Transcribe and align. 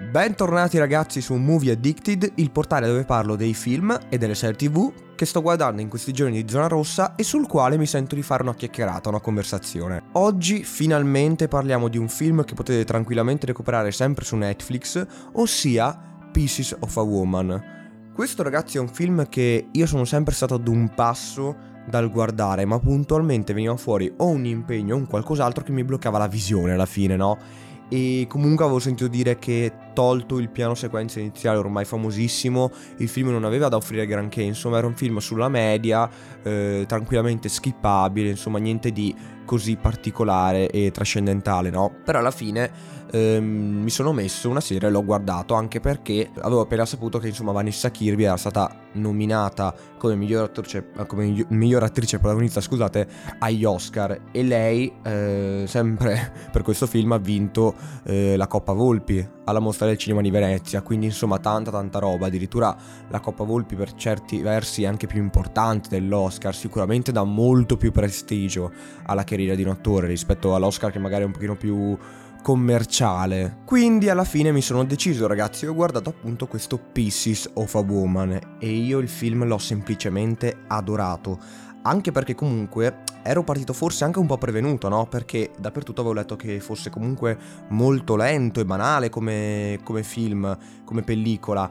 Bentornati 0.00 0.78
ragazzi 0.78 1.20
su 1.20 1.34
Movie 1.34 1.72
Addicted, 1.72 2.34
il 2.36 2.52
portale 2.52 2.86
dove 2.86 3.04
parlo 3.04 3.34
dei 3.34 3.52
film 3.52 3.98
e 4.08 4.16
delle 4.16 4.36
serie 4.36 4.54
tv 4.54 4.92
che 5.16 5.26
sto 5.26 5.42
guardando 5.42 5.82
in 5.82 5.88
questi 5.88 6.12
giorni 6.12 6.40
di 6.40 6.48
zona 6.48 6.68
rossa 6.68 7.16
e 7.16 7.24
sul 7.24 7.48
quale 7.48 7.76
mi 7.76 7.84
sento 7.84 8.14
di 8.14 8.22
fare 8.22 8.44
una 8.44 8.54
chiacchierata, 8.54 9.08
una 9.08 9.20
conversazione. 9.20 10.04
Oggi 10.12 10.62
finalmente 10.62 11.48
parliamo 11.48 11.88
di 11.88 11.98
un 11.98 12.08
film 12.08 12.44
che 12.44 12.54
potete 12.54 12.84
tranquillamente 12.84 13.46
recuperare 13.46 13.90
sempre 13.90 14.24
su 14.24 14.36
Netflix, 14.36 15.04
ossia 15.32 15.98
Pieces 16.30 16.76
of 16.78 16.96
a 16.96 17.02
Woman. 17.02 18.12
Questo 18.14 18.44
ragazzi 18.44 18.76
è 18.76 18.80
un 18.80 18.88
film 18.88 19.28
che 19.28 19.68
io 19.70 19.86
sono 19.86 20.04
sempre 20.04 20.32
stato 20.32 20.54
ad 20.54 20.68
un 20.68 20.94
passo 20.94 21.56
dal 21.88 22.08
guardare, 22.10 22.64
ma 22.64 22.78
puntualmente 22.78 23.52
veniva 23.52 23.76
fuori 23.76 24.12
o 24.18 24.28
un 24.28 24.44
impegno 24.44 24.94
o 24.94 24.98
un 24.98 25.06
qualcos'altro 25.06 25.64
che 25.64 25.72
mi 25.72 25.82
bloccava 25.82 26.18
la 26.18 26.28
visione 26.28 26.72
alla 26.72 26.86
fine, 26.86 27.16
no? 27.16 27.66
E 27.88 28.26
comunque 28.28 28.64
avevo 28.64 28.78
sentito 28.78 29.08
dire 29.08 29.38
che 29.38 29.72
tolto 29.94 30.38
il 30.38 30.50
piano 30.50 30.74
sequenza 30.74 31.20
iniziale 31.20 31.58
ormai 31.58 31.84
famosissimo, 31.84 32.70
il 32.98 33.08
film 33.08 33.30
non 33.30 33.44
aveva 33.44 33.68
da 33.68 33.76
offrire 33.76 34.06
granché, 34.06 34.42
insomma 34.42 34.78
era 34.78 34.86
un 34.86 34.94
film 34.94 35.18
sulla 35.18 35.48
media, 35.48 36.08
eh, 36.42 36.84
tranquillamente 36.86 37.48
skippabile, 37.48 38.30
insomma 38.30 38.58
niente 38.58 38.92
di 38.92 39.14
così 39.44 39.76
particolare 39.76 40.68
e 40.68 40.90
trascendentale, 40.90 41.70
no? 41.70 41.90
Però 42.04 42.18
alla 42.18 42.30
fine 42.30 42.70
ehm, 43.10 43.82
mi 43.82 43.90
sono 43.90 44.12
messo 44.12 44.48
una 44.48 44.60
sera 44.60 44.86
e 44.86 44.90
l'ho 44.90 45.04
guardato 45.04 45.54
anche 45.54 45.80
perché 45.80 46.30
avevo 46.40 46.60
appena 46.60 46.84
saputo 46.84 47.18
che 47.18 47.28
insomma 47.28 47.52
Vanessa 47.52 47.90
Kirby 47.90 48.24
era 48.24 48.36
stata 48.36 48.86
nominata 48.92 49.74
come 49.98 50.14
miglior 50.14 50.44
attrice, 50.44 50.90
come 51.06 51.44
miglior 51.48 51.82
attrice 51.82 52.18
protagonista 52.18 52.60
scusate 52.60 53.06
agli 53.38 53.64
Oscar. 53.64 54.20
E 54.30 54.42
lei 54.42 54.92
eh, 55.02 55.64
sempre 55.66 56.32
per 56.50 56.62
questo 56.62 56.86
film 56.86 57.12
ha 57.12 57.18
vinto 57.18 57.74
eh, 58.04 58.36
la 58.36 58.46
Coppa 58.46 58.72
Volpi 58.72 59.26
alla 59.44 59.58
mostra 59.58 59.86
del 59.86 59.98
cinema 59.98 60.20
di 60.20 60.30
Venezia. 60.30 60.82
Quindi 60.82 61.06
insomma 61.06 61.38
tanta 61.38 61.70
tanta 61.70 61.98
roba. 61.98 62.26
Addirittura 62.26 62.74
la 63.08 63.20
Coppa 63.20 63.44
Volpi 63.44 63.74
per 63.74 63.94
certi 63.94 64.40
versi 64.40 64.84
è 64.84 64.86
anche 64.86 65.06
più 65.06 65.20
importante 65.20 65.88
dell'Oscar 65.88 66.54
sicuramente 66.54 67.12
dà 67.12 67.24
molto 67.24 67.76
più 67.76 67.92
prestigio 67.92 68.70
alla 69.06 69.24
carriera 69.24 69.54
di 69.54 69.62
un 69.62 69.70
attore 69.70 70.06
rispetto 70.06 70.54
all'Oscar 70.54 70.90
che 70.90 70.98
magari 70.98 71.22
è 71.22 71.26
un 71.26 71.32
pochino 71.32 71.56
più 71.56 71.96
commerciale. 72.42 73.58
Quindi 73.64 74.08
alla 74.08 74.24
fine 74.24 74.52
mi 74.52 74.62
sono 74.62 74.84
deciso 74.84 75.26
ragazzi, 75.26 75.66
ho 75.66 75.74
guardato 75.74 76.10
appunto 76.10 76.46
questo 76.46 76.78
Pieces 76.78 77.50
of 77.54 77.74
a 77.74 77.80
Woman 77.80 78.56
e 78.58 78.70
io 78.70 78.98
il 78.98 79.08
film 79.08 79.44
l'ho 79.44 79.58
semplicemente 79.58 80.64
adorato. 80.66 81.38
Anche 81.82 82.12
perché 82.12 82.34
comunque 82.34 83.02
ero 83.22 83.42
partito 83.44 83.72
forse 83.72 84.04
anche 84.04 84.18
un 84.18 84.26
po' 84.26 84.38
prevenuto, 84.38 84.88
no? 84.88 85.06
Perché 85.06 85.50
dappertutto 85.58 86.00
avevo 86.00 86.14
letto 86.14 86.36
che 86.36 86.60
fosse 86.60 86.90
comunque 86.90 87.38
molto 87.68 88.16
lento 88.16 88.60
e 88.60 88.64
banale 88.64 89.10
come, 89.10 89.78
come 89.84 90.02
film, 90.02 90.56
come 90.84 91.02
pellicola. 91.02 91.70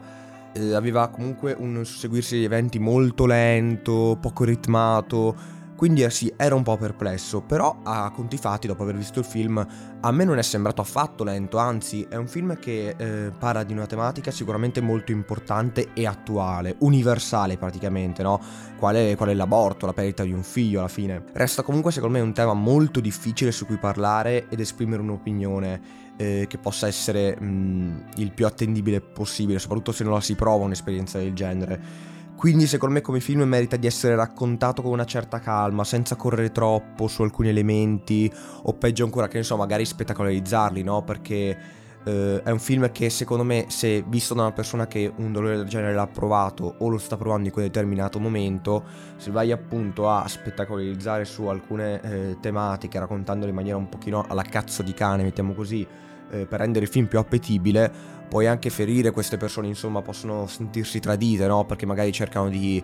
Eh, 0.52 0.74
aveva 0.74 1.08
comunque 1.08 1.54
un 1.58 1.84
susseguirsi 1.84 2.38
di 2.38 2.44
eventi 2.44 2.78
molto 2.78 3.26
lento, 3.26 4.16
poco 4.20 4.44
ritmato 4.44 5.57
quindi 5.78 6.02
eh, 6.02 6.10
sì, 6.10 6.32
ero 6.36 6.56
un 6.56 6.64
po' 6.64 6.76
perplesso, 6.76 7.40
però 7.40 7.78
a 7.84 8.10
conti 8.10 8.36
fatti, 8.36 8.66
dopo 8.66 8.82
aver 8.82 8.96
visto 8.96 9.20
il 9.20 9.24
film, 9.24 9.64
a 10.00 10.10
me 10.10 10.24
non 10.24 10.36
è 10.36 10.42
sembrato 10.42 10.80
affatto 10.80 11.22
lento, 11.22 11.56
anzi 11.58 12.04
è 12.10 12.16
un 12.16 12.26
film 12.26 12.58
che 12.58 12.96
eh, 12.98 13.30
parla 13.38 13.62
di 13.62 13.74
una 13.74 13.86
tematica 13.86 14.32
sicuramente 14.32 14.80
molto 14.80 15.12
importante 15.12 15.90
e 15.94 16.04
attuale, 16.04 16.74
universale 16.80 17.56
praticamente, 17.58 18.24
no? 18.24 18.40
Qual 18.76 18.96
è, 18.96 19.14
qual 19.16 19.28
è 19.28 19.34
l'aborto, 19.34 19.86
la 19.86 19.92
perdita 19.92 20.24
di 20.24 20.32
un 20.32 20.42
figlio 20.42 20.80
alla 20.80 20.88
fine. 20.88 21.22
Resta 21.32 21.62
comunque 21.62 21.92
secondo 21.92 22.16
me 22.16 22.24
un 22.24 22.32
tema 22.32 22.54
molto 22.54 22.98
difficile 22.98 23.52
su 23.52 23.64
cui 23.64 23.76
parlare 23.76 24.48
ed 24.48 24.58
esprimere 24.58 25.00
un'opinione 25.00 25.80
eh, 26.16 26.46
che 26.48 26.58
possa 26.58 26.88
essere 26.88 27.36
mh, 27.38 27.46
mm, 27.46 27.98
il 28.16 28.32
più 28.32 28.46
attendibile 28.46 29.00
possibile, 29.00 29.60
soprattutto 29.60 29.92
se 29.92 30.02
non 30.02 30.14
la 30.14 30.20
si 30.20 30.34
prova 30.34 30.64
un'esperienza 30.64 31.18
del 31.18 31.34
genere. 31.34 32.16
Quindi 32.38 32.68
secondo 32.68 32.94
me 32.94 33.00
come 33.00 33.18
film 33.18 33.42
merita 33.42 33.74
di 33.74 33.88
essere 33.88 34.14
raccontato 34.14 34.80
con 34.80 34.92
una 34.92 35.04
certa 35.04 35.40
calma, 35.40 35.82
senza 35.82 36.14
correre 36.14 36.52
troppo 36.52 37.08
su 37.08 37.22
alcuni 37.22 37.48
elementi, 37.48 38.32
o 38.62 38.74
peggio 38.74 39.02
ancora 39.02 39.26
che 39.26 39.38
ne 39.38 39.42
so, 39.42 39.56
magari 39.56 39.84
spettacolarizzarli, 39.84 40.84
no? 40.84 41.02
Perché 41.02 41.58
eh, 42.04 42.40
è 42.44 42.50
un 42.50 42.60
film 42.60 42.92
che 42.92 43.10
secondo 43.10 43.42
me 43.42 43.64
se 43.66 44.04
visto 44.06 44.34
da 44.34 44.42
una 44.42 44.52
persona 44.52 44.86
che 44.86 45.12
un 45.16 45.32
dolore 45.32 45.56
del 45.56 45.66
genere 45.66 45.94
l'ha 45.94 46.06
provato 46.06 46.76
o 46.78 46.88
lo 46.88 46.98
sta 46.98 47.16
provando 47.16 47.48
in 47.48 47.52
quel 47.52 47.66
determinato 47.66 48.20
momento, 48.20 48.84
se 49.16 49.32
vai 49.32 49.50
appunto 49.50 50.08
a 50.08 50.24
spettacolarizzare 50.28 51.24
su 51.24 51.46
alcune 51.46 52.00
eh, 52.00 52.36
tematiche, 52.40 53.00
raccontandole 53.00 53.50
in 53.50 53.56
maniera 53.56 53.76
un 53.76 53.88
pochino 53.88 54.24
alla 54.28 54.42
cazzo 54.42 54.84
di 54.84 54.94
cane, 54.94 55.24
mettiamo 55.24 55.54
così, 55.54 55.84
eh, 56.30 56.46
per 56.46 56.60
rendere 56.60 56.84
il 56.84 56.90
film 56.90 57.06
più 57.06 57.18
appetibile, 57.18 57.90
puoi 58.28 58.46
anche 58.46 58.70
ferire 58.70 59.10
queste 59.10 59.36
persone, 59.36 59.68
insomma, 59.68 60.02
possono 60.02 60.46
sentirsi 60.46 61.00
tradite, 61.00 61.46
no? 61.46 61.64
Perché 61.64 61.86
magari 61.86 62.12
cercano 62.12 62.48
di, 62.48 62.82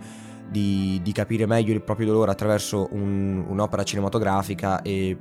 di, 0.48 1.00
di 1.02 1.12
capire 1.12 1.46
meglio 1.46 1.72
il 1.72 1.82
proprio 1.82 2.06
dolore 2.06 2.30
attraverso 2.30 2.88
un, 2.92 3.44
un'opera 3.46 3.84
cinematografica 3.84 4.82
e 4.82 5.16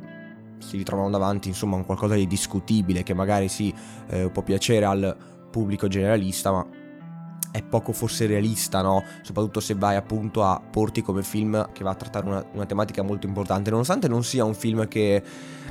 si 0.59 0.77
ritrovano 0.77 1.09
davanti, 1.09 1.49
insomma, 1.49 1.75
un 1.75 1.85
qualcosa 1.85 2.15
di 2.15 2.25
discutibile 2.25 3.03
che 3.03 3.13
magari 3.13 3.49
sì, 3.49 3.73
eh, 4.07 4.29
può 4.29 4.41
piacere 4.41 4.85
al 4.85 5.15
pubblico 5.51 5.87
generalista, 5.87 6.51
ma 6.51 6.65
è 7.51 7.61
poco 7.61 7.91
forse 7.91 8.25
realista, 8.25 8.81
no? 8.81 9.03
Soprattutto 9.21 9.59
se 9.59 9.75
vai 9.75 9.95
appunto 9.95 10.43
a 10.43 10.59
porti 10.59 11.03
come 11.03 11.21
film 11.21 11.71
che 11.71 11.83
va 11.83 11.91
a 11.91 11.95
trattare 11.95 12.25
una, 12.25 12.43
una 12.53 12.65
tematica 12.65 13.03
molto 13.03 13.27
importante, 13.27 13.69
nonostante 13.69 14.07
non 14.07 14.23
sia 14.23 14.43
un 14.43 14.55
film 14.55 14.87
che 14.87 15.21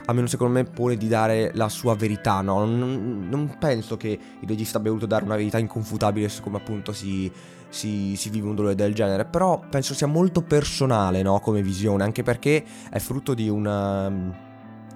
almeno 0.07 0.27
secondo 0.27 0.55
me 0.55 0.65
pone 0.65 0.97
di 0.97 1.09
dare 1.09 1.51
la 1.55 1.69
sua 1.69 1.95
verità, 1.95 2.41
no? 2.41 2.65
Non, 2.65 3.27
non 3.29 3.57
penso 3.59 3.97
che 3.97 4.09
il 4.09 4.49
regista 4.49 4.79
abbia 4.79 4.91
voluto 4.91 5.07
dare 5.07 5.25
una 5.25 5.37
verità 5.37 5.59
inconfutabile 5.59 6.29
su 6.29 6.43
come 6.43 6.57
appunto 6.59 6.93
si, 6.93 7.31
si, 7.69 8.15
si, 8.17 8.31
vive 8.31 8.49
un 8.49 8.55
dolore 8.55 8.75
del 8.75 8.95
genere, 8.95 9.25
però 9.25 9.61
penso 9.69 9.95
sia 9.95 10.07
molto 10.07 10.43
personale, 10.43 11.23
no? 11.23 11.41
Come 11.41 11.63
visione, 11.63 12.05
anche 12.05 12.23
perché 12.23 12.65
è 12.91 12.99
frutto 12.99 13.35
di 13.35 13.49
una 13.49 14.51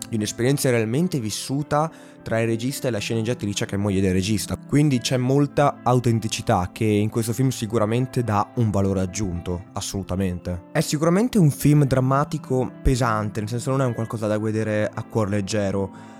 di 0.08 0.16
un'esperienza 0.16 0.70
realmente 0.70 1.20
vissuta 1.20 1.90
tra 2.22 2.40
il 2.40 2.48
regista 2.48 2.88
e 2.88 2.90
la 2.90 2.98
sceneggiatrice 2.98 3.66
che 3.66 3.76
è 3.76 3.78
moglie 3.78 4.00
del 4.00 4.12
regista. 4.12 4.56
Quindi 4.56 4.98
c'è 4.98 5.16
molta 5.16 5.78
autenticità 5.82 6.70
che 6.72 6.84
in 6.84 7.08
questo 7.08 7.32
film 7.32 7.50
sicuramente 7.50 8.24
dà 8.24 8.50
un 8.56 8.70
valore 8.70 9.00
aggiunto, 9.00 9.66
assolutamente. 9.74 10.64
È 10.72 10.80
sicuramente 10.80 11.38
un 11.38 11.50
film 11.50 11.84
drammatico 11.84 12.70
pesante, 12.82 13.40
nel 13.40 13.48
senso 13.48 13.70
non 13.70 13.82
è 13.82 13.84
un 13.84 13.94
qualcosa 13.94 14.26
da 14.26 14.38
vedere 14.38 14.90
a 14.92 15.02
cuor 15.04 15.28
leggero, 15.28 16.14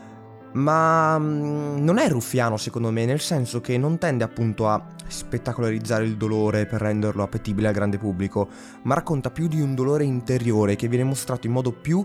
ma 0.52 1.18
mm, 1.18 1.82
non 1.82 1.98
è 1.98 2.08
ruffiano 2.08 2.56
secondo 2.56 2.90
me, 2.90 3.04
nel 3.04 3.20
senso 3.20 3.60
che 3.60 3.76
non 3.78 3.98
tende 3.98 4.24
appunto 4.24 4.68
a 4.68 4.84
spettacolarizzare 5.06 6.04
il 6.04 6.16
dolore 6.16 6.66
per 6.66 6.80
renderlo 6.80 7.22
appetibile 7.22 7.68
al 7.68 7.74
grande 7.74 7.98
pubblico, 7.98 8.48
ma 8.82 8.94
racconta 8.94 9.30
più 9.30 9.48
di 9.48 9.60
un 9.60 9.74
dolore 9.74 10.04
interiore 10.04 10.76
che 10.76 10.88
viene 10.88 11.04
mostrato 11.04 11.46
in 11.46 11.52
modo 11.52 11.72
più 11.72 12.04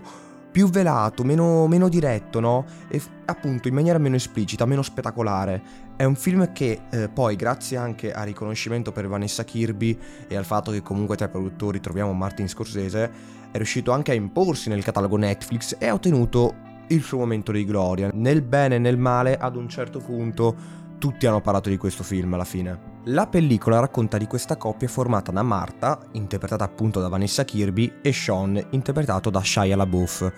più 0.52 0.68
velato, 0.68 1.24
meno, 1.24 1.66
meno 1.66 1.88
diretto, 1.88 2.38
no? 2.38 2.64
E 2.88 3.00
appunto 3.24 3.68
in 3.68 3.74
maniera 3.74 3.98
meno 3.98 4.16
esplicita, 4.16 4.66
meno 4.66 4.82
spettacolare. 4.82 5.62
È 5.96 6.04
un 6.04 6.14
film 6.14 6.52
che 6.52 6.82
eh, 6.90 7.08
poi, 7.08 7.34
grazie 7.36 7.78
anche 7.78 8.12
al 8.12 8.26
riconoscimento 8.26 8.92
per 8.92 9.08
Vanessa 9.08 9.44
Kirby 9.44 9.98
e 10.28 10.36
al 10.36 10.44
fatto 10.44 10.70
che 10.70 10.82
comunque 10.82 11.16
tra 11.16 11.26
i 11.26 11.30
produttori 11.30 11.80
troviamo 11.80 12.12
Martin 12.12 12.48
Scorsese, 12.48 13.10
è 13.50 13.56
riuscito 13.56 13.92
anche 13.92 14.12
a 14.12 14.14
imporsi 14.14 14.68
nel 14.68 14.84
catalogo 14.84 15.16
Netflix 15.16 15.76
e 15.78 15.88
ha 15.88 15.94
ottenuto 15.94 16.54
il 16.88 17.02
suo 17.02 17.18
momento 17.18 17.52
di 17.52 17.64
gloria. 17.64 18.10
Nel 18.12 18.42
bene 18.42 18.76
e 18.76 18.78
nel 18.78 18.98
male, 18.98 19.36
ad 19.36 19.56
un 19.56 19.68
certo 19.68 19.98
punto, 20.00 20.80
tutti 21.02 21.26
hanno 21.26 21.40
parlato 21.40 21.68
di 21.68 21.78
questo 21.78 22.04
film 22.04 22.32
alla 22.34 22.44
fine. 22.44 23.00
La 23.06 23.26
pellicola 23.26 23.80
racconta 23.80 24.18
di 24.18 24.28
questa 24.28 24.56
coppia 24.56 24.86
formata 24.86 25.32
da 25.32 25.42
Marta, 25.42 25.98
interpretata 26.12 26.62
appunto 26.62 27.00
da 27.00 27.08
Vanessa 27.08 27.44
Kirby, 27.44 27.94
e 28.00 28.12
Sean, 28.12 28.68
interpretato 28.70 29.28
da 29.28 29.42
Shia 29.42 29.74
LaBeouf, 29.74 30.32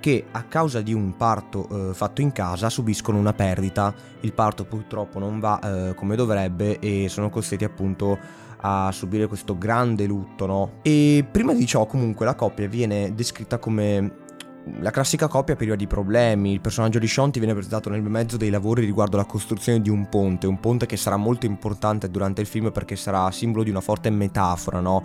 che 0.00 0.24
a 0.32 0.42
causa 0.42 0.80
di 0.80 0.92
un 0.92 1.16
parto 1.16 1.90
eh, 1.90 1.94
fatto 1.94 2.20
in 2.20 2.32
casa 2.32 2.68
subiscono 2.68 3.16
una 3.16 3.32
perdita. 3.32 3.94
Il 4.22 4.32
parto 4.32 4.64
purtroppo 4.64 5.20
non 5.20 5.38
va 5.38 5.60
eh, 5.60 5.94
come 5.94 6.16
dovrebbe 6.16 6.80
e 6.80 7.06
sono 7.08 7.30
costretti 7.30 7.62
appunto 7.62 8.18
a 8.62 8.90
subire 8.90 9.28
questo 9.28 9.56
grande 9.56 10.04
lutto, 10.06 10.46
no? 10.46 10.70
E 10.82 11.24
prima 11.30 11.54
di 11.54 11.64
ciò 11.64 11.86
comunque 11.86 12.26
la 12.26 12.34
coppia 12.34 12.66
viene 12.66 13.14
descritta 13.14 13.58
come 13.58 14.26
la 14.80 14.90
classica 14.90 15.28
coppia 15.28 15.56
priva 15.56 15.74
di 15.74 15.86
problemi, 15.86 16.52
il 16.52 16.60
personaggio 16.60 16.98
di 16.98 17.06
Shanti 17.06 17.38
viene 17.38 17.54
presentato 17.54 17.90
nel 17.90 18.02
mezzo 18.02 18.36
dei 18.36 18.50
lavori 18.50 18.84
riguardo 18.84 19.16
la 19.16 19.24
costruzione 19.24 19.80
di 19.80 19.90
un 19.90 20.08
ponte, 20.08 20.46
un 20.46 20.60
ponte 20.60 20.86
che 20.86 20.96
sarà 20.96 21.16
molto 21.16 21.46
importante 21.46 22.10
durante 22.10 22.40
il 22.40 22.46
film 22.46 22.70
perché 22.70 22.96
sarà 22.96 23.30
simbolo 23.30 23.64
di 23.64 23.70
una 23.70 23.80
forte 23.80 24.10
metafora, 24.10 24.80
no? 24.80 25.02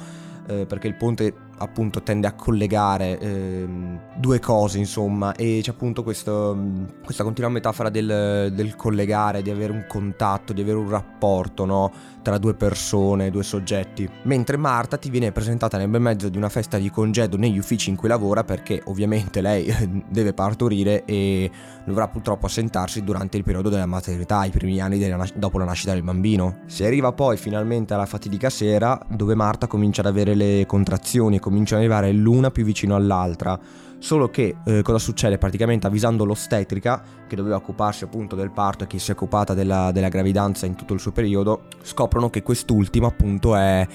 Eh, 0.48 0.66
perché 0.66 0.88
il 0.88 0.96
ponte 0.96 1.34
appunto 1.64 2.02
tende 2.04 2.28
a 2.28 2.34
collegare 2.34 3.20
eh, 3.20 3.68
due 4.16 4.40
cose 4.40 4.78
insomma 4.78 5.34
e 5.34 5.60
c'è 5.62 5.72
appunto 5.72 6.04
questo, 6.04 6.58
questa 7.04 7.24
continua 7.24 7.50
metafora 7.50 7.90
del, 7.90 8.52
del, 8.54 8.76
collegare, 8.76 9.42
di 9.42 9.50
avere 9.50 9.72
un 9.72 9.86
contatto, 9.88 10.54
di 10.54 10.62
avere 10.62 10.78
un 10.78 10.90
rapporto 10.90 11.66
no? 11.66 11.92
tra 12.24 12.38
due 12.38 12.54
persone, 12.56 13.30
due 13.30 13.44
soggetti. 13.44 14.10
Mentre 14.24 14.58
Marta 14.58 14.98
ti 14.98 15.10
viene 15.10 15.32
presentata 15.32 15.78
nel 15.78 15.90
bel 15.90 16.02
mezzo 16.02 16.30
di 16.30 16.38
una 16.38 16.50
festa 16.50 16.78
di 16.78 16.90
congedo 16.90 17.38
negli 17.38 17.58
uffici 17.58 17.90
in 17.90 17.96
cui 17.96 18.08
lavora 18.08 18.44
perché 18.44 18.82
ovviamente 18.86 19.42
lei 19.42 19.72
deve 20.10 20.34
partorire 20.34 21.04
e 21.06 21.52
dovrà 21.86 22.08
purtroppo 22.08 22.46
assentarsi 22.46 23.04
durante 23.04 23.38
il 23.38 23.44
periodo 23.44 23.70
della 23.70 23.86
maternità, 23.86 24.46
i 24.46 24.52
primi 24.52 24.80
anni 24.80 25.06
nas- 25.10 25.34
dopo 25.36 25.58
la 25.58 25.66
nascita 25.66 25.94
del 25.94 26.04
bambino. 26.04 26.62
Si 26.66 26.84
arriva 26.84 27.12
poi 27.12 27.38
finalmente 27.38 27.94
alla 27.94 28.06
fatidica 28.06 28.50
sera 28.50 29.00
dove 29.10 29.36
Marta 29.36 29.68
comincia 29.68 30.02
ad 30.02 30.08
avere 30.08 30.34
le 30.34 30.66
contrazioni 30.66 31.36
e 31.36 31.40
comincia 31.54 31.76
ad 31.76 31.82
arrivare 31.82 32.12
l'una 32.12 32.50
più 32.50 32.66
vicino 32.66 32.96
all'altra. 32.96 33.60
Solo 34.00 34.30
che 34.30 34.56
eh, 34.66 34.82
cosa 34.82 34.98
succede? 34.98 35.38
Praticamente 35.38 35.86
avvisando 35.88 36.26
l'ostetrica, 36.26 37.02
che 37.28 37.36
doveva 37.36 37.58
occuparsi 37.58 38.04
appunto 38.04 38.36
del 38.36 38.52
parto 38.52 38.84
e 38.84 38.88
che 38.88 38.98
si 38.98 39.12
è 39.12 39.14
occupata 39.14 39.54
della, 39.54 39.92
della 39.92 40.10
gravidanza 40.10 40.66
in 40.66 40.76
tutto 40.76 40.94
il 40.94 41.00
suo 41.00 41.12
periodo, 41.12 41.66
scoprono 41.84 42.30
che 42.30 42.42
quest'ultima 42.42 43.08
appunto 43.08 43.56
è 43.56 43.88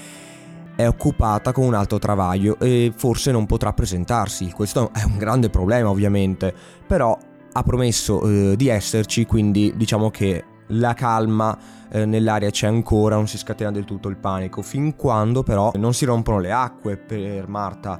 è 0.75 0.87
occupata 0.87 1.51
con 1.51 1.65
un 1.65 1.73
altro 1.73 1.99
travaglio 1.99 2.57
e 2.57 2.93
forse 2.95 3.33
non 3.33 3.45
potrà 3.45 3.73
presentarsi. 3.73 4.49
Questo 4.53 4.91
è 4.93 5.03
un 5.03 5.17
grande 5.17 5.49
problema 5.49 5.89
ovviamente, 5.89 6.53
però 6.87 7.17
ha 7.51 7.63
promesso 7.63 8.21
eh, 8.21 8.55
di 8.55 8.69
esserci, 8.69 9.25
quindi 9.25 9.73
diciamo 9.75 10.09
che 10.09 10.41
la 10.69 10.93
calma 10.93 11.57
eh, 11.89 12.05
nell'aria 12.05 12.49
c'è 12.49 12.67
ancora, 12.67 13.15
non 13.15 13.27
si 13.27 13.37
scatena 13.37 13.71
del 13.71 13.85
tutto 13.85 14.09
il 14.09 14.17
panico, 14.17 14.61
fin 14.61 14.95
quando 14.95 15.43
però 15.43 15.71
non 15.75 15.93
si 15.93 16.05
rompono 16.05 16.39
le 16.39 16.51
acque 16.51 16.97
per 16.97 17.47
Marta 17.47 17.99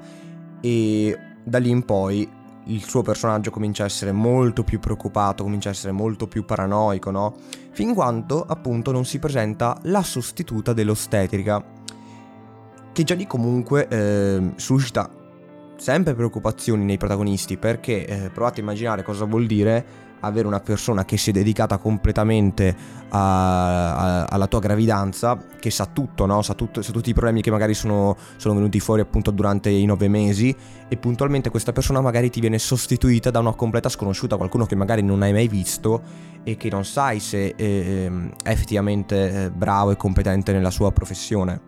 e 0.62 1.18
da 1.44 1.58
lì 1.58 1.70
in 1.70 1.86
poi 1.86 2.38
il 2.66 2.84
suo 2.84 3.02
personaggio 3.02 3.50
comincia 3.50 3.84
a 3.84 3.88
essere 3.88 4.12
molto 4.12 4.64
più 4.64 4.80
preoccupato, 4.80 5.44
comincia 5.44 5.70
a 5.70 5.72
essere 5.72 5.92
molto 5.92 6.28
più 6.28 6.46
paranoico, 6.46 7.10
no? 7.10 7.36
Fin 7.72 7.94
quando 7.94 8.46
appunto 8.48 8.92
non 8.92 9.06
si 9.06 9.18
presenta 9.18 9.78
la 9.84 10.04
sostituta 10.04 10.74
dell'ostetrica, 10.74 11.64
che 12.92 13.04
già 13.04 13.16
lì 13.16 13.26
comunque 13.26 13.88
eh, 13.88 14.52
suscita 14.56 15.10
sempre 15.80 16.14
preoccupazioni 16.14 16.84
nei 16.84 16.98
protagonisti 16.98 17.58
perché 17.58 18.06
eh, 18.06 18.30
provate 18.30 18.60
a 18.60 18.64
immaginare 18.64 19.02
cosa 19.02 19.26
vuol 19.26 19.46
dire 19.46 20.08
avere 20.22 20.48
una 20.48 20.60
persona 20.60 21.06
che 21.06 21.16
si 21.16 21.30
è 21.30 21.34
dedicata 21.34 21.78
completamente 21.78 22.76
a, 23.10 23.96
a, 23.96 24.26
alla 24.26 24.48
tua 24.48 24.60
gravidanza, 24.60 25.42
che 25.60 25.72
sa 25.72 25.86
tutto, 25.86 26.26
no? 26.26 26.42
sa, 26.42 26.54
tutto, 26.54 26.82
sa, 26.82 26.92
tutti 26.92 27.12
i 27.12 27.14
problemi 27.14 27.42
che 27.42 27.52
magari 27.52 27.74
sono, 27.74 28.18
sono, 28.36 28.56
venuti 28.56 28.82
fuori 28.82 29.02
appunto 29.02 29.32
durante 29.32 29.70
i 29.70 29.86
nove 29.86 30.10
mesi 30.10 30.54
e 30.88 30.98
puntualmente 30.98 31.50
questa 31.50 31.72
persona 31.72 32.02
magari 32.02 32.30
ti 32.30 32.42
viene 32.42 32.60
sostituita 32.60 33.32
da 33.32 33.40
una 33.40 33.54
completa 33.54 33.90
sconosciuta, 33.90 34.36
qualcuno 34.36 34.66
che 34.66 34.76
magari 34.76 35.02
non 35.02 35.22
hai 35.22 35.32
mai 35.32 35.48
visto 35.48 36.02
e 36.44 36.58
che 36.58 36.70
non 36.70 36.84
sai 36.84 37.20
se 37.20 37.54
eh, 37.56 38.12
è 38.44 38.50
effettivamente 38.50 39.46
eh, 39.46 39.52
bravo 39.52 39.92
e 39.92 39.96
competente 39.96 40.52
nella 40.52 40.72
sua 40.72 40.92
professione. 40.92 41.68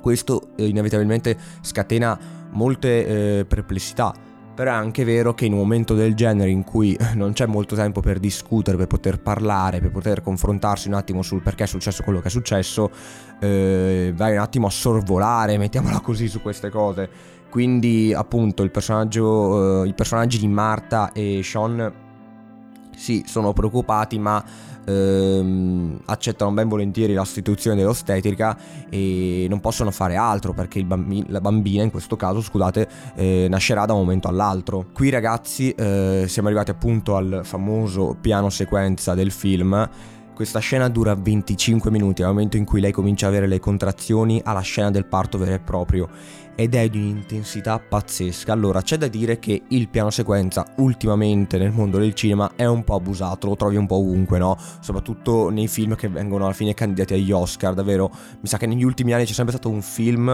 Questo 0.00 0.48
eh, 0.56 0.66
inevitabilmente 0.66 1.38
scatena 1.62 2.41
molte 2.52 3.38
eh, 3.38 3.44
perplessità. 3.44 4.14
Però 4.54 4.70
è 4.70 4.74
anche 4.74 5.04
vero 5.04 5.32
che 5.32 5.46
in 5.46 5.54
un 5.54 5.60
momento 5.60 5.94
del 5.94 6.14
genere 6.14 6.50
in 6.50 6.62
cui 6.62 6.96
non 7.14 7.32
c'è 7.32 7.46
molto 7.46 7.74
tempo 7.74 8.00
per 8.00 8.18
discutere, 8.18 8.76
per 8.76 8.86
poter 8.86 9.20
parlare, 9.20 9.80
per 9.80 9.90
poter 9.90 10.20
confrontarsi 10.20 10.88
un 10.88 10.94
attimo 10.94 11.22
sul 11.22 11.42
perché 11.42 11.64
è 11.64 11.66
successo 11.66 12.02
quello 12.02 12.20
che 12.20 12.28
è 12.28 12.30
successo, 12.30 12.90
eh, 13.40 14.12
vai 14.14 14.32
un 14.32 14.40
attimo 14.40 14.66
a 14.66 14.70
sorvolare, 14.70 15.56
mettiamola 15.56 16.00
così, 16.00 16.28
su 16.28 16.42
queste 16.42 16.68
cose. 16.68 17.08
Quindi 17.48 18.14
appunto 18.14 18.62
eh, 18.62 18.66
i 19.88 19.94
personaggi 19.94 20.38
di 20.38 20.48
Marta 20.48 21.12
e 21.12 21.40
Sean 21.42 22.11
sì, 23.02 23.24
sono 23.26 23.52
preoccupati 23.52 24.16
ma 24.20 24.44
ehm, 24.84 26.02
accettano 26.04 26.52
ben 26.52 26.68
volentieri 26.68 27.14
la 27.14 27.24
sostituzione 27.24 27.76
dell'ostetrica 27.76 28.56
e 28.88 29.46
non 29.48 29.58
possono 29.58 29.90
fare 29.90 30.14
altro 30.14 30.52
perché 30.52 30.84
bambi- 30.84 31.24
la 31.26 31.40
bambina 31.40 31.82
in 31.82 31.90
questo 31.90 32.14
caso, 32.14 32.40
scusate, 32.40 32.88
eh, 33.16 33.48
nascerà 33.50 33.86
da 33.86 33.92
un 33.94 34.00
momento 34.02 34.28
all'altro. 34.28 34.86
Qui 34.92 35.10
ragazzi 35.10 35.72
eh, 35.72 36.26
siamo 36.28 36.46
arrivati 36.46 36.70
appunto 36.70 37.16
al 37.16 37.40
famoso 37.42 38.16
piano 38.20 38.50
sequenza 38.50 39.14
del 39.14 39.32
film 39.32 39.88
questa 40.34 40.58
scena 40.58 40.88
dura 40.88 41.14
25 41.14 41.90
minuti, 41.90 42.22
al 42.22 42.28
momento 42.28 42.56
in 42.56 42.64
cui 42.64 42.80
lei 42.80 42.92
comincia 42.92 43.26
a 43.26 43.28
avere 43.28 43.46
le 43.46 43.60
contrazioni 43.60 44.40
alla 44.44 44.60
scena 44.60 44.90
del 44.90 45.06
parto 45.06 45.38
vero 45.38 45.54
e 45.54 45.60
proprio 45.60 46.08
ed 46.54 46.74
è 46.74 46.88
di 46.88 46.98
un'intensità 46.98 47.78
pazzesca. 47.78 48.52
Allora, 48.52 48.82
c'è 48.82 48.96
da 48.96 49.08
dire 49.08 49.38
che 49.38 49.62
il 49.68 49.88
piano 49.88 50.10
sequenza 50.10 50.66
ultimamente 50.76 51.58
nel 51.58 51.72
mondo 51.72 51.98
del 51.98 52.14
cinema 52.14 52.52
è 52.56 52.66
un 52.66 52.84
po' 52.84 52.94
abusato, 52.94 53.46
lo 53.46 53.56
trovi 53.56 53.76
un 53.76 53.86
po' 53.86 53.96
ovunque, 53.96 54.38
no? 54.38 54.56
Soprattutto 54.80 55.48
nei 55.48 55.68
film 55.68 55.94
che 55.94 56.08
vengono 56.08 56.44
alla 56.44 56.52
fine 56.52 56.74
candidati 56.74 57.14
agli 57.14 57.32
Oscar, 57.32 57.74
davvero. 57.74 58.10
Mi 58.40 58.48
sa 58.48 58.58
che 58.58 58.66
negli 58.66 58.84
ultimi 58.84 59.12
anni 59.12 59.24
c'è 59.24 59.32
sempre 59.32 59.54
stato 59.54 59.70
un 59.70 59.82
film 59.82 60.28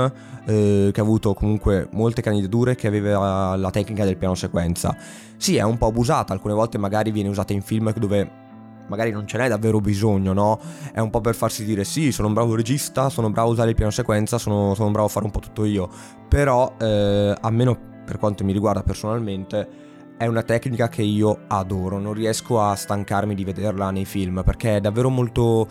eh, 0.45 0.91
che 0.93 1.01
ha 1.01 1.03
avuto 1.03 1.35
comunque 1.35 1.89
molte 1.93 2.23
candidature 2.23 2.75
che 2.75 2.89
aveva 2.89 3.57
la 3.57 3.71
tecnica 3.71 4.05
del 4.05 4.17
piano 4.17 4.35
sequenza. 4.35 4.97
Sì, 5.37 5.57
è 5.57 5.63
un 5.63 5.79
po' 5.79 5.87
abusata, 5.87 6.33
alcune 6.33 6.55
volte 6.55 6.79
magari 6.79 7.13
viene 7.13 7.29
usata 7.29 7.53
in 7.53 7.63
film 7.63 7.93
dove 7.95 8.47
magari 8.89 9.11
non 9.11 9.27
ce 9.27 9.39
n'è 9.39 9.49
davvero 9.49 9.81
bisogno, 9.81 10.33
no? 10.33 10.59
È 10.93 11.01
un 11.01 11.11
po' 11.11 11.21
per 11.21 11.35
farsi 11.35 11.65
dire 11.65 11.85
sì, 11.85 12.13
sono 12.13 12.29
un 12.29 12.35
bravo 12.35 12.55
regista, 12.55 13.09
sono 13.09 13.31
bravo 13.31 13.49
a 13.49 13.53
usare 13.53 13.71
il 13.71 13.77
piano 13.77 13.91
sequenza, 13.91 14.39
sono, 14.39 14.75
sono 14.75 14.91
bravo 14.91 15.07
a 15.07 15.11
fare 15.11 15.25
un 15.25 15.31
po' 15.31 15.41
tutto 15.41 15.65
io. 15.65 15.89
Però, 16.29 16.75
eh, 16.79 17.35
almeno 17.41 17.79
per 18.05 18.19
quanto 18.19 18.45
mi 18.45 18.53
riguarda 18.53 18.83
personalmente, 18.83 19.87
è 20.17 20.27
una 20.27 20.43
tecnica 20.43 20.89
che 20.89 21.03
io 21.03 21.43
adoro, 21.47 21.99
non 21.99 22.13
riesco 22.13 22.61
a 22.61 22.75
stancarmi 22.75 23.35
di 23.35 23.45
vederla 23.45 23.91
nei 23.91 24.05
film 24.05 24.43
perché 24.45 24.77
è 24.77 24.81
davvero 24.81 25.11
molto 25.11 25.67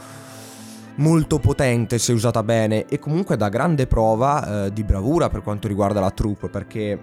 molto 0.98 1.38
potente 1.38 2.00
se 2.00 2.12
usata 2.12 2.42
bene 2.42 2.86
e 2.86 2.98
comunque 2.98 3.38
da 3.38 3.50
grande 3.50 3.86
prova 3.86 4.66
eh, 4.66 4.74
di 4.74 4.84
bravura 4.84 5.30
per 5.30 5.44
quanto 5.44 5.68
riguarda 5.68 6.00
la 6.00 6.10
troupe 6.10 6.50
perché 6.50 7.00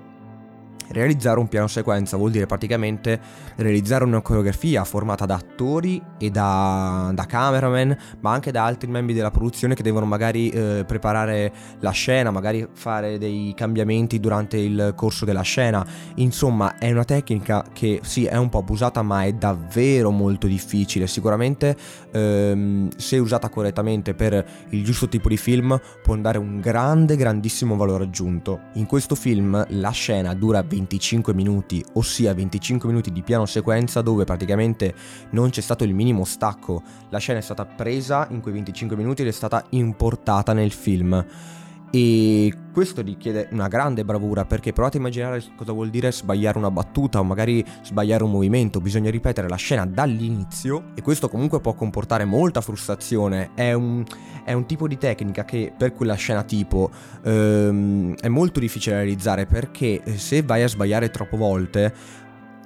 Realizzare 0.88 1.38
un 1.38 1.48
piano 1.48 1.66
sequenza 1.66 2.16
vuol 2.16 2.30
dire 2.30 2.46
praticamente 2.46 3.20
realizzare 3.56 4.04
una 4.04 4.20
coreografia 4.20 4.84
formata 4.84 5.26
da 5.26 5.34
attori 5.34 6.02
e 6.18 6.30
da, 6.30 7.10
da 7.14 7.26
cameraman, 7.26 7.96
ma 8.20 8.32
anche 8.32 8.50
da 8.50 8.64
altri 8.64 8.90
membri 8.90 9.14
della 9.14 9.30
produzione 9.30 9.74
che 9.74 9.82
devono 9.82 10.06
magari 10.06 10.50
eh, 10.50 10.84
preparare 10.86 11.52
la 11.80 11.90
scena, 11.90 12.30
magari 12.30 12.66
fare 12.72 13.18
dei 13.18 13.52
cambiamenti 13.56 14.20
durante 14.20 14.56
il 14.56 14.92
corso 14.96 15.24
della 15.24 15.42
scena. 15.42 15.86
Insomma, 16.16 16.78
è 16.78 16.90
una 16.90 17.04
tecnica 17.04 17.64
che 17.72 18.00
sì, 18.02 18.24
è 18.24 18.36
un 18.36 18.48
po' 18.48 18.58
abusata, 18.58 19.02
ma 19.02 19.24
è 19.24 19.32
davvero 19.32 20.10
molto 20.10 20.46
difficile. 20.46 21.06
Sicuramente 21.06 21.76
ehm, 22.10 22.90
se 22.96 23.18
usata 23.18 23.48
correttamente 23.48 24.14
per 24.14 24.44
il 24.70 24.84
giusto 24.84 25.08
tipo 25.08 25.28
di 25.28 25.36
film 25.36 25.78
può 26.02 26.16
dare 26.16 26.38
un 26.38 26.60
grande, 26.60 27.16
grandissimo 27.16 27.76
valore 27.76 28.04
aggiunto. 28.04 28.60
In 28.74 28.86
questo 28.86 29.14
film 29.14 29.64
la 29.70 29.90
scena 29.90 30.34
dura 30.34 30.62
25 30.74 31.32
minuti, 31.34 31.84
ossia 31.92 32.34
25 32.34 32.88
minuti 32.88 33.12
di 33.12 33.22
piano 33.22 33.46
sequenza 33.46 34.02
dove 34.02 34.24
praticamente 34.24 34.92
non 35.30 35.50
c'è 35.50 35.60
stato 35.60 35.84
il 35.84 35.94
minimo 35.94 36.24
stacco. 36.24 36.82
La 37.10 37.18
scena 37.18 37.38
è 37.38 37.42
stata 37.42 37.64
presa 37.64 38.26
in 38.30 38.40
quei 38.40 38.54
25 38.54 38.96
minuti 38.96 39.22
ed 39.22 39.28
è 39.28 39.32
stata 39.32 39.64
importata 39.70 40.52
nel 40.52 40.72
film. 40.72 41.24
E 41.96 42.52
questo 42.72 43.02
richiede 43.02 43.46
una 43.52 43.68
grande 43.68 44.04
bravura 44.04 44.44
perché 44.44 44.72
provate 44.72 44.96
a 44.96 45.00
immaginare 45.00 45.40
cosa 45.54 45.70
vuol 45.70 45.90
dire 45.90 46.10
sbagliare 46.10 46.58
una 46.58 46.72
battuta 46.72 47.20
o 47.20 47.22
magari 47.22 47.64
sbagliare 47.84 48.24
un 48.24 48.32
movimento, 48.32 48.80
bisogna 48.80 49.12
ripetere 49.12 49.48
la 49.48 49.54
scena 49.54 49.86
dall'inizio 49.86 50.86
e 50.96 51.02
questo 51.02 51.28
comunque 51.28 51.60
può 51.60 51.74
comportare 51.74 52.24
molta 52.24 52.60
frustrazione, 52.62 53.50
è 53.54 53.72
un, 53.74 54.02
è 54.44 54.52
un 54.52 54.66
tipo 54.66 54.88
di 54.88 54.98
tecnica 54.98 55.44
che 55.44 55.72
per 55.78 55.92
quella 55.92 56.14
scena 56.14 56.42
tipo 56.42 56.90
ehm, 57.22 58.16
è 58.16 58.26
molto 58.26 58.58
difficile 58.58 58.96
realizzare 58.96 59.46
perché 59.46 60.02
se 60.16 60.42
vai 60.42 60.64
a 60.64 60.68
sbagliare 60.68 61.10
troppe 61.10 61.36
volte 61.36 61.94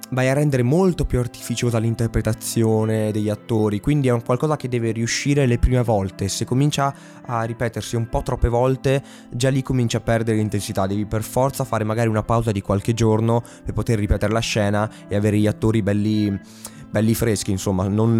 vai 0.09 0.29
a 0.29 0.33
rendere 0.33 0.63
molto 0.63 1.05
più 1.05 1.19
artificiosa 1.19 1.77
l'interpretazione 1.77 3.11
degli 3.11 3.29
attori, 3.29 3.79
quindi 3.79 4.07
è 4.07 4.11
un 4.11 4.23
qualcosa 4.23 4.55
che 4.55 4.67
deve 4.67 4.91
riuscire 4.91 5.45
le 5.45 5.59
prime 5.59 5.83
volte, 5.83 6.27
se 6.27 6.45
comincia 6.45 6.93
a 7.25 7.43
ripetersi 7.43 7.95
un 7.95 8.09
po' 8.09 8.23
troppe 8.23 8.49
volte, 8.49 9.03
già 9.29 9.49
lì 9.49 9.61
comincia 9.61 9.97
a 9.97 10.01
perdere 10.01 10.37
l'intensità, 10.37 10.87
devi 10.87 11.05
per 11.05 11.23
forza 11.23 11.63
fare 11.63 11.83
magari 11.83 12.09
una 12.09 12.23
pausa 12.23 12.51
di 12.51 12.61
qualche 12.61 12.93
giorno 12.93 13.43
per 13.63 13.73
poter 13.73 13.99
ripetere 13.99 14.33
la 14.33 14.39
scena 14.39 14.89
e 15.07 15.15
avere 15.15 15.37
gli 15.37 15.47
attori 15.47 15.81
belli 15.81 16.39
belli 16.89 17.13
freschi, 17.13 17.51
insomma, 17.51 17.87
non, 17.87 18.15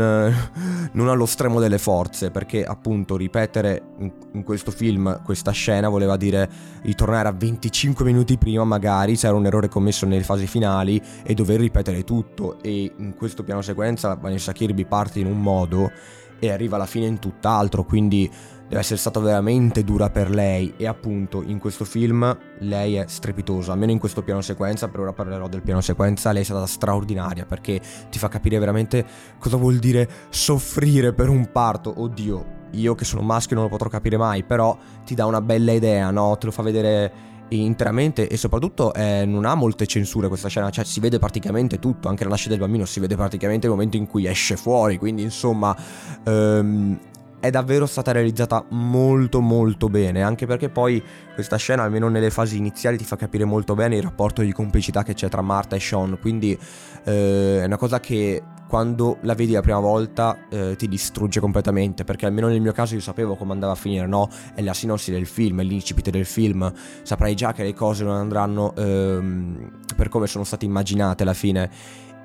non, 0.92 1.10
allo 1.10 1.26
stremo 1.26 1.60
delle 1.60 1.78
forze, 1.78 2.32
perché 2.32 2.64
appunto 2.64 3.18
ripetere 3.18 3.82
in, 4.00 4.12
in, 4.34 4.44
questo 4.44 4.72
film 4.72 5.22
questa 5.24 5.52
scena 5.52 5.90
voleva 5.90 6.18
dire 6.18 6.50
ritornare 6.84 7.28
a 7.28 7.32
25 7.32 8.06
minuti 8.06 8.38
prima 8.38 8.64
magari 8.64 9.16
se 9.16 9.28
era 9.28 9.36
un 9.36 9.46
errore 9.46 9.70
commesso 9.70 10.06
nelle 10.06 10.24
fasi 10.24 10.48
finali 10.48 11.02
e 11.24 11.34
dover 11.34 11.60
ripetere 11.60 12.04
tutto. 12.04 12.60
E 12.62 12.94
in 12.98 13.16
questo 13.16 13.44
piano 13.44 13.62
sequenza 13.62 14.16
Vanessa 14.16 14.52
Kirby 14.52 14.86
parte 14.86 15.20
in 15.20 15.28
un 15.28 15.42
modo 15.42 15.92
e 16.40 16.52
arriva 16.52 16.78
alla 16.78 16.86
fine 16.86 17.06
in 17.06 17.20
tutt'altro, 17.20 17.84
quindi 17.84 18.30
deve 18.70 18.82
essere 18.82 19.00
stata 19.00 19.20
veramente 19.20 19.84
dura 19.84 20.12
per 20.12 20.30
lei 20.30 20.76
e 20.78 20.86
appunto 20.86 21.42
in 21.42 21.58
questo 21.58 21.86
film 21.86 22.38
lei 22.60 22.96
è 22.96 23.06
strepitosa, 23.08 23.72
almeno 23.72 23.92
in 23.92 23.98
questo 23.98 24.22
piano 24.22 24.42
sequenza, 24.42 24.88
per 24.88 25.00
ora 25.00 25.12
parlerò 25.12 25.48
del 25.48 25.64
piano 25.64 25.82
sequenza, 25.82 26.32
lei 26.32 26.44
è 26.44 26.46
stata 26.46 26.68
straordinaria 26.68 27.46
perché 27.46 27.82
ti 28.12 28.20
fa 28.20 28.28
capire 28.28 28.60
veramente 28.60 29.04
cosa 29.40 29.58
vuol 29.58 29.78
dire 29.78 30.08
soffrire 30.30 31.14
per 31.14 31.30
un 31.30 31.52
parto, 31.52 32.00
oddio, 32.00 32.58
io 32.74 32.94
che 32.94 33.06
sono 33.06 33.24
maschio 33.24 33.56
non 33.56 33.66
lo 33.66 33.72
potrò 33.72 33.90
capire 33.90 34.18
mai, 34.18 34.44
però 34.44 34.78
ti 35.04 35.16
dà 35.16 35.26
una 35.26 35.42
bella 35.42 35.72
idea, 35.72 36.12
no? 36.12 36.38
Te 36.38 36.46
lo 36.46 36.52
fa 36.52 36.62
vedere 36.62 37.28
interamente 37.50 38.28
e 38.28 38.38
soprattutto 38.38 38.94
eh, 38.94 39.26
non 39.26 39.46
ha 39.46 39.56
molte 39.56 39.88
censure 39.88 40.28
questa 40.28 40.48
scena, 40.48 40.70
cioè 40.70 40.86
si 40.86 41.00
vede 41.00 41.18
praticamente 41.18 41.80
tutto, 41.80 42.08
anche 42.08 42.24
la 42.24 42.30
nascita 42.30 42.52
del 42.52 42.60
bambino 42.60 42.86
si 42.86 43.00
vede 43.00 43.16
praticamente 43.16 43.66
il 43.66 43.72
momento 43.72 43.98
in 43.98 44.06
cui 44.06 44.28
esce 44.28 44.56
fuori, 44.56 44.98
quindi 44.98 45.24
insomma 45.24 45.76
ehm, 46.24 47.00
è 47.40 47.50
davvero 47.50 47.86
stata 47.86 48.12
realizzata 48.12 48.66
molto 48.70 49.40
molto 49.40 49.88
bene, 49.88 50.22
anche 50.22 50.46
perché 50.46 50.70
poi 50.70 51.02
questa 51.34 51.58
scena, 51.58 51.84
almeno 51.84 52.10
nelle 52.10 52.30
fasi 52.30 52.58
iniziali, 52.58 52.98
ti 52.98 53.06
fa 53.06 53.16
capire 53.16 53.46
molto 53.46 53.76
bene 53.76 53.96
il 53.96 54.04
rapporto 54.04 54.42
di 54.42 54.52
complicità 54.52 55.04
che 55.04 55.14
c'è 55.14 55.30
tra 55.30 55.42
Marta 55.42 55.76
e 55.76 55.80
Sean, 55.80 56.18
quindi 56.20 56.58
eh, 57.06 57.62
è 57.62 57.66
una 57.66 57.78
cosa 57.78 58.00
che 58.00 58.44
quando 58.68 59.18
la 59.22 59.34
vedi 59.34 59.54
la 59.54 59.62
prima 59.62 59.80
volta 59.80 60.48
eh, 60.48 60.76
ti 60.76 60.88
distrugge 60.88 61.40
completamente, 61.40 62.04
perché 62.04 62.28
almeno 62.28 62.48
nel 62.48 62.62
mio 62.62 62.72
caso 62.72 62.94
io 62.94 63.02
sapevo 63.02 63.36
come 63.36 63.54
andava 63.54 63.72
a 63.72 63.76
finire, 63.76 64.06
no? 64.06 64.30
È 64.54 64.62
la 64.62 64.74
sinossi 64.74 65.12
del 65.12 65.26
film, 65.26 65.62
è 65.62 65.64
l'incipit 65.64 66.12
del 66.12 66.26
film, 66.26 66.72
saprai 67.02 67.34
già 67.36 67.52
che 67.52 67.64
le 67.64 67.74
cose 67.74 68.04
non 68.04 68.16
andranno 68.16 68.76
ehm, 68.76 69.72
per 69.96 70.10
come 70.10 70.28
sono 70.28 70.44
state 70.44 70.66
immaginate 70.66 71.24
alla 71.24 71.34
fine 71.34 71.70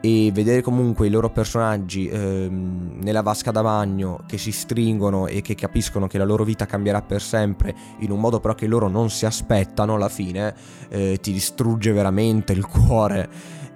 e 0.04 0.30
vedere 0.34 0.60
comunque 0.60 1.06
i 1.06 1.10
loro 1.10 1.30
personaggi 1.30 2.06
ehm, 2.08 2.98
nella 3.00 3.22
vasca 3.22 3.50
da 3.50 3.62
bagno 3.62 4.22
che 4.26 4.36
si 4.36 4.52
stringono 4.52 5.26
e 5.26 5.40
che 5.40 5.54
capiscono 5.54 6.08
che 6.08 6.18
la 6.18 6.26
loro 6.26 6.44
vita 6.44 6.66
cambierà 6.66 7.00
per 7.00 7.22
sempre 7.22 7.74
in 8.00 8.10
un 8.10 8.20
modo 8.20 8.38
però 8.38 8.54
che 8.54 8.66
loro 8.66 8.88
non 8.88 9.08
si 9.08 9.24
aspettano 9.24 9.94
alla 9.94 10.10
fine 10.10 10.54
eh, 10.90 11.18
ti 11.22 11.32
distrugge 11.32 11.92
veramente 11.92 12.52
il 12.52 12.66
cuore. 12.66 13.30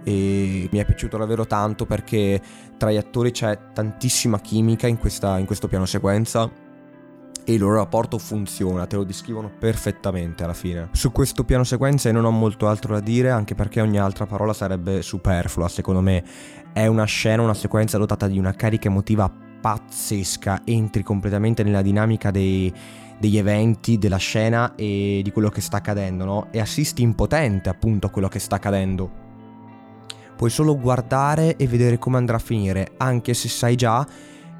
E 0.04 0.68
mi 0.70 0.78
è 0.78 0.84
piaciuto 0.84 1.16
davvero 1.16 1.46
tanto 1.46 1.86
perché 1.86 2.40
tra 2.76 2.92
gli 2.92 2.96
attori 2.96 3.30
c'è 3.30 3.72
tantissima 3.72 4.38
chimica 4.38 4.86
in, 4.86 4.98
questa, 4.98 5.38
in 5.38 5.46
questo 5.46 5.66
piano 5.66 5.86
sequenza 5.86 6.67
e 7.48 7.54
il 7.54 7.60
loro 7.60 7.76
rapporto 7.76 8.18
funziona, 8.18 8.86
te 8.86 8.96
lo 8.96 9.04
descrivono 9.04 9.50
perfettamente 9.58 10.44
alla 10.44 10.52
fine. 10.52 10.90
Su 10.92 11.10
questo 11.10 11.44
piano 11.44 11.64
sequenza 11.64 12.12
non 12.12 12.26
ho 12.26 12.30
molto 12.30 12.68
altro 12.68 12.92
da 12.92 13.00
dire, 13.00 13.30
anche 13.30 13.54
perché 13.54 13.80
ogni 13.80 13.98
altra 13.98 14.26
parola 14.26 14.52
sarebbe 14.52 15.00
superflua, 15.00 15.66
secondo 15.66 16.02
me. 16.02 16.22
È 16.74 16.86
una 16.86 17.04
scena, 17.04 17.40
una 17.40 17.54
sequenza 17.54 17.96
dotata 17.96 18.28
di 18.28 18.38
una 18.38 18.52
carica 18.52 18.88
emotiva 18.88 19.32
pazzesca, 19.60 20.60
entri 20.64 21.02
completamente 21.02 21.62
nella 21.62 21.80
dinamica 21.80 22.30
dei, 22.30 22.70
degli 23.18 23.38
eventi, 23.38 23.96
della 23.96 24.18
scena 24.18 24.74
e 24.74 25.22
di 25.24 25.32
quello 25.32 25.48
che 25.48 25.62
sta 25.62 25.78
accadendo, 25.78 26.26
no? 26.26 26.48
E 26.50 26.60
assisti 26.60 27.00
impotente 27.00 27.70
appunto 27.70 28.08
a 28.08 28.10
quello 28.10 28.28
che 28.28 28.40
sta 28.40 28.56
accadendo. 28.56 29.10
Puoi 30.36 30.50
solo 30.50 30.78
guardare 30.78 31.56
e 31.56 31.66
vedere 31.66 31.96
come 31.96 32.18
andrà 32.18 32.36
a 32.36 32.40
finire, 32.40 32.90
anche 32.98 33.32
se 33.32 33.48
sai 33.48 33.74
già 33.74 34.06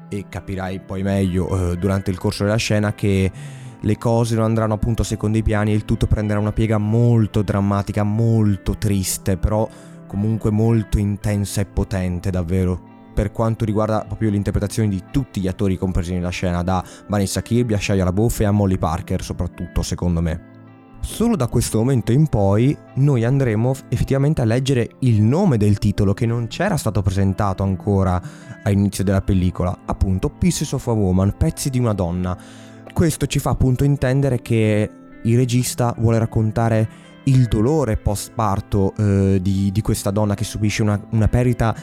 e 0.09 0.25
capirai 0.27 0.79
poi 0.81 1.03
meglio 1.03 1.71
eh, 1.71 1.77
durante 1.77 2.11
il 2.11 2.17
corso 2.17 2.43
della 2.43 2.57
scena 2.57 2.93
che 2.93 3.31
le 3.81 3.97
cose 3.97 4.35
non 4.35 4.43
andranno 4.43 4.73
appunto 4.73 5.03
a 5.03 5.05
secondi 5.05 5.41
piani 5.41 5.71
e 5.71 5.75
il 5.75 5.85
tutto 5.85 6.07
prenderà 6.07 6.39
una 6.39 6.51
piega 6.51 6.77
molto 6.77 7.43
drammatica, 7.43 8.03
molto 8.03 8.77
triste, 8.77 9.37
però 9.37 9.67
comunque 10.07 10.51
molto 10.51 10.97
intensa 10.97 11.61
e 11.61 11.65
potente 11.65 12.29
davvero 12.29 12.87
per 13.13 13.31
quanto 13.31 13.65
riguarda 13.65 14.03
proprio 14.05 14.29
l'interpretazione 14.29 14.89
di 14.89 15.03
tutti 15.11 15.39
gli 15.41 15.47
attori 15.47 15.77
compresi 15.77 16.13
nella 16.13 16.29
scena, 16.29 16.63
da 16.63 16.83
Vanessa 17.07 17.41
Kirby 17.41 17.73
a 17.73 17.79
Shia 17.79 18.03
LaBeouf 18.03 18.39
e 18.39 18.45
a 18.45 18.51
Molly 18.51 18.77
Parker 18.77 19.21
soprattutto 19.21 19.81
secondo 19.81 20.21
me. 20.21 20.48
Solo 21.01 21.35
da 21.35 21.47
questo 21.47 21.79
momento 21.79 22.11
in 22.11 22.27
poi 22.27 22.77
noi 22.95 23.23
andremo 23.23 23.73
effettivamente 23.89 24.41
a 24.41 24.45
leggere 24.45 24.91
il 24.99 25.21
nome 25.21 25.57
del 25.57 25.77
titolo 25.77 26.13
che 26.13 26.25
non 26.25 26.47
c'era 26.47 26.77
stato 26.77 27.01
presentato 27.01 27.63
ancora 27.63 28.21
all'inizio 28.63 29.03
della 29.03 29.21
pellicola, 29.21 29.79
appunto 29.85 30.29
Pieces 30.29 30.71
of 30.73 30.87
a 30.87 30.91
Woman, 30.91 31.35
pezzi 31.37 31.69
di 31.69 31.79
una 31.79 31.93
donna. 31.93 32.37
Questo 32.93 33.27
ci 33.27 33.39
fa 33.39 33.51
appunto 33.51 33.83
intendere 33.83 34.41
che 34.41 34.89
il 35.23 35.35
regista 35.37 35.95
vuole 35.97 36.19
raccontare 36.19 36.89
il 37.23 37.45
dolore 37.45 37.97
post 37.97 38.31
parto 38.33 38.93
eh, 38.97 39.39
di, 39.41 39.71
di, 39.71 39.81
questa 39.81 40.11
donna 40.11 40.35
che 40.35 40.43
subisce 40.43 40.81
una, 40.81 40.99
una 41.11 41.27
perdita 41.27 41.75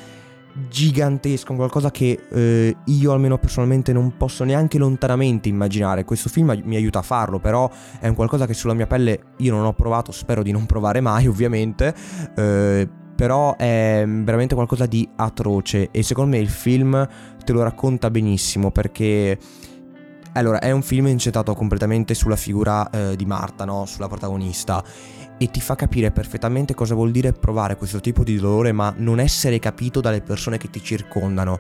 gigantesco, 0.69 1.55
qualcosa 1.55 1.91
che 1.91 2.27
eh, 2.31 2.77
io 2.85 3.13
almeno 3.13 3.39
personalmente 3.39 3.93
non 3.93 4.17
posso 4.17 4.45
neanche 4.45 4.79
lontanamente 4.79 5.49
immaginare. 5.49 6.05
Questo 6.05 6.29
film 6.29 6.61
mi 6.65 6.77
aiuta 6.77 7.01
a 7.01 7.03
farlo, 7.03 7.39
però 7.39 7.71
è 8.01 8.09
un 8.09 8.15
qualcosa 8.15 8.47
che 8.47 8.55
sulla 8.55 8.75
mia 8.75 8.87
pelle 8.87 9.35
io 9.39 9.55
non 9.55 9.65
ho 9.65 9.73
provato, 9.73 10.13
spero 10.13 10.43
di 10.43 10.53
non 10.53 10.67
provare 10.67 11.01
mai 11.01 11.27
ovviamente. 11.29 11.95
Eh, 12.35 12.89
però 13.17 13.57
è 13.57 14.05
veramente 14.07 14.55
qualcosa 14.55 14.85
di 14.85 15.09
atroce 15.17 15.89
e 15.91 16.03
secondo 16.03 16.37
me 16.37 16.39
il 16.39 16.51
film 16.51 17.09
te 17.43 17.53
lo 17.53 17.63
racconta 17.63 18.11
benissimo 18.11 18.71
perché 18.71 19.39
allora 20.35 20.59
è 20.59 20.71
un 20.71 20.83
film 20.83 21.07
incentrato 21.07 21.55
completamente 21.55 22.13
sulla 22.13 22.37
figura 22.37 22.91
eh, 22.91 23.17
di 23.17 23.25
Marta, 23.25 23.65
no? 23.65 23.87
sulla 23.87 24.07
protagonista 24.07 24.85
e 25.39 25.51
ti 25.51 25.61
fa 25.61 25.75
capire 25.75 26.11
perfettamente 26.11 26.75
cosa 26.75 26.95
vuol 26.95 27.11
dire 27.11 27.33
provare 27.33 27.77
questo 27.77 28.01
tipo 28.01 28.25
di 28.25 28.37
dolore 28.37 28.73
ma 28.73 28.93
non 28.97 29.21
essere 29.21 29.59
capito 29.59 30.01
dalle 30.01 30.23
persone 30.23 30.59
che 30.59 30.71
ti 30.71 30.83
circondano 30.83 31.59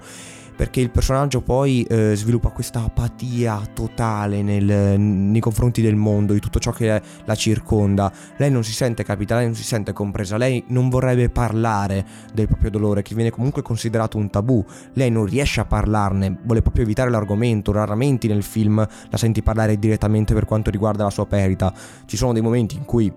perché 0.56 0.80
il 0.80 0.90
personaggio 0.90 1.42
poi 1.42 1.83
eh, 1.83 2.14
sviluppa 2.16 2.49
questa 2.49 2.83
apatia 2.83 3.61
totale 3.75 4.42
nel, 4.42 4.99
nei 4.99 5.40
confronti 5.40 5.83
del 5.83 5.97
mondo, 5.97 6.33
di 6.33 6.40
tutto 6.40 6.59
ciò 6.59 6.73
che 6.73 7.00
la 7.25 7.35
circonda. 7.35 8.11
Lei 8.38 8.50
non 8.50 8.64
si 8.64 8.73
sente 8.73 9.04
capita, 9.04 9.37
lei 9.37 9.45
non 9.45 9.54
si 9.54 9.62
sente 9.62 9.92
compresa, 9.92 10.38
lei 10.38 10.64
non 10.68 10.88
vorrebbe 10.88 11.28
parlare 11.28 12.04
del 12.33 12.47
proprio 12.47 12.71
dolore, 12.71 13.02
che 13.02 13.14
viene 13.14 13.30
comunque 13.30 13.61
considerato 13.61 14.16
un 14.16 14.30
tabù. 14.30 14.64
Lei 14.95 15.11
non 15.11 15.26
riesce 15.26 15.61
a 15.61 15.66
parlarne, 15.66 16.38
vuole 16.42 16.62
proprio 16.62 16.85
evitare 16.85 17.11
l'argomento, 17.11 17.71
raramente 17.71 18.26
nel 18.26 18.42
film 18.42 18.76
la 18.76 19.16
senti 19.18 19.42
parlare 19.42 19.78
direttamente 19.78 20.33
per 20.33 20.47
quanto 20.47 20.71
riguarda 20.71 21.04
la 21.04 21.11
sua 21.11 21.26
perdita. 21.26 21.73
Ci 22.06 22.16
sono 22.16 22.33
dei 22.33 22.42
momenti 22.42 22.76
in 22.76 22.87
cui 22.87 23.12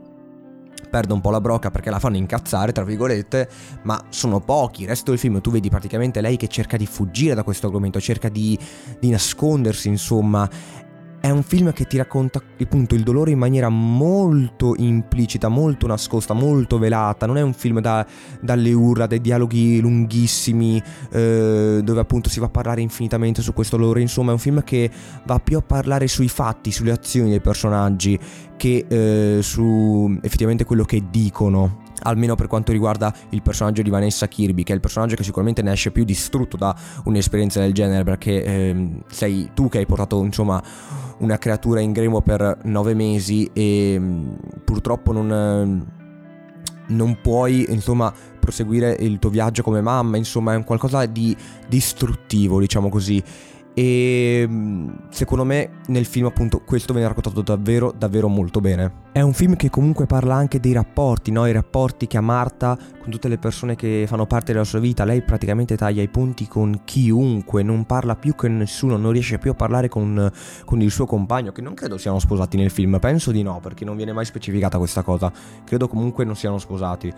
perde 0.89 1.13
un 1.13 1.21
po' 1.21 1.29
la 1.29 1.41
brocca 1.41 1.71
perché 1.71 1.89
la 1.89 1.99
fanno 1.99 2.17
incazzare, 2.17 2.71
tra 2.71 2.83
virgolette, 2.83 3.47
ma 3.83 4.03
sono 4.09 4.39
pochi. 4.39 4.83
Il 4.83 4.89
resto 4.89 5.11
del 5.11 5.19
film 5.19 5.41
tu 5.41 5.51
vedi 5.51 5.69
praticamente 5.69 6.21
lei 6.21 6.37
che 6.37 6.47
cerca 6.47 6.77
di 6.77 6.85
fuggire 6.85 7.35
da 7.35 7.43
questo 7.43 7.67
argomento, 7.67 7.99
cerca 7.99 8.29
di, 8.29 8.57
di 8.99 9.09
nascondersi, 9.09 9.87
insomma. 9.87 10.49
È 11.21 11.29
un 11.29 11.43
film 11.43 11.73
che 11.73 11.85
ti 11.85 11.97
racconta 11.97 12.41
appunto 12.61 12.95
il 12.95 13.03
dolore 13.03 13.31
in 13.31 13.37
maniera 13.37 13.67
molto 13.67 14.73
implicita, 14.77 15.49
molto 15.49 15.85
nascosta, 15.85 16.33
molto 16.33 16.77
velata. 16.77 17.25
Non 17.25 17.37
è 17.37 17.41
un 17.41 17.53
film 17.53 17.81
da, 17.81 18.05
dalle 18.39 18.71
urla, 18.71 19.05
dai 19.05 19.19
dialoghi 19.19 19.81
lunghissimi, 19.81 20.81
eh, 21.11 21.81
dove 21.83 21.99
appunto 21.99 22.29
si 22.29 22.39
va 22.39 22.45
a 22.45 22.49
parlare 22.49 22.79
infinitamente 22.81 23.41
su 23.41 23.53
questo 23.53 23.75
dolore. 23.75 23.99
Insomma, 23.99 24.29
è 24.29 24.33
un 24.33 24.39
film 24.39 24.63
che 24.63 24.89
va 25.25 25.39
più 25.39 25.57
a 25.57 25.61
parlare 25.61 26.07
sui 26.07 26.29
fatti, 26.29 26.71
sulle 26.71 26.91
azioni 26.91 27.29
dei 27.29 27.41
personaggi, 27.41 28.17
che 28.55 28.85
eh, 28.87 29.41
su 29.41 30.17
effettivamente 30.21 30.63
quello 30.63 30.85
che 30.85 31.03
dicono 31.09 31.87
almeno 32.03 32.35
per 32.35 32.47
quanto 32.47 32.71
riguarda 32.71 33.13
il 33.29 33.41
personaggio 33.41 33.81
di 33.81 33.89
Vanessa 33.89 34.27
Kirby, 34.27 34.63
che 34.63 34.71
è 34.71 34.75
il 34.75 34.81
personaggio 34.81 35.15
che 35.15 35.23
sicuramente 35.23 35.61
ne 35.61 35.71
esce 35.71 35.91
più 35.91 36.03
distrutto 36.03 36.57
da 36.57 36.75
un'esperienza 37.05 37.59
del 37.59 37.73
genere, 37.73 38.03
perché 38.03 38.43
ehm, 38.43 39.03
sei 39.09 39.51
tu 39.53 39.69
che 39.69 39.79
hai 39.79 39.85
portato 39.85 40.21
insomma 40.23 40.61
una 41.19 41.37
creatura 41.37 41.79
in 41.79 41.91
gremo 41.91 42.21
per 42.21 42.59
nove 42.63 42.93
mesi 42.93 43.49
e 43.53 43.97
mm, 43.99 44.29
purtroppo 44.63 45.11
non 45.11 45.97
non 46.89 47.19
puoi 47.21 47.65
insomma 47.69 48.11
proseguire 48.39 48.95
il 48.99 49.19
tuo 49.19 49.29
viaggio 49.29 49.63
come 49.63 49.81
mamma, 49.81 50.17
insomma 50.17 50.53
è 50.53 50.55
un 50.55 50.63
qualcosa 50.63 51.05
di 51.05 51.35
distruttivo, 51.67 52.59
diciamo 52.59 52.89
così. 52.89 53.21
E 53.73 54.45
mm, 54.47 54.89
secondo 55.09 55.43
me 55.43 55.69
nel 55.87 56.05
film 56.05 56.25
appunto 56.25 56.61
questo 56.65 56.93
viene 56.93 57.07
raccontato 57.07 57.41
davvero 57.41 57.93
davvero 57.95 58.27
molto 58.27 58.59
bene. 58.59 59.07
È 59.11 59.21
un 59.21 59.33
film 59.33 59.55
che 59.55 59.71
comunque 59.71 60.05
parla 60.05 60.35
anche 60.35 60.59
dei 60.59 60.71
rapporti, 60.71 61.31
no? 61.31 61.47
I 61.47 61.51
rapporti 61.51 62.05
che 62.05 62.17
ha 62.17 62.21
Marta 62.21 62.77
con 62.99 63.09
tutte 63.09 63.27
le 63.27 63.39
persone 63.39 63.75
che 63.75 64.05
fanno 64.07 64.27
parte 64.27 64.51
della 64.51 64.63
sua 64.63 64.77
vita. 64.77 65.03
Lei 65.03 65.23
praticamente 65.23 65.75
taglia 65.75 66.03
i 66.03 66.07
punti 66.07 66.47
con 66.47 66.81
chiunque, 66.85 67.63
non 67.63 67.85
parla 67.85 68.15
più 68.15 68.35
con 68.35 68.55
nessuno, 68.55 68.97
non 68.97 69.11
riesce 69.11 69.39
più 69.39 69.49
a 69.49 69.55
parlare 69.55 69.89
con, 69.89 70.31
con 70.63 70.81
il 70.81 70.91
suo 70.91 71.07
compagno, 71.07 71.51
che 71.51 71.61
non 71.61 71.73
credo 71.73 71.97
siano 71.97 72.19
sposati 72.19 72.55
nel 72.55 72.69
film, 72.69 72.99
penso 72.99 73.31
di 73.31 73.41
no, 73.41 73.59
perché 73.59 73.83
non 73.83 73.95
viene 73.95 74.13
mai 74.13 74.25
specificata 74.25 74.77
questa 74.77 75.01
cosa. 75.01 75.31
Credo 75.63 75.87
comunque 75.87 76.23
non 76.23 76.35
siano 76.35 76.59
sposati. 76.59 77.11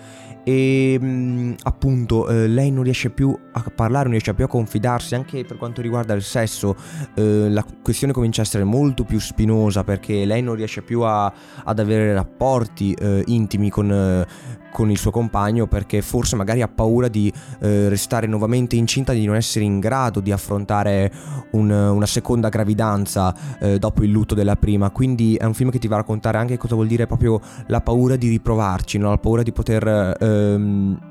E 0.45 0.98
mm, 0.98 1.53
appunto 1.63 2.29
eh, 2.29 2.48
lei 2.48 2.71
non 2.71 2.83
riesce 2.83 3.10
più 3.10 3.38
a 3.51 3.63
parlare, 3.75 4.03
non 4.03 4.12
riesce 4.12 4.33
più 4.33 4.45
a 4.45 4.48
confidarsi, 4.48 5.13
anche 5.13 5.43
per 5.43 5.57
quanto 5.57 5.81
riguarda 5.81 6.13
il 6.13 6.24
sesso 6.24 6.74
eh, 7.15 7.50
la 7.50 7.65
questione 7.83 8.13
comincia 8.13 8.41
a 8.41 8.45
essere 8.45 8.63
molto 8.63 9.03
più 9.03 9.19
spinosa 9.19 9.83
perché 9.83 10.24
lei 10.24 10.41
non 10.41 10.55
riesce 10.55 10.81
più 10.81 11.01
a, 11.01 11.31
ad 11.63 11.79
avere 11.81 11.90
avere 11.93 12.13
rapporti 12.13 12.93
eh, 12.93 13.24
intimi 13.27 13.69
con, 13.69 13.91
eh, 13.91 14.27
con 14.71 14.89
il 14.89 14.98
suo 14.98 15.12
compagno 15.12 15.67
perché 15.67 16.01
forse 16.01 16.36
magari 16.36 16.62
ha 16.62 16.67
paura 16.67 17.07
di 17.07 17.31
eh, 17.60 17.89
restare 17.89 18.27
nuovamente 18.27 18.75
incinta, 18.75 19.13
di 19.13 19.25
non 19.25 19.36
essere 19.36 19.65
in 19.65 19.79
grado 19.79 20.19
di 20.19 20.31
affrontare 20.31 21.12
un, 21.51 21.69
una 21.69 22.05
seconda 22.05 22.50
gravidanza 22.50 23.36
eh, 23.60 23.77
dopo 23.77 24.03
il 24.03 24.12
lutto 24.12 24.33
della 24.33 24.55
prima. 24.55 24.89
Quindi 24.89 25.36
è 25.36 25.45
un 25.45 25.53
film 25.53 25.69
che 25.69 25.79
ti 25.79 25.88
va 25.88 25.95
a 25.95 26.00
raccontare 26.00 26.38
anche 26.38 26.57
cosa 26.57 26.75
vuol 26.75 26.88
dire 26.88 27.07
proprio 27.07 27.39
la 27.67 27.81
paura 27.81 28.15
di 28.15 28.29
riprovarci, 28.29 28.98
no? 28.98 29.10
la 29.10 29.17
paura 29.17 29.43
di 29.43 29.51
poter... 29.51 30.15
Ehm, 30.19 31.10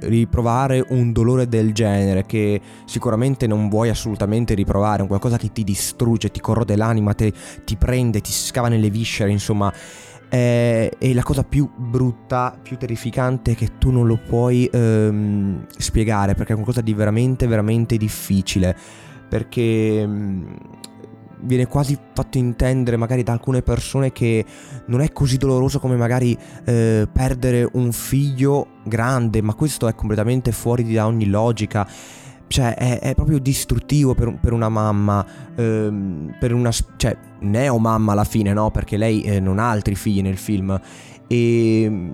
riprovare 0.00 0.84
un 0.90 1.12
dolore 1.12 1.48
del 1.48 1.72
genere 1.72 2.26
che 2.26 2.60
sicuramente 2.84 3.46
non 3.46 3.68
vuoi 3.68 3.88
assolutamente 3.88 4.54
riprovare, 4.54 5.02
un 5.02 5.08
qualcosa 5.08 5.36
che 5.36 5.52
ti 5.52 5.64
distrugge, 5.64 6.30
ti 6.30 6.40
corrode 6.40 6.76
l'anima, 6.76 7.14
te, 7.14 7.32
ti 7.64 7.76
prende, 7.76 8.20
ti 8.20 8.32
scava 8.32 8.68
nelle 8.68 8.90
viscere, 8.90 9.30
insomma 9.30 9.72
è, 10.28 10.90
è, 10.98 11.12
la 11.12 11.22
cosa 11.22 11.44
più 11.44 11.68
brutta, 11.74 12.58
più 12.60 12.76
terrificante 12.76 13.54
che 13.54 13.78
tu 13.78 13.90
non 13.90 14.06
lo 14.06 14.18
puoi 14.18 14.68
ehm, 14.72 15.66
spiegare 15.76 16.34
perché 16.34 16.52
è 16.52 16.54
qualcosa 16.54 16.80
di 16.80 16.94
veramente, 16.94 17.46
veramente 17.46 17.96
difficile. 17.96 18.76
Perché 19.28 20.00
ehm, 20.00 20.56
viene 21.40 21.66
quasi 21.66 21.98
fatto 22.12 22.38
intendere 22.38 22.96
magari 22.96 23.22
da 23.22 23.32
alcune 23.32 23.62
persone 23.62 24.12
che 24.12 24.44
non 24.86 25.00
è 25.00 25.12
così 25.12 25.36
doloroso 25.36 25.78
come 25.78 25.96
magari 25.96 26.36
eh, 26.64 27.08
perdere 27.10 27.68
un 27.72 27.92
figlio 27.92 28.68
grande, 28.84 29.42
ma 29.42 29.54
questo 29.54 29.88
è 29.88 29.94
completamente 29.94 30.52
fuori 30.52 30.92
da 30.92 31.06
ogni 31.06 31.26
logica 31.26 31.86
cioè 32.48 32.74
è, 32.74 33.00
è 33.00 33.14
proprio 33.14 33.38
distruttivo 33.38 34.14
per, 34.14 34.38
per 34.40 34.52
una 34.52 34.68
mamma, 34.68 35.24
ehm, 35.54 36.36
per 36.38 36.52
una, 36.52 36.70
cioè 36.96 37.16
neo 37.40 37.78
mamma 37.78 38.12
alla 38.12 38.24
fine, 38.24 38.52
no? 38.52 38.70
Perché 38.70 38.96
lei 38.96 39.22
eh, 39.22 39.40
non 39.40 39.58
ha 39.58 39.70
altri 39.70 39.94
figli 39.94 40.22
nel 40.22 40.36
film. 40.36 40.78
E 41.26 42.10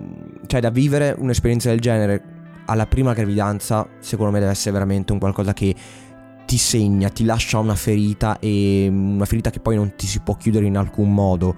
cioè 0.47 0.59
da 0.59 0.69
vivere 0.69 1.15
un'esperienza 1.17 1.69
del 1.69 1.79
genere 1.79 2.23
alla 2.65 2.87
prima 2.87 3.13
gravidanza, 3.13 3.87
secondo 3.99 4.31
me 4.31 4.39
deve 4.39 4.51
essere 4.51 4.71
veramente 4.71 5.11
un 5.11 5.19
qualcosa 5.19 5.53
che 5.53 5.75
ti 6.45 6.57
segna, 6.57 7.09
ti 7.09 7.23
lascia 7.23 7.59
una 7.59 7.75
ferita 7.75 8.39
e 8.39 8.87
una 8.89 9.25
ferita 9.25 9.49
che 9.49 9.59
poi 9.59 9.75
non 9.75 9.93
ti 9.95 10.07
si 10.07 10.19
può 10.19 10.35
chiudere 10.35 10.65
in 10.65 10.77
alcun 10.77 11.13
modo 11.13 11.55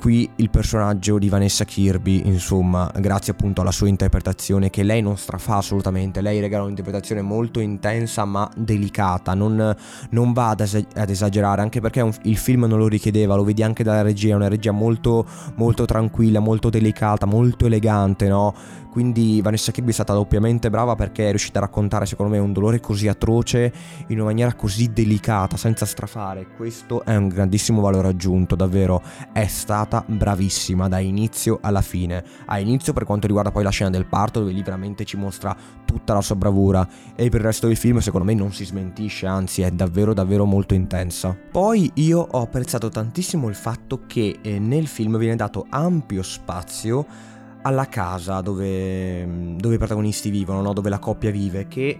qui 0.00 0.28
il 0.36 0.48
personaggio 0.48 1.18
di 1.18 1.28
Vanessa 1.28 1.66
Kirby, 1.66 2.22
insomma, 2.24 2.90
grazie 2.98 3.32
appunto 3.34 3.60
alla 3.60 3.70
sua 3.70 3.86
interpretazione 3.86 4.70
che 4.70 4.82
lei 4.82 5.02
non 5.02 5.18
strafà 5.18 5.56
assolutamente, 5.56 6.22
lei 6.22 6.40
regala 6.40 6.64
un'interpretazione 6.64 7.20
molto 7.20 7.60
intensa 7.60 8.24
ma 8.24 8.50
delicata, 8.56 9.34
non, 9.34 9.76
non 10.10 10.32
va 10.32 10.48
ad, 10.48 10.60
es- 10.60 10.86
ad, 10.94 11.10
esagerare, 11.10 11.60
anche 11.60 11.82
perché 11.82 12.00
un, 12.00 12.14
il 12.22 12.38
film 12.38 12.64
non 12.64 12.78
lo 12.78 12.88
richiedeva, 12.88 13.34
lo 13.34 13.44
vedi 13.44 13.62
anche 13.62 13.84
dalla 13.84 14.00
regia, 14.00 14.32
è 14.32 14.36
una 14.36 14.48
regia 14.48 14.70
molto, 14.72 15.26
molto 15.56 15.84
tranquilla, 15.84 16.40
molto 16.40 16.70
delicata, 16.70 17.26
molto 17.26 17.66
elegante, 17.66 18.26
no? 18.26 18.54
Quindi 18.90 19.40
Vanessa 19.40 19.70
Kirby 19.70 19.90
è 19.90 19.94
stata 19.94 20.12
doppiamente 20.14 20.68
brava 20.68 20.96
perché 20.96 21.26
è 21.26 21.28
riuscita 21.28 21.58
a 21.58 21.62
raccontare 21.62 22.06
secondo 22.06 22.32
me 22.32 22.38
un 22.38 22.52
dolore 22.52 22.80
così 22.80 23.06
atroce 23.06 23.72
in 24.08 24.16
una 24.16 24.26
maniera 24.26 24.54
così 24.54 24.92
delicata, 24.92 25.56
senza 25.56 25.86
strafare. 25.86 26.48
Questo 26.56 27.04
è 27.04 27.14
un 27.14 27.28
grandissimo 27.28 27.80
valore 27.80 28.08
aggiunto, 28.08 28.56
davvero. 28.56 29.00
È 29.32 29.46
stata 29.90 30.04
bravissima 30.06 30.86
da 30.86 31.00
inizio 31.00 31.58
alla 31.60 31.82
fine. 31.82 32.22
A 32.46 32.60
inizio 32.60 32.92
per 32.92 33.04
quanto 33.04 33.26
riguarda 33.26 33.50
poi 33.50 33.64
la 33.64 33.70
scena 33.70 33.90
del 33.90 34.06
parto 34.06 34.38
dove 34.38 34.52
lì 34.52 34.62
veramente 34.62 35.04
ci 35.04 35.16
mostra 35.16 35.56
tutta 35.84 36.14
la 36.14 36.20
sua 36.20 36.36
bravura 36.36 36.88
e 37.16 37.28
per 37.28 37.40
il 37.40 37.46
resto 37.46 37.66
del 37.66 37.76
film 37.76 37.98
secondo 37.98 38.24
me 38.24 38.34
non 38.34 38.52
si 38.52 38.64
smentisce, 38.64 39.26
anzi 39.26 39.62
è 39.62 39.70
davvero 39.72 40.14
davvero 40.14 40.44
molto 40.44 40.74
intensa. 40.74 41.36
Poi 41.50 41.90
io 41.94 42.20
ho 42.20 42.40
apprezzato 42.40 42.88
tantissimo 42.88 43.48
il 43.48 43.56
fatto 43.56 44.02
che 44.06 44.38
eh, 44.40 44.60
nel 44.60 44.86
film 44.86 45.18
viene 45.18 45.34
dato 45.34 45.66
ampio 45.68 46.22
spazio 46.22 47.04
alla 47.62 47.88
casa 47.88 48.40
dove, 48.40 49.56
dove 49.56 49.74
i 49.74 49.78
protagonisti 49.78 50.30
vivono, 50.30 50.62
no? 50.62 50.72
dove 50.72 50.88
la 50.88 51.00
coppia 51.00 51.32
vive, 51.32 51.66
che 51.66 51.98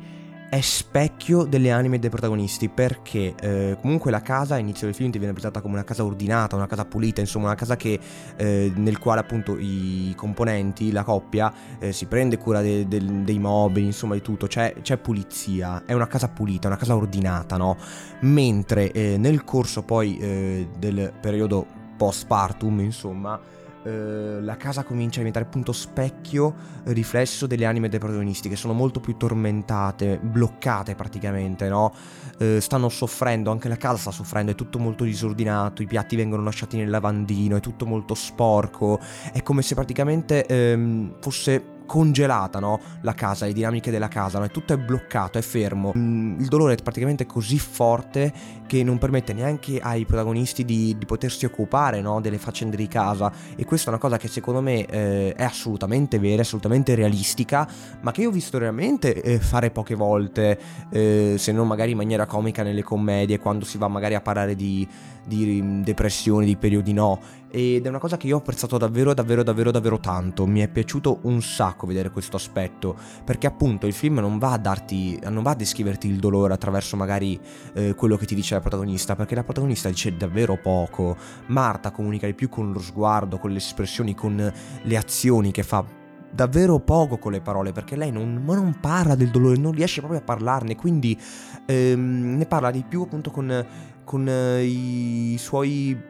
è 0.50 0.60
specchio 0.60 1.44
delle 1.44 1.70
anime 1.70 2.00
dei 2.00 2.10
protagonisti 2.10 2.68
perché 2.68 3.34
eh, 3.40 3.78
comunque 3.80 4.10
la 4.10 4.20
casa 4.20 4.56
all'inizio 4.56 4.86
del 4.86 4.96
film 4.96 5.12
ti 5.12 5.18
viene 5.18 5.32
presentata 5.32 5.62
come 5.62 5.74
una 5.74 5.84
casa 5.84 6.04
ordinata, 6.04 6.56
una 6.56 6.66
casa 6.66 6.84
pulita, 6.84 7.20
insomma 7.20 7.46
una 7.46 7.54
casa 7.54 7.76
che, 7.76 8.00
eh, 8.34 8.72
nel 8.74 8.98
quale 8.98 9.20
appunto 9.20 9.56
i 9.56 10.12
componenti, 10.16 10.90
la 10.90 11.04
coppia 11.04 11.52
eh, 11.78 11.92
si 11.92 12.06
prende 12.06 12.36
cura 12.36 12.62
de, 12.62 12.88
de, 12.88 13.22
dei 13.22 13.38
mobili, 13.38 13.86
insomma 13.86 14.14
di 14.14 14.22
tutto, 14.22 14.48
c'è, 14.48 14.74
c'è, 14.82 14.96
pulizia, 14.96 15.84
è 15.86 15.92
una 15.92 16.08
casa 16.08 16.28
pulita, 16.28 16.66
una 16.66 16.76
casa 16.76 16.96
ordinata, 16.96 17.56
no? 17.56 17.76
Mentre 18.22 18.90
eh, 18.90 19.18
nel 19.18 19.44
corso 19.44 19.82
poi 19.84 20.18
eh, 20.18 20.68
del 20.76 21.12
periodo 21.20 21.64
postpartum, 21.96 22.80
insomma, 22.80 23.38
eh, 23.82 24.40
la 24.40 24.56
casa 24.56 24.84
comincia 24.84 25.16
a 25.16 25.18
diventare 25.18 25.46
appunto 25.46 25.72
specchio, 25.72 26.54
riflesso 26.84 27.46
delle 27.46 27.64
anime 27.64 27.88
dei 27.88 27.98
protagonisti 27.98 28.48
che 28.48 28.56
sono 28.56 28.72
molto 28.72 29.00
più 29.00 29.16
tormentate, 29.16 30.18
bloccate 30.20 30.94
praticamente, 30.94 31.68
no? 31.68 31.92
Eh, 32.38 32.60
stanno 32.60 32.88
soffrendo, 32.88 33.50
anche 33.50 33.68
la 33.68 33.76
casa 33.76 33.96
sta 33.96 34.10
soffrendo, 34.10 34.52
è 34.52 34.54
tutto 34.54 34.78
molto 34.78 35.04
disordinato, 35.04 35.82
i 35.82 35.86
piatti 35.86 36.16
vengono 36.16 36.42
lasciati 36.42 36.76
nel 36.76 36.90
lavandino, 36.90 37.56
è 37.56 37.60
tutto 37.60 37.86
molto 37.86 38.14
sporco, 38.14 39.00
è 39.32 39.42
come 39.42 39.62
se 39.62 39.74
praticamente 39.74 40.46
ehm, 40.46 41.16
fosse 41.20 41.78
congelata, 41.90 42.60
no? 42.60 42.78
La 43.00 43.14
casa, 43.14 43.46
le 43.46 43.52
dinamiche 43.52 43.90
della 43.90 44.06
casa, 44.06 44.38
no? 44.38 44.46
tutto 44.46 44.72
è 44.72 44.78
bloccato, 44.78 45.38
è 45.38 45.42
fermo. 45.42 45.92
Mm, 45.98 46.38
il 46.38 46.46
dolore 46.46 46.74
è 46.74 46.76
praticamente 46.80 47.26
così 47.26 47.58
forte 47.58 48.32
che 48.68 48.84
non 48.84 48.96
permette 48.98 49.32
neanche 49.32 49.80
ai 49.80 50.04
protagonisti 50.04 50.64
di, 50.64 50.94
di 50.96 51.04
potersi 51.04 51.46
occupare, 51.46 52.00
no? 52.00 52.20
Delle 52.20 52.38
faccende 52.38 52.76
di 52.76 52.86
casa. 52.86 53.32
E 53.56 53.64
questa 53.64 53.86
è 53.86 53.88
una 53.88 53.98
cosa 53.98 54.18
che 54.18 54.28
secondo 54.28 54.60
me 54.60 54.86
eh, 54.86 55.34
è 55.34 55.42
assolutamente 55.42 56.20
vera, 56.20 56.42
assolutamente 56.42 56.94
realistica, 56.94 57.68
ma 58.02 58.12
che 58.12 58.20
io 58.20 58.28
ho 58.28 58.32
visto 58.32 58.56
realmente 58.56 59.20
eh, 59.20 59.40
fare 59.40 59.72
poche 59.72 59.96
volte, 59.96 60.60
eh, 60.92 61.34
se 61.38 61.50
non 61.50 61.66
magari 61.66 61.90
in 61.90 61.96
maniera 61.96 62.24
comica 62.24 62.62
nelle 62.62 62.84
commedie, 62.84 63.40
quando 63.40 63.64
si 63.64 63.78
va 63.78 63.88
magari 63.88 64.14
a 64.14 64.20
parlare 64.20 64.54
di, 64.54 64.86
di 65.24 65.82
depressioni, 65.82 66.46
di 66.46 66.56
periodi 66.56 66.92
no 66.92 67.38
ed 67.50 67.84
è 67.84 67.88
una 67.88 67.98
cosa 67.98 68.16
che 68.16 68.28
io 68.28 68.36
ho 68.36 68.38
apprezzato 68.38 68.78
davvero 68.78 69.12
davvero 69.12 69.42
davvero 69.42 69.72
davvero 69.72 69.98
tanto 69.98 70.46
mi 70.46 70.60
è 70.60 70.68
piaciuto 70.68 71.18
un 71.22 71.42
sacco 71.80 71.86
vedere 71.86 72.10
questo 72.10 72.36
aspetto 72.36 72.96
perché 73.24 73.46
appunto 73.46 73.86
il 73.86 73.92
film 73.92 74.18
non 74.18 74.38
va 74.38 74.52
a 74.52 74.58
darti 74.58 75.18
non 75.28 75.42
va 75.42 75.52
a 75.52 75.54
descriverti 75.54 76.08
il 76.08 76.18
dolore 76.18 76.52
attraverso 76.52 76.96
magari 76.96 77.40
eh, 77.74 77.94
quello 77.94 78.16
che 78.16 78.26
ti 78.26 78.34
dice 78.34 78.54
la 78.54 78.60
protagonista 78.60 79.16
perché 79.16 79.34
la 79.34 79.44
protagonista 79.44 79.88
dice 79.88 80.16
davvero 80.16 80.56
poco. 80.56 81.16
Marta 81.46 81.90
comunica 81.90 82.26
di 82.26 82.34
più 82.34 82.48
con 82.48 82.72
lo 82.72 82.80
sguardo 82.80 83.38
con 83.38 83.50
le 83.50 83.58
espressioni 83.58 84.14
con 84.14 84.52
le 84.82 84.96
azioni 84.96 85.50
che 85.50 85.62
fa 85.62 85.84
davvero 86.32 86.78
poco 86.78 87.18
con 87.18 87.32
le 87.32 87.40
parole 87.40 87.72
perché 87.72 87.96
lei 87.96 88.12
non, 88.12 88.42
non, 88.44 88.76
parla 88.80 89.14
del 89.14 89.30
dolore, 89.30 89.56
non 89.56 89.72
riesce 89.72 90.00
proprio 90.00 90.20
a 90.20 90.24
parlarne, 90.24 90.76
quindi 90.76 91.18
ehm, 91.66 92.36
ne 92.36 92.46
parla 92.46 92.70
di 92.70 92.84
più 92.86 93.02
appunto 93.02 93.30
con, 93.30 93.66
con 94.04 94.28
eh, 94.28 94.62
i 94.62 95.36
suoi 95.38 96.09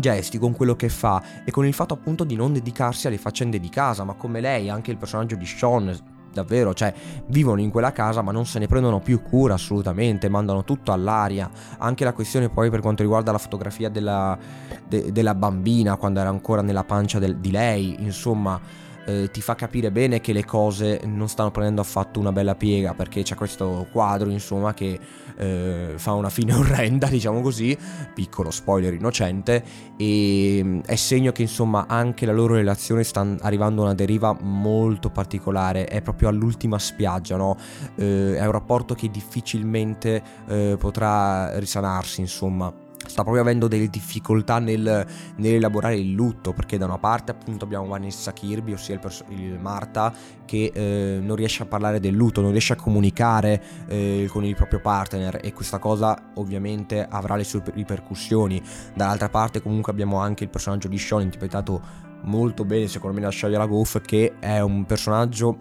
gesti, 0.00 0.38
con 0.38 0.52
quello 0.52 0.74
che 0.74 0.88
fa 0.88 1.22
e 1.44 1.50
con 1.50 1.66
il 1.66 1.74
fatto 1.74 1.94
appunto 1.94 2.24
di 2.24 2.36
non 2.36 2.52
dedicarsi 2.52 3.06
alle 3.06 3.18
faccende 3.18 3.60
di 3.60 3.68
casa, 3.68 4.04
ma 4.04 4.14
come 4.14 4.40
lei, 4.40 4.68
anche 4.68 4.90
il 4.90 4.96
personaggio 4.96 5.36
di 5.36 5.46
Sean, 5.46 5.96
davvero, 6.32 6.74
cioè 6.74 6.92
vivono 7.26 7.60
in 7.60 7.70
quella 7.70 7.92
casa 7.92 8.22
ma 8.22 8.30
non 8.32 8.46
se 8.46 8.58
ne 8.58 8.66
prendono 8.66 9.00
più 9.00 9.22
cura 9.22 9.54
assolutamente, 9.54 10.28
mandano 10.28 10.64
tutto 10.64 10.92
all'aria. 10.92 11.50
Anche 11.78 12.04
la 12.04 12.12
questione 12.12 12.48
poi 12.48 12.70
per 12.70 12.80
quanto 12.80 13.02
riguarda 13.02 13.32
la 13.32 13.38
fotografia 13.38 13.88
della, 13.88 14.38
de, 14.86 15.12
della 15.12 15.34
bambina 15.34 15.96
quando 15.96 16.20
era 16.20 16.28
ancora 16.28 16.62
nella 16.62 16.84
pancia 16.84 17.18
del, 17.18 17.36
di 17.38 17.50
lei, 17.50 17.96
insomma 18.00 18.60
eh, 19.06 19.30
ti 19.30 19.40
fa 19.40 19.54
capire 19.54 19.90
bene 19.90 20.20
che 20.20 20.32
le 20.32 20.44
cose 20.44 21.00
non 21.04 21.28
stanno 21.28 21.50
prendendo 21.50 21.80
affatto 21.80 22.20
una 22.20 22.32
bella 22.32 22.54
piega 22.54 22.94
perché 22.94 23.22
c'è 23.22 23.34
questo 23.34 23.86
quadro 23.90 24.30
insomma 24.30 24.74
che 24.74 24.98
eh, 25.40 25.94
fa 25.96 26.12
una 26.12 26.28
fine 26.28 26.52
orrenda 26.54 27.06
diciamo 27.06 27.40
così 27.40 27.76
piccolo 28.14 28.50
spoiler 28.50 28.92
innocente 28.92 29.64
e 29.96 30.60
mm, 30.62 30.80
è 30.84 30.96
segno 30.96 31.32
che 31.32 31.42
insomma 31.42 31.86
anche 31.88 32.26
la 32.26 32.32
loro 32.32 32.54
relazione 32.54 33.02
sta 33.02 33.26
arrivando 33.40 33.80
a 33.80 33.84
una 33.86 33.94
deriva 33.94 34.36
molto 34.40 35.10
particolare 35.10 35.86
è 35.86 36.02
proprio 36.02 36.28
all'ultima 36.28 36.78
spiaggia 36.78 37.36
no? 37.36 37.56
eh, 37.96 38.36
è 38.36 38.44
un 38.44 38.52
rapporto 38.52 38.94
che 38.94 39.10
difficilmente 39.10 40.22
eh, 40.46 40.76
potrà 40.78 41.58
risanarsi 41.58 42.20
insomma 42.20 42.88
sta 43.10 43.22
proprio 43.22 43.42
avendo 43.42 43.68
delle 43.68 43.88
difficoltà 43.88 44.58
nel, 44.58 45.06
nell'elaborare 45.36 45.96
il 45.96 46.12
lutto 46.12 46.52
perché 46.52 46.78
da 46.78 46.86
una 46.86 46.98
parte 46.98 47.32
appunto 47.32 47.64
abbiamo 47.64 47.86
Vanessa 47.86 48.32
Kirby 48.32 48.72
ossia 48.72 48.94
il, 48.94 49.00
perso- 49.00 49.24
il 49.28 49.58
Marta 49.58 50.12
che 50.44 50.70
eh, 50.72 51.18
non 51.20 51.36
riesce 51.36 51.64
a 51.64 51.66
parlare 51.66 52.00
del 52.00 52.14
lutto 52.14 52.40
non 52.40 52.52
riesce 52.52 52.72
a 52.72 52.76
comunicare 52.76 53.62
eh, 53.88 54.28
con 54.30 54.44
il 54.44 54.54
proprio 54.54 54.80
partner 54.80 55.40
e 55.42 55.52
questa 55.52 55.78
cosa 55.78 56.30
ovviamente 56.34 57.06
avrà 57.08 57.36
le 57.36 57.44
sue 57.44 57.62
ripercussioni. 57.72 58.62
Dall'altra 58.94 59.28
parte 59.28 59.60
comunque 59.60 59.92
abbiamo 59.92 60.18
anche 60.18 60.44
il 60.44 60.50
personaggio 60.50 60.88
di 60.88 60.98
Sean 60.98 61.22
interpretato 61.22 62.08
molto 62.22 62.64
bene 62.64 62.86
secondo 62.86 63.16
me 63.16 63.22
da 63.22 63.30
Shia 63.30 63.48
LaGoff 63.48 64.00
che 64.02 64.34
è 64.38 64.60
un 64.60 64.84
personaggio 64.84 65.58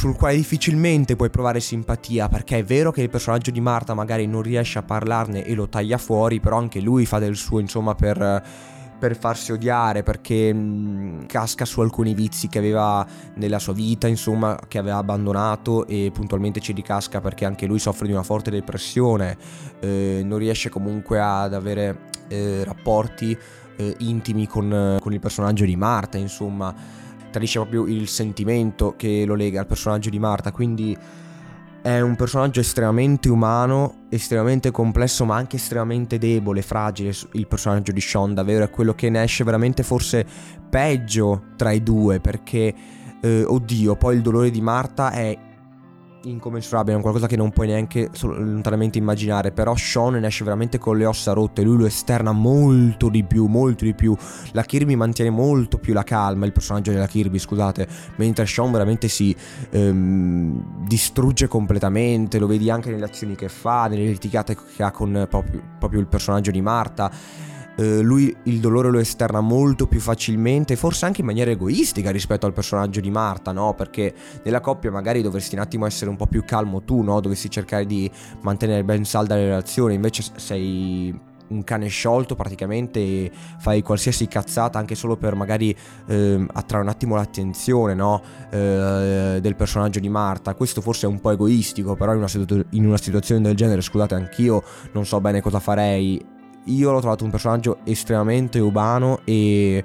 sul 0.00 0.16
quale 0.16 0.34
difficilmente 0.34 1.14
puoi 1.14 1.28
provare 1.28 1.60
simpatia, 1.60 2.30
perché 2.30 2.56
è 2.56 2.64
vero 2.64 2.90
che 2.90 3.02
il 3.02 3.10
personaggio 3.10 3.50
di 3.50 3.60
Marta 3.60 3.92
magari 3.92 4.26
non 4.26 4.40
riesce 4.40 4.78
a 4.78 4.82
parlarne 4.82 5.44
e 5.44 5.52
lo 5.52 5.68
taglia 5.68 5.98
fuori, 5.98 6.40
però 6.40 6.56
anche 6.56 6.80
lui 6.80 7.04
fa 7.04 7.18
del 7.18 7.36
suo, 7.36 7.58
insomma, 7.58 7.94
per 7.94 8.42
per 8.98 9.16
farsi 9.16 9.52
odiare 9.52 10.02
perché 10.02 10.52
mh, 10.52 11.24
casca 11.26 11.64
su 11.64 11.80
alcuni 11.80 12.12
vizi 12.12 12.48
che 12.48 12.58
aveva 12.58 13.06
nella 13.34 13.58
sua 13.58 13.74
vita, 13.74 14.06
insomma, 14.06 14.58
che 14.68 14.78
aveva 14.78 14.96
abbandonato 14.96 15.86
e 15.86 16.10
puntualmente 16.14 16.60
ci 16.60 16.72
ricasca 16.72 17.20
perché 17.20 17.44
anche 17.44 17.66
lui 17.66 17.78
soffre 17.78 18.06
di 18.06 18.12
una 18.12 18.22
forte 18.22 18.50
depressione, 18.50 19.36
eh, 19.80 20.22
non 20.24 20.38
riesce 20.38 20.70
comunque 20.70 21.20
ad 21.20 21.52
avere 21.52 22.08
eh, 22.28 22.62
rapporti 22.64 23.36
eh, 23.76 23.94
intimi 23.98 24.46
con, 24.46 24.98
con 24.98 25.12
il 25.12 25.20
personaggio 25.20 25.66
di 25.66 25.76
Marta, 25.76 26.16
insomma, 26.16 26.74
tradisce 27.30 27.58
proprio 27.58 27.86
il 27.86 28.08
sentimento 28.08 28.94
che 28.96 29.24
lo 29.24 29.34
lega 29.34 29.60
al 29.60 29.66
personaggio 29.66 30.10
di 30.10 30.18
Marta, 30.18 30.52
quindi 30.52 30.96
è 31.82 32.00
un 32.00 32.14
personaggio 32.14 32.60
estremamente 32.60 33.30
umano, 33.30 34.06
estremamente 34.10 34.70
complesso, 34.70 35.24
ma 35.24 35.36
anche 35.36 35.56
estremamente 35.56 36.18
debole, 36.18 36.60
fragile. 36.60 37.14
Il 37.32 37.46
personaggio 37.46 37.92
di 37.92 38.00
Sean, 38.02 38.34
davvero, 38.34 38.64
è 38.64 38.70
quello 38.70 38.94
che 38.94 39.08
ne 39.08 39.22
esce 39.22 39.44
veramente 39.44 39.82
forse 39.82 40.26
peggio 40.68 41.44
tra 41.56 41.70
i 41.70 41.82
due. 41.82 42.20
Perché, 42.20 42.74
eh, 43.22 43.44
oddio, 43.44 43.96
poi 43.96 44.16
il 44.16 44.20
dolore 44.20 44.50
di 44.50 44.60
Marta 44.60 45.10
è 45.10 45.38
incommensurabile, 46.24 46.96
è 46.96 47.00
qualcosa 47.00 47.26
che 47.26 47.36
non 47.36 47.50
puoi 47.50 47.68
neanche 47.68 48.10
lontanamente 48.20 48.98
immaginare, 48.98 49.52
però 49.52 49.74
Sean 49.76 50.14
ne 50.14 50.26
esce 50.26 50.44
veramente 50.44 50.78
con 50.78 50.96
le 50.98 51.06
ossa 51.06 51.32
rotte, 51.32 51.62
lui 51.62 51.78
lo 51.78 51.86
esterna 51.86 52.32
molto 52.32 53.08
di 53.08 53.24
più, 53.24 53.46
molto 53.46 53.84
di 53.84 53.94
più, 53.94 54.16
la 54.52 54.62
Kirby 54.62 54.94
mantiene 54.94 55.30
molto 55.30 55.78
più 55.78 55.92
la 55.92 56.04
calma, 56.04 56.46
il 56.46 56.52
personaggio 56.52 56.90
della 56.90 57.06
Kirby, 57.06 57.38
scusate, 57.38 57.86
mentre 58.16 58.46
Sean 58.46 58.70
veramente 58.70 59.08
si 59.08 59.34
ehm, 59.70 60.86
distrugge 60.86 61.48
completamente, 61.48 62.38
lo 62.38 62.46
vedi 62.46 62.70
anche 62.70 62.90
nelle 62.90 63.04
azioni 63.04 63.34
che 63.34 63.48
fa, 63.48 63.86
nelle 63.86 64.04
litigate 64.04 64.56
che 64.76 64.82
ha 64.82 64.90
con 64.90 65.26
proprio, 65.28 65.62
proprio 65.78 66.00
il 66.00 66.06
personaggio 66.06 66.50
di 66.50 66.60
Marta 66.60 67.48
eh, 67.80 68.02
lui 68.02 68.34
il 68.44 68.60
dolore 68.60 68.90
lo 68.90 68.98
esterna 68.98 69.40
molto 69.40 69.86
più 69.86 70.00
facilmente, 70.00 70.76
forse 70.76 71.06
anche 71.06 71.22
in 71.22 71.26
maniera 71.26 71.50
egoistica 71.50 72.10
rispetto 72.10 72.44
al 72.44 72.52
personaggio 72.52 73.00
di 73.00 73.10
Marta, 73.10 73.52
no? 73.52 73.72
Perché 73.74 74.12
nella 74.44 74.60
coppia 74.60 74.90
magari 74.90 75.22
dovresti 75.22 75.54
un 75.54 75.62
attimo 75.62 75.86
essere 75.86 76.10
un 76.10 76.16
po' 76.16 76.26
più 76.26 76.44
calmo 76.44 76.82
tu, 76.82 77.00
no? 77.00 77.18
Dovresti 77.20 77.48
cercare 77.48 77.86
di 77.86 78.10
mantenere 78.42 78.84
ben 78.84 79.04
salda 79.04 79.34
la 79.34 79.42
relazione, 79.42 79.94
invece 79.94 80.22
sei 80.36 81.28
un 81.48 81.64
cane 81.64 81.88
sciolto 81.88 82.36
praticamente 82.36 83.28
fai 83.58 83.82
qualsiasi 83.82 84.28
cazzata 84.28 84.78
anche 84.78 84.94
solo 84.94 85.16
per 85.16 85.34
magari 85.34 85.74
eh, 86.06 86.46
attrarre 86.52 86.84
un 86.84 86.88
attimo 86.88 87.16
l'attenzione 87.16 87.94
no? 87.94 88.22
eh, 88.50 89.38
del 89.40 89.56
personaggio 89.56 89.98
di 89.98 90.08
Marta. 90.08 90.54
Questo 90.54 90.80
forse 90.80 91.06
è 91.06 91.08
un 91.08 91.18
po' 91.18 91.30
egoistico, 91.30 91.96
però 91.96 92.12
in 92.12 92.18
una, 92.18 92.28
situ- 92.28 92.66
in 92.70 92.86
una 92.86 92.98
situazione 92.98 93.40
del 93.40 93.56
genere, 93.56 93.80
scusate, 93.80 94.14
anch'io 94.14 94.62
non 94.92 95.04
so 95.06 95.20
bene 95.20 95.40
cosa 95.40 95.58
farei 95.58 96.38
io 96.64 96.90
l'ho 96.92 97.00
trovato 97.00 97.24
un 97.24 97.30
personaggio 97.30 97.78
estremamente 97.84 98.58
umano 98.58 99.20
e 99.24 99.84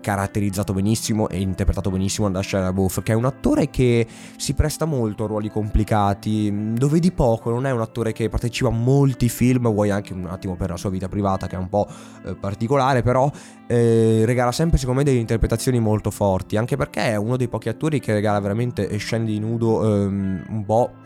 caratterizzato 0.00 0.72
benissimo 0.72 1.28
e 1.28 1.40
interpretato 1.40 1.90
benissimo 1.90 2.30
da 2.30 2.42
Shia 2.42 2.60
LaBeouf 2.60 3.02
che 3.02 3.12
è 3.12 3.14
un 3.14 3.24
attore 3.24 3.70
che 3.70 4.06
si 4.36 4.54
presta 4.54 4.84
molto 4.84 5.24
a 5.24 5.26
ruoli 5.26 5.50
complicati 5.50 6.76
lo 6.76 6.88
vedi 6.88 7.12
poco 7.12 7.50
non 7.50 7.66
è 7.66 7.70
un 7.70 7.80
attore 7.80 8.12
che 8.12 8.28
partecipa 8.28 8.68
a 8.68 8.72
molti 8.72 9.28
film 9.28 9.70
vuoi 9.70 9.90
anche 9.90 10.12
un 10.12 10.26
attimo 10.26 10.56
per 10.56 10.70
la 10.70 10.76
sua 10.76 10.90
vita 10.90 11.08
privata 11.08 11.46
che 11.46 11.56
è 11.56 11.58
un 11.58 11.68
po' 11.68 11.86
eh, 12.24 12.34
particolare 12.34 13.02
però 13.02 13.30
eh, 13.66 14.22
regala 14.24 14.52
sempre 14.52 14.78
secondo 14.78 15.00
me 15.00 15.06
delle 15.06 15.20
interpretazioni 15.20 15.78
molto 15.78 16.10
forti 16.10 16.56
anche 16.56 16.76
perché 16.76 17.02
è 17.02 17.16
uno 17.16 17.36
dei 17.36 17.48
pochi 17.48 17.68
attori 17.68 18.00
che 18.00 18.12
regala 18.12 18.40
veramente 18.40 18.96
scene 18.96 19.24
di 19.24 19.38
nudo 19.38 19.84
ehm, 19.84 20.44
un 20.48 20.64
po' 20.64 21.04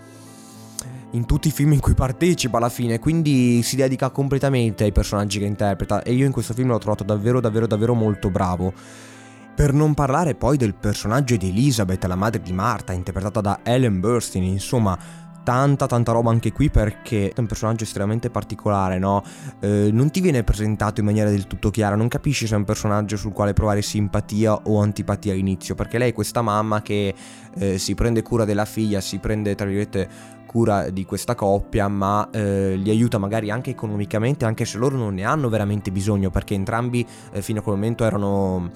in 1.12 1.26
tutti 1.26 1.48
i 1.48 1.50
film 1.50 1.72
in 1.72 1.80
cui 1.80 1.94
partecipa 1.94 2.58
alla 2.58 2.68
fine, 2.68 2.98
quindi 2.98 3.62
si 3.62 3.76
dedica 3.76 4.10
completamente 4.10 4.84
ai 4.84 4.92
personaggi 4.92 5.38
che 5.38 5.44
interpreta 5.44 6.02
e 6.02 6.12
io 6.12 6.26
in 6.26 6.32
questo 6.32 6.54
film 6.54 6.68
l'ho 6.68 6.78
trovato 6.78 7.04
davvero 7.04 7.40
davvero 7.40 7.66
davvero 7.66 7.94
molto 7.94 8.30
bravo. 8.30 8.72
Per 9.54 9.72
non 9.72 9.92
parlare 9.92 10.34
poi 10.34 10.56
del 10.56 10.74
personaggio 10.74 11.36
di 11.36 11.48
Elizabeth, 11.48 12.04
la 12.04 12.14
madre 12.14 12.40
di 12.40 12.52
Marta, 12.52 12.92
interpretata 12.92 13.40
da 13.40 13.60
Ellen 13.62 14.00
Burstyn, 14.00 14.42
insomma, 14.44 14.96
tanta 15.42 15.86
tanta 15.86 16.12
roba 16.12 16.30
anche 16.30 16.52
qui 16.52 16.70
perché 16.70 17.30
è 17.30 17.40
un 17.40 17.46
personaggio 17.46 17.84
estremamente 17.84 18.30
particolare, 18.30 18.98
no? 18.98 19.22
Eh, 19.60 19.90
non 19.92 20.10
ti 20.10 20.20
viene 20.20 20.44
presentato 20.44 21.00
in 21.00 21.06
maniera 21.06 21.28
del 21.28 21.46
tutto 21.46 21.70
chiara, 21.70 21.96
non 21.96 22.08
capisci 22.08 22.46
se 22.46 22.54
è 22.54 22.56
un 22.56 22.64
personaggio 22.64 23.16
sul 23.16 23.32
quale 23.32 23.52
provare 23.52 23.82
simpatia 23.82 24.54
o 24.54 24.80
antipatia 24.80 25.32
all'inizio, 25.32 25.74
perché 25.74 25.98
lei 25.98 26.10
è 26.10 26.14
questa 26.14 26.40
mamma 26.40 26.82
che 26.82 27.14
eh, 27.54 27.78
si 27.78 27.94
prende 27.94 28.22
cura 28.22 28.44
della 28.44 28.64
figlia, 28.64 29.00
si 29.00 29.18
prende 29.18 29.54
tra 29.54 29.66
virgolette 29.66 30.38
cura 30.50 30.90
di 30.90 31.04
questa 31.04 31.36
coppia, 31.36 31.86
ma 31.86 32.28
eh, 32.32 32.74
li 32.74 32.90
aiuta 32.90 33.18
magari 33.18 33.52
anche 33.52 33.70
economicamente, 33.70 34.44
anche 34.44 34.64
se 34.64 34.78
loro 34.78 34.96
non 34.96 35.14
ne 35.14 35.22
hanno 35.22 35.48
veramente 35.48 35.92
bisogno, 35.92 36.30
perché 36.30 36.54
entrambi 36.54 37.06
eh, 37.30 37.40
fino 37.40 37.60
a 37.60 37.62
quel 37.62 37.76
momento 37.76 38.04
erano 38.04 38.72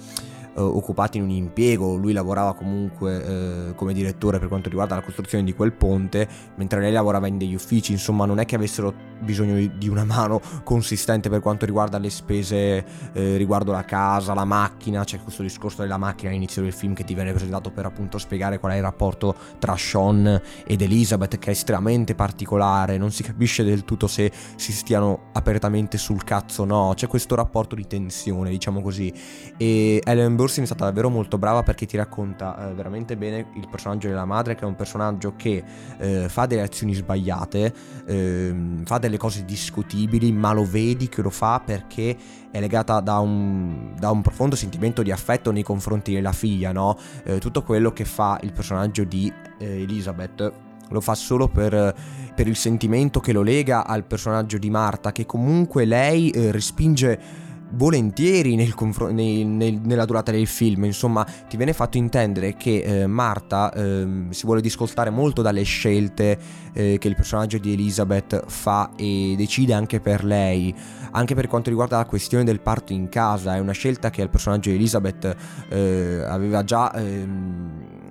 occupati 0.63 1.19
in 1.19 1.25
un 1.25 1.31
impiego, 1.31 1.97
lui 1.97 2.13
lavorava 2.13 2.55
comunque 2.55 3.25
eh, 3.25 3.75
come 3.75 3.93
direttore 3.93 4.39
per 4.39 4.49
quanto 4.49 4.69
riguarda 4.69 4.95
la 4.95 5.03
costruzione 5.03 5.45
di 5.45 5.55
quel 5.55 5.73
ponte, 5.73 6.29
mentre 6.57 6.81
lei 6.81 6.93
lavorava 6.93 7.27
in 7.27 7.39
degli 7.39 7.55
uffici, 7.55 7.93
insomma 7.93 8.25
non 8.25 8.39
è 8.39 8.45
che 8.45 8.55
avessero 8.55 9.13
bisogno 9.21 9.73
di 9.77 9.89
una 9.89 10.05
mano 10.05 10.41
consistente 10.63 11.29
per 11.29 11.41
quanto 11.41 11.65
riguarda 11.65 11.99
le 11.99 12.11
spese 12.11 12.85
eh, 13.13 13.37
riguardo 13.37 13.73
la 13.73 13.85
casa, 13.85 14.35
la 14.35 14.45
macchina, 14.45 15.05
c'è 15.05 15.21
questo 15.21 15.43
discorso 15.43 15.83
della 15.83 15.97
macchina 15.97 16.31
all'inizio 16.31 16.63
del 16.63 16.73
film 16.73 16.95
che 16.95 17.05
ti 17.05 17.15
viene 17.15 17.33
presentato 17.33 17.71
per 17.71 17.87
appunto 17.87 18.19
spiegare 18.19 18.59
qual 18.59 18.73
è 18.73 18.77
il 18.77 18.83
rapporto 18.83 19.35
tra 19.59 19.77
Sean 19.77 20.41
ed 20.67 20.83
Elizabeth 20.83 21.39
che 21.39 21.49
è 21.49 21.53
estremamente 21.53 22.15
particolare, 22.15 22.99
non 22.99 23.11
si 23.11 23.23
capisce 23.23 23.65
del 23.65 23.85
tutto 23.85 24.07
se 24.07 24.31
si 24.57 24.73
stiano 24.73 25.31
apertamente 25.33 25.99
sul 25.99 26.23
cazzo 26.25 26.63
o 26.63 26.65
no, 26.65 26.93
c'è 26.95 27.07
questo 27.07 27.35
rapporto 27.35 27.75
di 27.75 27.87
tensione 27.87 28.51
diciamo 28.51 28.81
così. 28.81 29.13
E 29.57 30.01
Ellen 30.05 30.37
Burstyn 30.45 30.65
è 30.65 30.67
stata 30.67 30.85
davvero 30.85 31.09
molto 31.09 31.39
brava 31.39 31.63
perché 31.63 31.87
ti 31.87 31.97
racconta 31.97 32.69
eh, 32.69 32.75
veramente 32.75 33.17
bene 33.17 33.47
il 33.55 33.67
personaggio 33.71 34.09
della 34.09 34.27
madre 34.27 34.55
che 34.55 34.65
è 34.65 34.67
un 34.67 34.75
personaggio 34.75 35.33
che 35.37 35.65
eh, 35.97 36.29
fa 36.29 36.45
delle 36.45 36.61
azioni 36.61 36.93
sbagliate, 36.93 37.75
eh, 38.05 38.55
fa 38.85 38.99
delle 38.99 39.17
cose 39.17 39.47
discutibili, 39.47 40.33
ma 40.33 40.53
lo 40.53 40.67
vedi 40.67 41.09
che 41.09 41.23
lo 41.23 41.31
fa 41.31 41.63
perché 41.65 42.15
è 42.51 42.61
legata 42.61 43.01
da 43.01 43.21
un, 43.21 43.95
da 43.99 44.11
un 44.11 44.21
profondo 44.21 44.55
sentimento 44.55 45.03
di 45.03 45.11
affetto 45.11 45.51
nei 45.51 45.63
confronti 45.63 46.13
della 46.13 46.33
figlia, 46.33 46.73
no? 46.73 46.99
Eh, 47.25 47.39
tutto 47.39 47.63
quello 47.63 47.93
che 47.93 48.05
fa 48.05 48.39
il 48.43 48.53
personaggio 48.53 49.05
di 49.05 49.33
eh, 49.59 49.83
Elizabeth 49.83 50.53
lo 50.91 51.01
fa 51.01 51.15
solo 51.15 51.49
per, 51.49 51.95
per, 52.35 52.47
il 52.47 52.57
sentimento 52.57 53.19
che 53.19 53.33
lo 53.33 53.41
lega 53.41 53.87
al 53.87 54.05
personaggio 54.05 54.59
di 54.59 54.69
Marta, 54.69 55.11
che 55.11 55.25
comunque 55.25 55.87
lei 55.87 56.29
eh, 56.29 56.53
respinge 56.53 57.44
volentieri 57.75 58.55
nel 58.55 58.75
confr- 58.75 59.11
nei, 59.11 59.45
nel, 59.45 59.81
nella 59.83 60.05
durata 60.05 60.31
del 60.31 60.47
film. 60.47 60.85
Insomma, 60.85 61.25
ti 61.49 61.57
viene 61.57 61.73
fatto 61.73 61.97
intendere 61.97 62.55
che 62.55 62.83
eh, 62.83 63.07
Marta 63.07 63.73
eh, 63.73 64.27
si 64.31 64.47
vuole 64.47 64.61
discostare 64.61 65.11
molto 65.11 65.43
dalle 65.43 65.63
scelte 65.63 66.39
eh, 66.73 66.97
che 66.99 67.09
il 67.09 67.15
personaggio 67.15 67.59
di 67.59 67.73
Elizabeth 67.73 68.45
fa 68.47 68.91
e 68.97 69.35
decide 69.37 69.73
anche 69.73 70.01
per 70.01 70.25
lei. 70.25 70.75
Anche 71.13 71.35
per 71.35 71.47
quanto 71.47 71.69
riguarda 71.69 71.97
la 71.97 72.07
questione 72.07 72.43
del 72.43 72.61
parto 72.61 72.93
in 72.93 73.09
casa, 73.09 73.55
è 73.55 73.61
una 73.61 73.73
scelta 73.73 74.11
che 74.11 74.23
il 74.23 74.31
personaggio 74.31 74.71
di 74.71 74.77
Elizabeth 74.77 75.37
eh, 75.69 76.25
aveva 76.27 76.65
già 76.65 76.93
ehm, 76.93 78.04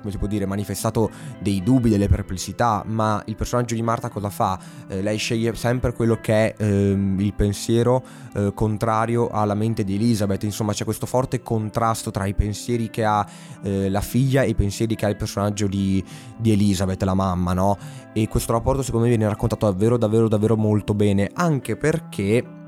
come 0.00 0.10
si 0.10 0.18
può 0.18 0.26
dire, 0.26 0.46
manifestato 0.46 1.10
dei 1.38 1.62
dubbi, 1.62 1.88
delle 1.88 2.08
perplessità, 2.08 2.82
ma 2.86 3.22
il 3.26 3.36
personaggio 3.36 3.74
di 3.74 3.82
Marta 3.82 4.08
cosa 4.08 4.30
fa? 4.30 4.58
Eh, 4.88 5.02
lei 5.02 5.16
sceglie 5.16 5.54
sempre 5.54 5.92
quello 5.92 6.18
che 6.20 6.54
è 6.54 6.62
ehm, 6.62 7.20
il 7.20 7.32
pensiero 7.34 8.02
eh, 8.34 8.52
contrario 8.54 9.28
alla 9.28 9.54
mente 9.54 9.84
di 9.84 9.94
Elizabeth, 9.94 10.42
insomma 10.44 10.72
c'è 10.72 10.84
questo 10.84 11.06
forte 11.06 11.42
contrasto 11.42 12.10
tra 12.10 12.26
i 12.26 12.34
pensieri 12.34 12.90
che 12.90 13.04
ha 13.04 13.26
eh, 13.62 13.88
la 13.88 14.00
figlia 14.00 14.42
e 14.42 14.50
i 14.50 14.54
pensieri 14.54 14.94
che 14.94 15.06
ha 15.06 15.08
il 15.08 15.16
personaggio 15.16 15.66
di, 15.66 16.02
di 16.36 16.52
Elizabeth, 16.52 17.02
la 17.02 17.14
mamma, 17.14 17.52
no? 17.52 17.76
E 18.12 18.26
questo 18.28 18.52
rapporto 18.52 18.82
secondo 18.82 19.06
me 19.06 19.14
viene 19.14 19.28
raccontato 19.28 19.66
davvero, 19.66 19.96
davvero, 19.96 20.28
davvero 20.28 20.56
molto 20.56 20.94
bene, 20.94 21.30
anche 21.32 21.76
perché 21.76 22.58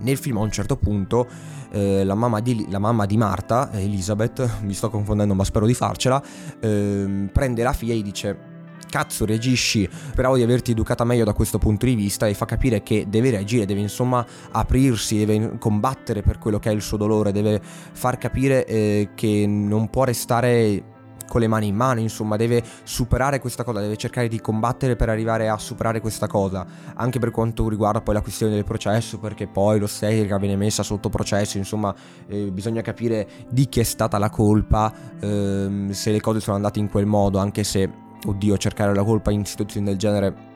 nel 0.00 0.16
film 0.16 0.38
a 0.38 0.40
un 0.40 0.50
certo 0.50 0.76
punto 0.76 1.26
eh, 1.70 2.04
la, 2.04 2.14
mamma 2.14 2.40
di, 2.40 2.66
la, 2.68 2.78
mamma 2.78 3.06
di, 3.06 3.16
Marta, 3.16 3.70
Elizabeth, 3.72 4.60
mi 4.62 4.72
sto 4.74 4.90
confondendo 4.90 5.34
ma 5.34 5.44
spero 5.44 5.66
di 5.66 5.74
farcela, 5.74 6.22
eh, 6.60 7.28
prende 7.32 7.62
la 7.62 7.72
figlia 7.72 7.94
e 7.94 8.02
dice 8.02 8.54
cazzo 8.88 9.24
reagisci, 9.26 9.88
speravo 9.90 10.36
di 10.36 10.42
averti 10.42 10.70
educata 10.70 11.04
meglio 11.04 11.24
da 11.24 11.32
questo 11.32 11.58
punto 11.58 11.86
di 11.86 11.94
vista 11.94 12.26
e 12.26 12.34
fa 12.34 12.46
capire 12.46 12.82
che 12.82 13.06
deve 13.08 13.30
reagire, 13.30 13.66
deve 13.66 13.80
insomma 13.80 14.24
aprirsi, 14.52 15.18
deve 15.18 15.58
combattere 15.58 16.22
per 16.22 16.38
quello 16.38 16.58
che 16.58 16.70
è 16.70 16.72
il 16.72 16.82
suo 16.82 16.96
dolore, 16.96 17.32
deve 17.32 17.60
far 17.62 18.16
capire 18.16 18.64
eh, 18.64 19.10
che 19.14 19.44
non 19.46 19.90
può 19.90 20.04
restare 20.04 20.94
con 21.28 21.40
le 21.40 21.46
mani 21.48 21.68
in 21.68 21.76
mano, 21.76 22.00
insomma, 22.00 22.36
deve 22.36 22.62
superare 22.82 23.40
questa 23.40 23.64
cosa, 23.64 23.80
deve 23.80 23.96
cercare 23.96 24.28
di 24.28 24.40
combattere 24.40 24.96
per 24.96 25.08
arrivare 25.08 25.48
a 25.48 25.58
superare 25.58 26.00
questa 26.00 26.26
cosa, 26.26 26.66
anche 26.94 27.18
per 27.18 27.30
quanto 27.30 27.68
riguarda 27.68 28.00
poi 28.00 28.14
la 28.14 28.20
questione 28.20 28.54
del 28.54 28.64
processo, 28.64 29.18
perché 29.18 29.46
poi 29.46 29.78
l'ostetrica 29.78 30.38
viene 30.38 30.56
messa 30.56 30.82
sotto 30.82 31.08
processo, 31.08 31.58
insomma, 31.58 31.94
eh, 32.28 32.50
bisogna 32.50 32.80
capire 32.80 33.26
di 33.48 33.68
chi 33.68 33.80
è 33.80 33.84
stata 33.84 34.18
la 34.18 34.30
colpa, 34.30 34.92
ehm, 35.20 35.90
se 35.90 36.10
le 36.10 36.20
cose 36.20 36.40
sono 36.40 36.56
andate 36.56 36.78
in 36.78 36.88
quel 36.88 37.06
modo, 37.06 37.38
anche 37.38 37.64
se, 37.64 37.90
oddio, 38.24 38.56
cercare 38.56 38.94
la 38.94 39.04
colpa 39.04 39.30
in 39.30 39.44
situazioni 39.44 39.86
del 39.86 39.96
genere 39.96 40.54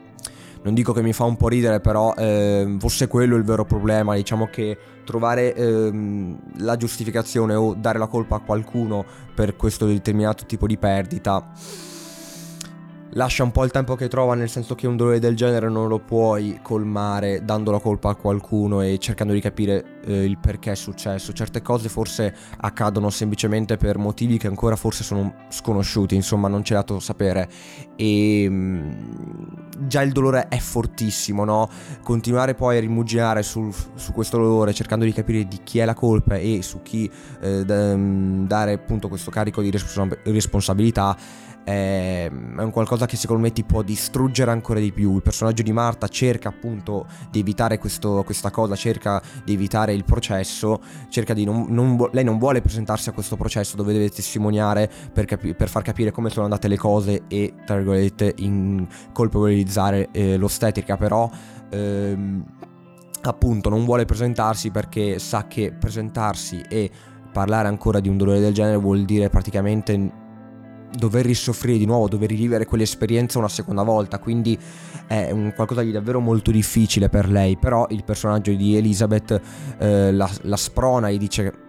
non 0.63 0.75
dico 0.75 0.93
che 0.93 1.01
mi 1.01 1.13
fa 1.13 1.23
un 1.23 1.37
po' 1.37 1.47
ridere, 1.47 1.79
però 1.79 2.13
eh, 2.15 2.75
forse 2.79 3.07
quello 3.07 3.35
il 3.35 3.43
vero 3.43 3.65
problema, 3.65 4.13
diciamo 4.15 4.45
che 4.45 4.77
trovare 5.03 5.53
ehm, 5.53 6.37
la 6.57 6.77
giustificazione 6.77 7.55
o 7.55 7.73
dare 7.73 7.99
la 7.99 8.07
colpa 8.07 8.37
a 8.37 8.39
qualcuno 8.39 9.05
per 9.33 9.55
questo 9.55 9.85
determinato 9.85 10.45
tipo 10.45 10.67
di 10.67 10.77
perdita 10.77 11.51
lascia 13.13 13.43
un 13.43 13.51
po' 13.51 13.63
il 13.63 13.71
tempo 13.71 13.95
che 13.95 14.07
trova, 14.07 14.35
nel 14.35 14.49
senso 14.49 14.75
che 14.75 14.87
un 14.87 14.95
dolore 14.95 15.19
del 15.19 15.35
genere 15.35 15.69
non 15.69 15.87
lo 15.87 15.99
puoi 15.99 16.59
colmare 16.61 17.43
dando 17.43 17.71
la 17.71 17.79
colpa 17.79 18.09
a 18.09 18.15
qualcuno 18.15 18.81
e 18.81 18.97
cercando 18.99 19.33
di 19.33 19.41
capire 19.41 19.99
eh, 20.05 20.23
il 20.23 20.37
perché 20.37 20.71
è 20.71 20.75
successo. 20.75 21.33
Certe 21.33 21.61
cose 21.61 21.89
forse 21.89 22.33
accadono 22.57 23.09
semplicemente 23.09 23.77
per 23.77 23.97
motivi 23.97 24.37
che 24.37 24.47
ancora 24.47 24.75
forse 24.75 25.03
sono 25.03 25.33
sconosciuti, 25.49 26.15
insomma, 26.15 26.47
non 26.47 26.61
c'è 26.61 26.75
dato 26.75 26.99
sapere. 26.99 27.49
E 27.95 28.47
mh, 28.49 28.53
mm, 28.53 29.41
già 29.87 30.01
il 30.01 30.11
dolore 30.11 30.47
è 30.47 30.57
fortissimo, 30.57 31.43
no? 31.43 31.69
Continuare 32.03 32.53
poi 32.55 32.77
a 32.77 32.79
rimuginare 32.79 33.43
sul, 33.43 33.73
su 33.95 34.13
questo 34.13 34.37
dolore, 34.37 34.73
cercando 34.73 35.05
di 35.05 35.11
capire 35.13 35.47
di 35.47 35.59
chi 35.63 35.79
è 35.79 35.85
la 35.85 35.93
colpa 35.93 36.37
e 36.37 36.61
su 36.61 36.81
chi 36.81 37.09
eh, 37.41 37.65
d- 37.65 37.95
mm, 37.95 38.45
dare 38.45 38.73
appunto 38.73 39.07
questo 39.07 39.31
carico 39.31 39.61
di 39.61 39.69
responsab- 39.69 40.19
responsabilità 40.23 41.17
è, 41.63 42.29
un 42.31 42.69
qualcosa 42.71 43.05
che 43.05 43.15
secondo 43.15 43.43
me 43.43 43.51
ti 43.51 43.63
può 43.63 43.81
distruggere 43.81 44.51
ancora 44.51 44.79
di 44.79 44.91
più. 44.91 45.15
Il 45.15 45.21
personaggio 45.21 45.63
di 45.63 45.71
Marta 45.71 46.07
cerca 46.07 46.49
appunto 46.49 47.07
di 47.29 47.39
evitare 47.39 47.77
questo, 47.77 48.23
questa 48.23 48.51
cosa, 48.51 48.75
cerca 48.75 49.21
di 49.43 49.53
evitare 49.53 49.93
il 49.93 50.03
processo, 50.03 50.81
cerca 51.09 51.33
di 51.33 51.43
non, 51.43 51.67
non, 51.69 52.09
lei 52.11 52.23
non 52.23 52.37
vuole 52.37 52.61
presentarsi 52.61 53.09
a 53.09 53.11
questo 53.11 53.35
processo 53.35 53.75
dove 53.75 53.93
deve 53.93 54.09
testimoniare 54.09 54.89
per, 55.13 55.25
capi- 55.25 55.53
per 55.53 55.69
far 55.69 55.83
capire 55.83 56.11
come 56.11 56.29
sono 56.29 56.45
andate 56.45 56.67
le 56.67 56.77
cose 56.77 57.23
e 57.27 57.53
tra 57.65 57.75
virgolette 57.75 58.33
in 58.37 58.87
colpevolizzare 59.11 60.09
eh, 60.11 60.37
l'ostetrica, 60.37 60.97
però 60.97 61.29
ehm, 61.69 62.43
appunto 63.23 63.69
non 63.69 63.85
vuole 63.85 64.05
presentarsi 64.05 64.71
perché 64.71 65.19
sa 65.19 65.47
che 65.47 65.71
presentarsi 65.71 66.63
e 66.67 66.89
parlare 67.31 67.67
ancora 67.67 67.99
di 67.99 68.09
un 68.09 68.17
dolore 68.17 68.39
del 68.39 68.53
genere 68.53 68.75
vuol 68.77 69.05
dire 69.05 69.29
praticamente 69.29 70.19
dover 70.95 71.25
risoffrire 71.25 71.77
di 71.77 71.85
nuovo, 71.85 72.07
dover 72.07 72.29
rivivere 72.29 72.65
quell'esperienza 72.65 73.37
una 73.37 73.47
seconda 73.47 73.83
volta, 73.83 74.19
quindi 74.19 74.57
è 75.07 75.33
qualcosa 75.55 75.81
di 75.81 75.91
davvero 75.91 76.19
molto 76.19 76.51
difficile 76.51 77.09
per 77.09 77.29
lei, 77.29 77.57
però 77.57 77.85
il 77.89 78.03
personaggio 78.03 78.53
di 78.53 78.75
Elizabeth 78.75 79.41
eh, 79.77 80.11
la, 80.11 80.29
la 80.41 80.57
sprona 80.57 81.09
e 81.09 81.17
dice 81.17 81.60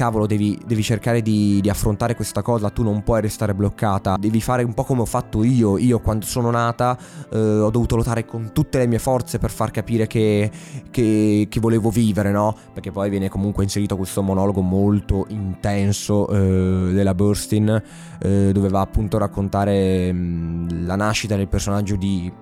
cavolo, 0.00 0.26
devi, 0.26 0.58
devi 0.66 0.82
cercare 0.82 1.20
di, 1.20 1.60
di, 1.60 1.68
affrontare 1.68 2.14
questa 2.14 2.40
cosa, 2.40 2.70
tu 2.70 2.82
non 2.82 3.02
puoi 3.02 3.20
restare 3.20 3.52
bloccata, 3.52 4.16
devi 4.18 4.40
fare 4.40 4.62
un 4.62 4.72
po' 4.72 4.84
come 4.84 5.02
ho 5.02 5.04
fatto 5.04 5.44
io. 5.44 5.76
Io 5.76 6.00
quando 6.00 6.24
sono 6.24 6.50
nata 6.50 6.96
eh, 7.30 7.38
ho 7.38 7.68
dovuto 7.68 7.96
lottare 7.96 8.24
con 8.24 8.52
tutte 8.54 8.78
le 8.78 8.86
mie 8.86 8.98
forze 8.98 9.38
per 9.38 9.50
far 9.50 9.70
capire 9.70 10.06
che, 10.06 10.50
che, 10.90 11.46
che, 11.50 11.60
volevo 11.60 11.90
vivere, 11.90 12.30
no? 12.30 12.56
Perché 12.72 12.90
poi 12.90 13.10
viene 13.10 13.28
comunque 13.28 13.62
inserito 13.62 13.98
questo 13.98 14.22
monologo 14.22 14.62
molto 14.62 15.26
intenso 15.28 16.26
eh, 16.28 16.92
della 16.94 17.14
Burstyn, 17.14 17.82
eh, 18.22 18.52
dove 18.54 18.70
va 18.70 18.80
appunto 18.80 19.16
a 19.16 19.20
raccontare 19.20 20.10
mh, 20.10 20.86
la 20.86 20.96
nascita 20.96 21.36
del 21.36 21.48
personaggio 21.48 21.96
di 21.96 22.32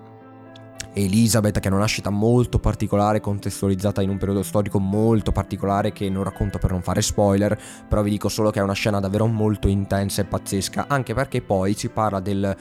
Elizabeth 1.03 1.59
che 1.59 1.67
è 1.67 1.71
una 1.71 1.81
nascita 1.81 2.09
molto 2.09 2.59
particolare, 2.59 3.21
contestualizzata 3.21 4.01
in 4.01 4.09
un 4.09 4.17
periodo 4.17 4.43
storico 4.43 4.79
molto 4.79 5.31
particolare 5.31 5.91
che 5.91 6.09
non 6.09 6.23
racconto 6.23 6.57
per 6.57 6.71
non 6.71 6.81
fare 6.81 7.01
spoiler, 7.01 7.59
però 7.87 8.01
vi 8.01 8.09
dico 8.09 8.29
solo 8.29 8.51
che 8.51 8.59
è 8.59 8.63
una 8.63 8.73
scena 8.73 8.99
davvero 8.99 9.25
molto 9.25 9.67
intensa 9.67 10.21
e 10.21 10.25
pazzesca, 10.25 10.85
anche 10.87 11.13
perché 11.13 11.41
poi 11.41 11.73
si 11.73 11.89
parla 11.89 12.19
del 12.19 12.55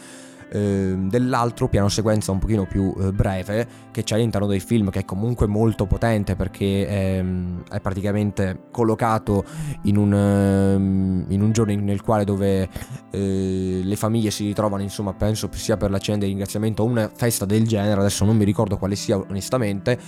eh, 0.50 0.94
dell'altro 0.96 1.68
piano 1.68 1.88
sequenza 1.88 2.32
un 2.32 2.38
pochino 2.38 2.66
più 2.66 2.94
eh, 2.98 3.12
breve 3.12 3.66
che 3.90 4.02
c'è 4.02 4.14
all'interno 4.14 4.46
del 4.46 4.60
film 4.60 4.90
che 4.90 5.00
è 5.00 5.04
comunque 5.04 5.46
molto 5.46 5.86
potente 5.86 6.36
perché 6.36 6.86
ehm, 6.86 7.64
è 7.70 7.80
praticamente 7.80 8.66
collocato 8.70 9.44
in 9.82 9.96
un, 9.96 10.14
ehm, 10.14 11.26
in 11.28 11.42
un 11.42 11.52
giorno 11.52 11.74
nel 11.74 12.02
quale 12.02 12.24
dove 12.24 12.68
eh, 13.10 13.80
le 13.82 13.96
famiglie 13.96 14.30
si 14.30 14.46
ritrovano 14.46 14.82
insomma 14.82 15.12
penso 15.14 15.48
sia 15.52 15.76
per 15.76 15.90
la 15.90 15.98
cena 15.98 16.18
di 16.18 16.26
ringraziamento 16.26 16.82
o 16.82 16.86
una 16.86 17.10
festa 17.12 17.44
del 17.44 17.66
genere 17.66 18.00
adesso 18.00 18.24
non 18.24 18.36
mi 18.36 18.44
ricordo 18.44 18.76
quale 18.76 18.96
sia 18.96 19.16
onestamente 19.16 19.98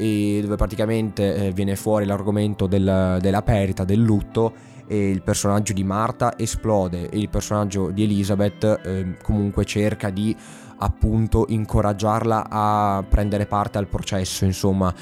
e 0.00 0.40
dove 0.42 0.56
praticamente 0.56 1.34
eh, 1.34 1.52
viene 1.52 1.76
fuori 1.76 2.06
l'argomento 2.06 2.66
del, 2.66 3.18
della 3.20 3.42
perdita, 3.42 3.84
del 3.84 4.00
lutto 4.00 4.68
e 4.90 5.08
il 5.08 5.22
personaggio 5.22 5.72
di 5.72 5.84
Marta 5.84 6.36
esplode 6.36 7.08
e 7.10 7.16
il 7.16 7.28
personaggio 7.28 7.90
di 7.90 8.02
Elizabeth 8.02 8.80
eh, 8.82 9.16
comunque 9.22 9.64
cerca 9.64 10.10
di 10.10 10.36
appunto 10.78 11.44
incoraggiarla 11.48 12.46
a 12.50 13.04
prendere 13.08 13.46
parte 13.46 13.78
al 13.78 13.86
processo, 13.86 14.44
insomma 14.44 14.92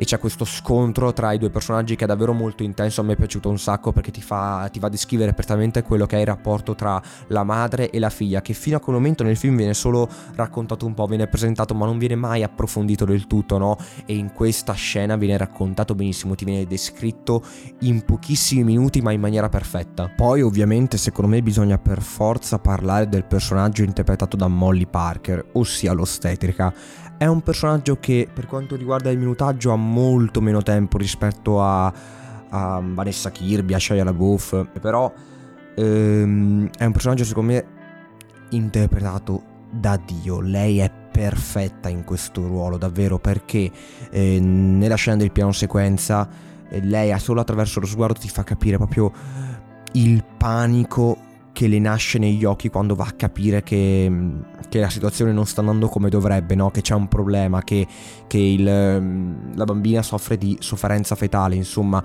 e 0.00 0.04
c'è 0.04 0.20
questo 0.20 0.44
scontro 0.44 1.12
tra 1.12 1.32
i 1.32 1.38
due 1.38 1.50
personaggi 1.50 1.96
che 1.96 2.04
è 2.04 2.06
davvero 2.06 2.32
molto 2.32 2.62
intenso, 2.62 3.00
a 3.00 3.04
me 3.04 3.14
è 3.14 3.16
piaciuto 3.16 3.50
un 3.50 3.58
sacco 3.58 3.90
perché 3.90 4.12
ti, 4.12 4.22
fa, 4.22 4.68
ti 4.70 4.78
va 4.78 4.86
a 4.86 4.90
descrivere 4.90 5.34
perfettamente 5.34 5.82
quello 5.82 6.06
che 6.06 6.18
è 6.18 6.20
il 6.20 6.26
rapporto 6.26 6.76
tra 6.76 7.02
la 7.26 7.42
madre 7.42 7.90
e 7.90 7.98
la 7.98 8.08
figlia, 8.08 8.40
che 8.40 8.52
fino 8.52 8.76
a 8.76 8.80
quel 8.80 8.94
momento 8.94 9.24
nel 9.24 9.36
film 9.36 9.56
viene 9.56 9.74
solo 9.74 10.08
raccontato 10.36 10.86
un 10.86 10.94
po', 10.94 11.06
viene 11.06 11.26
presentato 11.26 11.74
ma 11.74 11.84
non 11.84 11.98
viene 11.98 12.14
mai 12.14 12.44
approfondito 12.44 13.04
del 13.04 13.26
tutto, 13.26 13.58
no? 13.58 13.76
E 14.06 14.14
in 14.14 14.32
questa 14.32 14.72
scena 14.74 15.16
viene 15.16 15.36
raccontato 15.36 15.96
benissimo, 15.96 16.36
ti 16.36 16.44
viene 16.44 16.64
descritto 16.64 17.42
in 17.80 18.04
pochissimi 18.04 18.62
minuti 18.62 19.00
ma 19.00 19.10
in 19.10 19.20
maniera 19.20 19.48
perfetta. 19.48 20.08
Poi 20.14 20.42
ovviamente 20.42 20.96
secondo 20.96 21.28
me 21.28 21.42
bisogna 21.42 21.76
per 21.76 22.02
forza 22.02 22.60
parlare 22.60 23.08
del 23.08 23.24
personaggio 23.24 23.82
interpretato 23.82 24.36
da 24.36 24.46
Molly 24.46 24.86
Parker, 24.86 25.44
ossia 25.54 25.92
l'ostetrica 25.92 26.72
è 27.18 27.26
un 27.26 27.42
personaggio 27.42 27.98
che 27.98 28.28
per 28.32 28.46
quanto 28.46 28.76
riguarda 28.76 29.10
il 29.10 29.18
minutaggio 29.18 29.72
ha 29.72 29.76
molto 29.76 30.40
meno 30.40 30.62
tempo 30.62 30.96
rispetto 30.98 31.60
a, 31.60 31.92
a 32.48 32.80
Vanessa 32.82 33.30
Kirby, 33.30 33.74
a 33.74 33.78
Shia 33.78 34.04
LaBeouf, 34.04 34.68
però 34.80 35.12
ehm, 35.74 36.70
è 36.78 36.84
un 36.84 36.92
personaggio 36.92 37.24
secondo 37.24 37.52
me 37.52 37.66
interpretato 38.50 39.42
da 39.68 40.00
Dio. 40.02 40.40
Lei 40.40 40.78
è 40.78 40.90
perfetta 41.10 41.88
in 41.88 42.04
questo 42.04 42.46
ruolo, 42.46 42.76
davvero, 42.76 43.18
perché 43.18 43.68
eh, 44.10 44.38
nella 44.38 44.94
scena 44.94 45.16
del 45.16 45.32
piano 45.32 45.50
sequenza 45.50 46.28
eh, 46.68 46.80
lei 46.80 47.18
solo 47.18 47.40
attraverso 47.40 47.80
lo 47.80 47.86
sguardo 47.86 48.20
ti 48.20 48.28
fa 48.28 48.44
capire 48.44 48.76
proprio 48.76 49.12
il 49.92 50.24
panico 50.36 51.18
che 51.58 51.66
le 51.66 51.80
nasce 51.80 52.20
negli 52.20 52.44
occhi 52.44 52.68
quando 52.68 52.94
va 52.94 53.06
a 53.06 53.12
capire 53.16 53.64
che, 53.64 54.08
che 54.68 54.78
la 54.78 54.88
situazione 54.88 55.32
non 55.32 55.44
sta 55.44 55.58
andando 55.58 55.88
come 55.88 56.08
dovrebbe, 56.08 56.54
no? 56.54 56.70
che 56.70 56.82
c'è 56.82 56.94
un 56.94 57.08
problema, 57.08 57.64
che, 57.64 57.84
che 58.28 58.38
il, 58.38 58.62
la 58.62 59.64
bambina 59.64 60.00
soffre 60.02 60.38
di 60.38 60.56
sofferenza 60.60 61.16
fetale, 61.16 61.56
insomma 61.56 62.00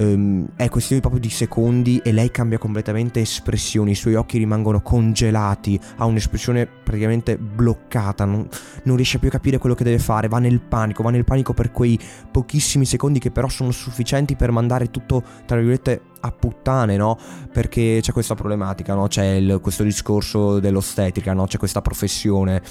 um, 0.00 0.46
è 0.56 0.68
questione 0.68 1.00
proprio 1.00 1.22
di 1.22 1.30
secondi 1.30 2.02
e 2.04 2.12
lei 2.12 2.30
cambia 2.30 2.58
completamente 2.58 3.20
espressioni, 3.20 3.92
i 3.92 3.94
suoi 3.94 4.14
occhi 4.14 4.36
rimangono 4.36 4.82
congelati, 4.82 5.80
ha 5.96 6.04
un'espressione 6.04 6.66
praticamente 6.66 7.38
bloccata, 7.38 8.26
non, 8.26 8.46
non 8.82 8.96
riesce 8.96 9.18
più 9.18 9.28
a 9.28 9.30
capire 9.30 9.56
quello 9.56 9.74
che 9.74 9.84
deve 9.84 10.00
fare, 10.00 10.28
va 10.28 10.38
nel 10.38 10.60
panico, 10.60 11.02
va 11.02 11.08
nel 11.08 11.24
panico 11.24 11.54
per 11.54 11.70
quei 11.70 11.98
pochissimi 12.30 12.84
secondi 12.84 13.20
che 13.20 13.30
però 13.30 13.48
sono 13.48 13.70
sufficienti 13.70 14.36
per 14.36 14.50
mandare 14.50 14.90
tutto, 14.90 15.22
tra 15.46 15.56
virgolette, 15.56 16.02
a 16.20 16.30
puttane, 16.30 16.96
no? 16.96 17.16
Perché 17.52 17.98
c'è 18.00 18.12
questa 18.12 18.34
problematica, 18.34 18.94
no? 18.94 19.06
C'è 19.08 19.24
il, 19.34 19.60
questo 19.60 19.82
discorso 19.82 20.58
dell'ostetrica, 20.60 21.32
no? 21.32 21.46
C'è 21.46 21.58
questa 21.58 21.82
professione 21.82 22.62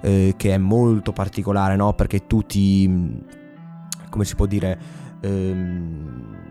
eh, 0.00 0.34
che 0.36 0.54
è 0.54 0.58
molto 0.58 1.12
particolare, 1.12 1.76
no? 1.76 1.94
Perché 1.94 2.26
tu 2.26 2.42
ti... 2.42 3.22
come 4.08 4.24
si 4.24 4.34
può 4.34 4.46
dire... 4.46 4.78
Ehm, 5.20 6.44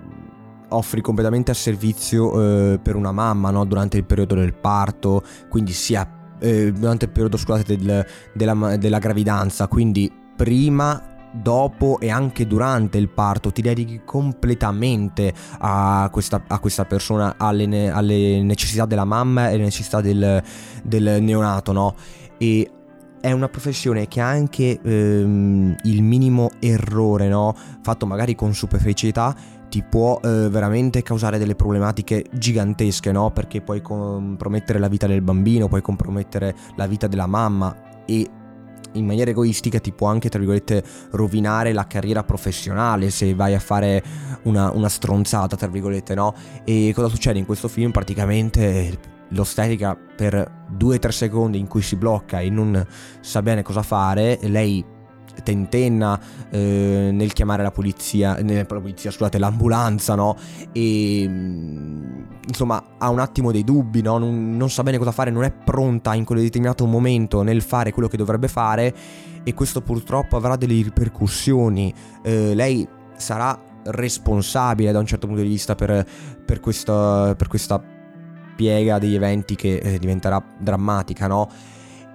offri 0.69 0.99
completamente 1.01 1.51
a 1.51 1.53
servizio 1.53 2.73
eh, 2.73 2.79
per 2.79 2.95
una 2.95 3.11
mamma, 3.11 3.51
no? 3.51 3.65
Durante 3.65 3.97
il 3.97 4.05
periodo 4.05 4.35
del 4.35 4.53
parto, 4.53 5.23
quindi 5.49 5.71
sia... 5.71 6.09
Eh, 6.39 6.71
durante 6.71 7.05
il 7.05 7.11
periodo, 7.11 7.37
scusate, 7.37 7.77
del, 7.77 8.05
della, 8.33 8.77
della 8.77 8.99
gravidanza, 8.99 9.67
quindi 9.67 10.11
prima 10.35 11.14
dopo 11.41 11.99
e 11.99 12.09
anche 12.09 12.47
durante 12.47 12.97
il 12.97 13.09
parto, 13.09 13.51
ti 13.51 13.61
dedichi 13.61 14.01
completamente 14.05 15.33
a 15.59 16.09
questa, 16.11 16.43
a 16.47 16.59
questa 16.59 16.85
persona, 16.85 17.35
alle, 17.37 17.65
ne, 17.65 17.91
alle, 17.91 18.41
necessità 18.41 18.85
della 18.85 19.05
mamma 19.05 19.49
e 19.49 19.53
alle 19.55 19.63
necessità 19.63 20.01
del, 20.01 20.41
del 20.83 21.17
neonato, 21.21 21.71
no? 21.71 21.95
E 22.37 22.69
è 23.21 23.31
una 23.31 23.49
professione 23.49 24.07
che 24.07 24.21
ha 24.21 24.27
anche 24.27 24.79
ehm, 24.81 25.75
il 25.83 26.03
minimo 26.03 26.51
errore, 26.59 27.27
no? 27.27 27.55
Fatto 27.81 28.05
magari 28.05 28.35
con 28.35 28.53
superficialità, 28.53 29.35
ti 29.67 29.83
può 29.83 30.19
eh, 30.23 30.47
veramente 30.49 31.01
causare 31.01 31.37
delle 31.37 31.55
problematiche 31.55 32.25
gigantesche, 32.31 33.11
no? 33.11 33.31
Perché 33.31 33.61
puoi 33.61 33.81
compromettere 33.81 34.79
la 34.79 34.87
vita 34.87 35.07
del 35.07 35.21
bambino, 35.21 35.67
puoi 35.67 35.81
compromettere 35.81 36.55
la 36.75 36.87
vita 36.87 37.07
della 37.07 37.25
mamma 37.25 37.75
e 38.05 38.29
in 38.95 39.05
maniera 39.05 39.31
egoistica 39.31 39.79
ti 39.79 39.91
può 39.91 40.07
anche, 40.07 40.29
tra 40.29 40.39
virgolette, 40.39 40.83
rovinare 41.11 41.73
la 41.73 41.87
carriera 41.87 42.23
professionale 42.23 43.09
se 43.09 43.33
vai 43.33 43.53
a 43.53 43.59
fare 43.59 44.03
una, 44.43 44.71
una 44.71 44.89
stronzata, 44.89 45.55
tra 45.55 45.67
virgolette, 45.67 46.15
no? 46.15 46.33
E 46.63 46.91
cosa 46.93 47.07
succede 47.07 47.39
in 47.39 47.45
questo 47.45 47.67
film? 47.67 47.91
Praticamente 47.91 49.13
l'ostetrica 49.29 49.95
per 49.95 50.65
2-3 50.77 51.09
secondi 51.09 51.59
in 51.59 51.67
cui 51.67 51.81
si 51.81 51.95
blocca 51.95 52.39
e 52.39 52.49
non 52.49 52.85
sa 53.21 53.41
bene 53.41 53.63
cosa 53.63 53.81
fare, 53.81 54.39
lei 54.43 54.83
tentenna 55.43 56.19
eh, 56.49 57.09
nel 57.11 57.33
chiamare 57.33 57.63
la 57.63 57.71
polizia, 57.71 58.35
nel, 58.35 58.65
la 58.67 58.79
polizia, 58.79 59.11
scusate, 59.11 59.37
l'ambulanza, 59.37 60.15
no? 60.15 60.35
E 60.71 61.25
mm, 61.27 62.21
insomma 62.47 62.83
ha 62.97 63.09
un 63.09 63.19
attimo 63.19 63.51
dei 63.51 63.63
dubbi, 63.63 64.01
no? 64.01 64.17
Non, 64.17 64.55
non 64.55 64.69
sa 64.69 64.83
bene 64.83 64.97
cosa 64.97 65.11
fare, 65.11 65.31
non 65.31 65.43
è 65.43 65.51
pronta 65.51 66.13
in 66.13 66.25
quel 66.25 66.41
determinato 66.41 66.85
momento 66.85 67.41
nel 67.41 67.61
fare 67.61 67.91
quello 67.91 68.07
che 68.07 68.17
dovrebbe 68.17 68.47
fare 68.47 68.93
e 69.43 69.53
questo 69.53 69.81
purtroppo 69.81 70.35
avrà 70.37 70.55
delle 70.55 70.73
ripercussioni. 70.73 71.93
Eh, 72.23 72.55
lei 72.55 72.87
sarà 73.15 73.59
responsabile 73.85 74.91
da 74.91 74.99
un 74.99 75.05
certo 75.05 75.27
punto 75.27 75.41
di 75.41 75.47
vista 75.47 75.75
per, 75.75 76.05
per, 76.43 76.59
questa, 76.59 77.35
per 77.37 77.47
questa 77.47 77.81
piega 78.55 78.97
degli 78.97 79.15
eventi 79.15 79.55
che 79.55 79.77
eh, 79.77 79.99
diventerà 79.99 80.43
drammatica, 80.57 81.27
no? 81.27 81.49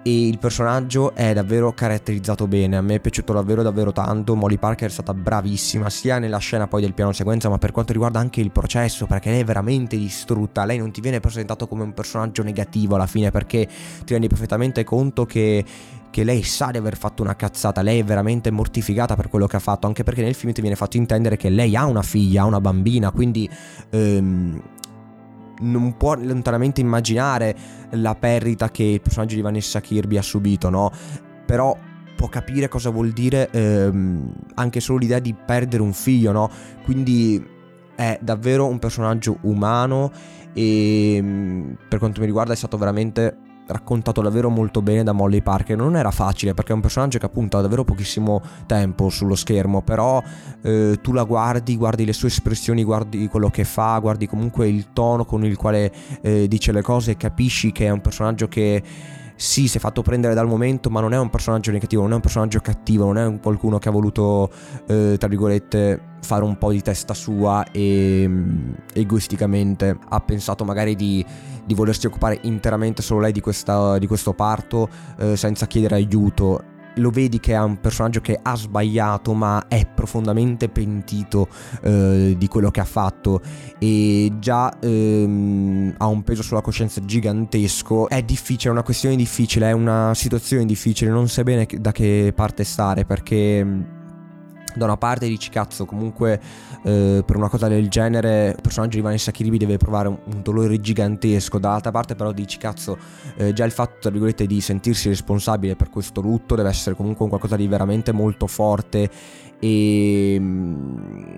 E 0.03 0.27
il 0.27 0.39
personaggio 0.39 1.15
è 1.15 1.35
davvero 1.35 1.73
caratterizzato 1.73 2.47
bene, 2.47 2.77
a 2.77 2.81
me 2.81 2.95
è 2.95 3.01
piaciuto 3.01 3.33
davvero 3.33 3.63
davvero 3.63 3.93
tanto, 3.93 4.35
Molly 4.35 4.59
Parker 4.59 4.89
è 4.89 4.93
stata 4.93 5.13
bravissima 5.13 5.91
sia 5.91 6.19
nella 6.19 6.39
scena 6.39 6.67
poi 6.67 6.81
del 6.81 6.95
piano 6.95 7.13
sequenza 7.13 7.49
ma 7.49 7.59
per 7.59 7.73
quanto 7.73 7.93
riguarda 7.93 8.19
anche 8.19 8.41
il 8.41 8.51
processo 8.51 9.07
perché 9.07 9.31
lei 9.31 9.41
è 9.41 9.45
veramente 9.45 9.97
distrutta, 9.97 10.65
lei 10.65 10.79
non 10.79 10.91
ti 10.91 11.01
viene 11.01 11.21
presentato 11.21 11.67
come 11.67 11.83
un 11.83 11.93
personaggio 11.93 12.43
negativo 12.43 12.95
alla 12.95 13.07
fine 13.07 13.31
perché 13.31 13.69
ti 14.05 14.13
rendi 14.13 14.29
perfettamente 14.29 14.85
conto 14.85 15.27
che 15.27 15.65
che 16.11 16.25
lei 16.25 16.43
sa 16.43 16.71
di 16.73 16.79
aver 16.79 16.97
fatto 16.97 17.23
una 17.23 17.37
cazzata, 17.37 17.83
lei 17.83 18.01
è 18.01 18.05
veramente 18.05 18.51
mortificata 18.51 19.15
per 19.15 19.29
quello 19.29 19.47
che 19.47 19.57
ha 19.57 19.61
fatto, 19.61 19.87
anche 19.87 20.03
perché 20.03 20.23
nel 20.23 20.35
film 20.35 20.53
ti 20.53 20.61
viene 20.61 20.75
fatto 20.77 20.97
intendere 20.97 21.37
che 21.37 21.49
lei 21.51 21.77
ha 21.77 21.87
una 21.87 22.03
figlia, 22.03 22.43
ha 22.43 22.47
una 22.47 22.61
bambina, 22.61 23.13
quindi 23.13 23.49
ehm, 23.91 24.61
non 25.61 25.97
può 25.97 26.15
lontanamente 26.15 26.81
immaginare 26.81 27.57
la 27.93 28.15
perdita 28.15 28.71
che 28.71 28.85
il 28.85 29.01
personaggio 29.01 29.35
di 29.35 29.41
Vanessa 29.41 29.81
Kirby 29.81 30.17
ha 30.17 30.23
subito, 30.23 30.71
no? 30.71 30.91
Però 31.47 31.77
può 32.17 32.29
capire 32.29 32.69
cosa 32.69 32.91
vuol 32.91 33.11
dire 33.11 33.51
ehm, 33.51 34.33
anche 34.55 34.81
solo 34.81 34.99
l'idea 34.99 35.19
di 35.19 35.35
perdere 35.35 35.83
un 35.83 35.93
figlio, 35.93 36.33
no? 36.33 36.51
Quindi 36.85 37.45
è 37.95 38.19
davvero 38.21 38.67
un 38.67 38.79
personaggio 38.79 39.39
umano 39.43 40.11
e 40.53 41.23
per 41.89 41.99
quanto 41.99 42.21
mi 42.21 42.27
riguarda 42.27 42.53
è 42.53 42.57
stato 42.57 42.77
veramente 42.77 43.37
raccontato 43.73 44.21
davvero 44.21 44.49
molto 44.51 44.83
bene 44.83 45.03
da 45.03 45.13
Molly 45.13 45.43
Parker. 45.43 45.77
Non 45.77 45.97
era 45.97 46.11
facile 46.11 46.55
perché 46.55 46.73
è 46.73 46.75
un 46.75 46.81
personaggio 46.81 47.19
che 47.19 47.27
appunto 47.27 47.59
ha 47.59 47.61
davvero 47.61 47.85
pochissimo 47.85 48.43
tempo 48.67 49.09
sullo 49.09 49.35
schermo, 49.35 49.83
però 49.83 50.23
eh, 50.63 50.99
tu 51.01 51.13
la 51.13 51.25
guardi, 51.25 51.77
guardi 51.77 52.05
le 52.05 52.13
sue 52.13 52.29
espressioni, 52.29 52.85
guardi 52.85 53.27
quello 53.29 53.51
che 53.51 53.65
fa, 53.65 53.99
guardi 53.99 54.27
comunque 54.27 54.69
il 54.69 54.93
tono 54.93 55.25
con 55.25 55.45
il 55.45 55.57
quale 55.57 55.93
eh, 56.23 56.49
dice 56.49 56.73
le 56.73 56.83
cose 56.83 57.13
e 57.13 57.17
capisci 57.17 57.73
che 57.73 57.87
è 57.87 57.91
un 57.91 58.01
personaggio 58.01 58.49
che 58.49 58.83
sì, 59.41 59.69
si 59.69 59.79
è 59.79 59.81
fatto 59.81 60.03
prendere 60.03 60.35
dal 60.35 60.47
momento, 60.47 60.91
ma 60.91 61.01
non 61.01 61.15
è 61.15 61.19
un 61.19 61.31
personaggio 61.31 61.71
negativo, 61.71 62.03
non 62.03 62.13
è 62.13 62.15
un 62.17 62.21
personaggio 62.21 62.61
cattivo, 62.61 63.07
non 63.07 63.17
è 63.17 63.25
un 63.25 63.41
qualcuno 63.41 63.79
che 63.79 63.89
ha 63.89 63.91
voluto, 63.91 64.51
eh, 64.87 65.17
tra 65.19 65.29
virgolette, 65.29 66.10
fare 66.23 66.45
un 66.45 66.59
po' 66.59 66.71
di 66.71 66.83
testa 66.83 67.15
sua 67.15 67.65
e 67.71 68.25
um, 68.27 68.75
egoisticamente 68.93 69.97
ha 70.09 70.21
pensato 70.21 70.65
magari 70.65 70.95
di, 70.95 71.25
di, 71.65 71.75
volersi 71.75 72.07
occupare 72.07 72.39
interamente 72.43 73.03
solo 73.03 73.21
lei 73.21 73.33
di, 73.33 73.41
questa, 73.41 73.99
di 73.99 74.07
questo 74.07 74.33
parto 74.33 74.89
eh, 75.19 75.37
senza 75.37 75.67
chiedere 75.67 75.97
aiuto. 75.97 76.65
Lo 76.97 77.11
vedi 77.11 77.39
che 77.39 77.53
è 77.53 77.63
un 77.63 77.81
personaggio 77.81 78.21
che 78.21 78.39
ha 78.41 78.57
sbagliato 78.57 79.33
ma 79.33 79.69
è 79.69 79.87
profondamente 79.87 80.69
pentito 80.69 81.49
eh, 81.83 82.35
di 82.37 82.49
quello 82.49 82.71
che 82.71 82.81
ha 82.81 82.85
fatto. 82.85 83.41
E 83.79 84.33
già 84.39 84.77
ehm, 84.81 85.95
ha 85.97 86.07
un 86.07 86.23
peso 86.23 86.43
sulla 86.43 86.61
coscienza 86.61 87.01
gigantesco. 87.05 88.09
È 88.09 88.23
difficile, 88.23 88.71
è 88.71 88.73
una 88.73 88.83
questione 88.83 89.15
difficile, 89.15 89.71
è 89.71 89.73
una 89.73 90.13
situazione 90.15 90.67
difficile, 90.67 91.11
non 91.11 91.29
sai 91.29 91.45
bene 91.45 91.67
da 91.79 91.93
che 91.93 92.33
parte 92.35 92.65
stare 92.65 93.05
perché 93.05 93.99
da 94.75 94.85
una 94.85 94.97
parte 94.97 95.27
dici 95.27 95.51
cazzo 95.51 95.85
comunque 95.85 96.41
eh, 96.83 97.23
per 97.25 97.37
una 97.37 97.49
cosa 97.49 97.69
del 97.69 97.89
genere 97.89 98.55
il 98.57 98.63
personaggio 98.63 98.97
di 98.97 99.03
Vanessa 99.03 99.31
Kirby 99.31 99.57
deve 99.57 99.77
provare 99.77 100.09
un, 100.09 100.19
un 100.25 100.43
dolore 100.43 100.81
gigantesco. 100.81 101.59
Dall'altra 101.59 101.91
parte 101.91 102.15
però 102.15 102.33
dici 102.33 102.59
cazzo 102.59 102.97
eh, 103.37 103.53
già 103.53 103.65
il 103.65 103.73
fatto 103.73 103.99
tra 104.01 104.11
virgolette 104.11 104.47
di 104.47 104.61
sentirsi 104.61 105.09
responsabile 105.09 105.77
per 105.77 105.91
questo 105.91 106.21
lutto 106.21 106.55
deve 106.55 106.69
essere 106.69 106.95
comunque 106.95 107.25
un 107.25 107.31
qualcosa 107.31 107.57
di 107.57 107.67
veramente 107.67 108.13
molto 108.13 108.47
forte 108.47 109.11
e 109.59 110.37
mm, 110.39 111.37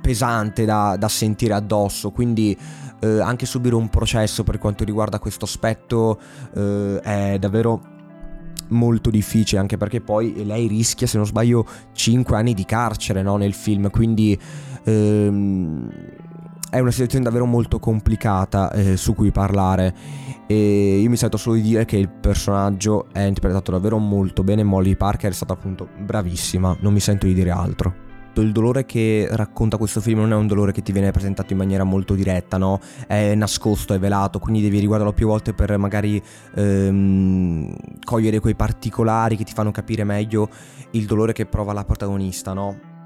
pesante 0.00 0.64
da, 0.64 0.96
da, 0.96 1.08
sentire 1.08 1.54
addosso. 1.54 2.10
Quindi 2.10 2.56
eh, 3.00 3.20
anche 3.20 3.46
subire 3.46 3.74
un 3.74 3.88
processo 3.88 4.44
per 4.44 4.58
quanto 4.58 4.84
riguarda 4.84 5.18
questo 5.18 5.44
aspetto 5.44 6.18
eh, 6.54 7.00
è 7.02 7.36
davvero 7.38 7.96
molto 8.68 9.10
difficile 9.10 9.60
anche 9.60 9.76
perché 9.76 10.00
poi 10.00 10.44
lei 10.44 10.66
rischia 10.66 11.06
se 11.06 11.16
non 11.16 11.26
sbaglio 11.26 11.66
5 11.92 12.36
anni 12.36 12.54
di 12.54 12.64
carcere 12.64 13.22
no, 13.22 13.36
nel 13.36 13.52
film. 13.52 13.90
Quindi 13.90 14.38
ehm, 14.84 15.90
è 16.70 16.78
una 16.78 16.90
situazione 16.90 17.24
davvero 17.24 17.46
molto 17.46 17.78
complicata 17.78 18.70
eh, 18.72 18.96
su 18.96 19.14
cui 19.14 19.30
parlare. 19.30 19.94
E 20.46 21.00
io 21.00 21.10
mi 21.10 21.16
sento 21.16 21.36
solo 21.36 21.56
di 21.56 21.62
dire 21.62 21.84
che 21.84 21.98
il 21.98 22.08
personaggio 22.08 23.08
è 23.12 23.20
interpretato 23.20 23.70
davvero 23.70 23.98
molto 23.98 24.42
bene. 24.42 24.62
Molly 24.62 24.96
Parker 24.96 25.30
è 25.30 25.34
stata 25.34 25.52
appunto 25.52 25.88
bravissima 25.98 26.76
non 26.80 26.92
mi 26.92 27.00
sento 27.00 27.26
di 27.26 27.34
dire 27.34 27.50
altro 27.50 28.07
il 28.40 28.52
dolore 28.52 28.84
che 28.84 29.28
racconta 29.30 29.76
questo 29.76 30.00
film 30.00 30.20
non 30.20 30.32
è 30.32 30.34
un 30.34 30.46
dolore 30.46 30.72
che 30.72 30.82
ti 30.82 30.92
viene 30.92 31.10
presentato 31.10 31.52
in 31.52 31.58
maniera 31.58 31.84
molto 31.84 32.14
diretta, 32.14 32.56
no? 32.56 32.80
È 33.06 33.34
nascosto, 33.34 33.94
è 33.94 33.98
velato, 33.98 34.38
quindi 34.38 34.60
devi 34.60 34.78
riguardarlo 34.78 35.12
più 35.12 35.26
volte 35.26 35.52
per 35.52 35.76
magari 35.76 36.22
ehm, 36.54 37.74
cogliere 38.04 38.40
quei 38.40 38.54
particolari 38.54 39.36
che 39.36 39.44
ti 39.44 39.52
fanno 39.52 39.70
capire 39.70 40.04
meglio 40.04 40.48
il 40.92 41.06
dolore 41.06 41.32
che 41.32 41.46
prova 41.46 41.72
la 41.72 41.84
protagonista, 41.84 42.52
no? 42.52 42.97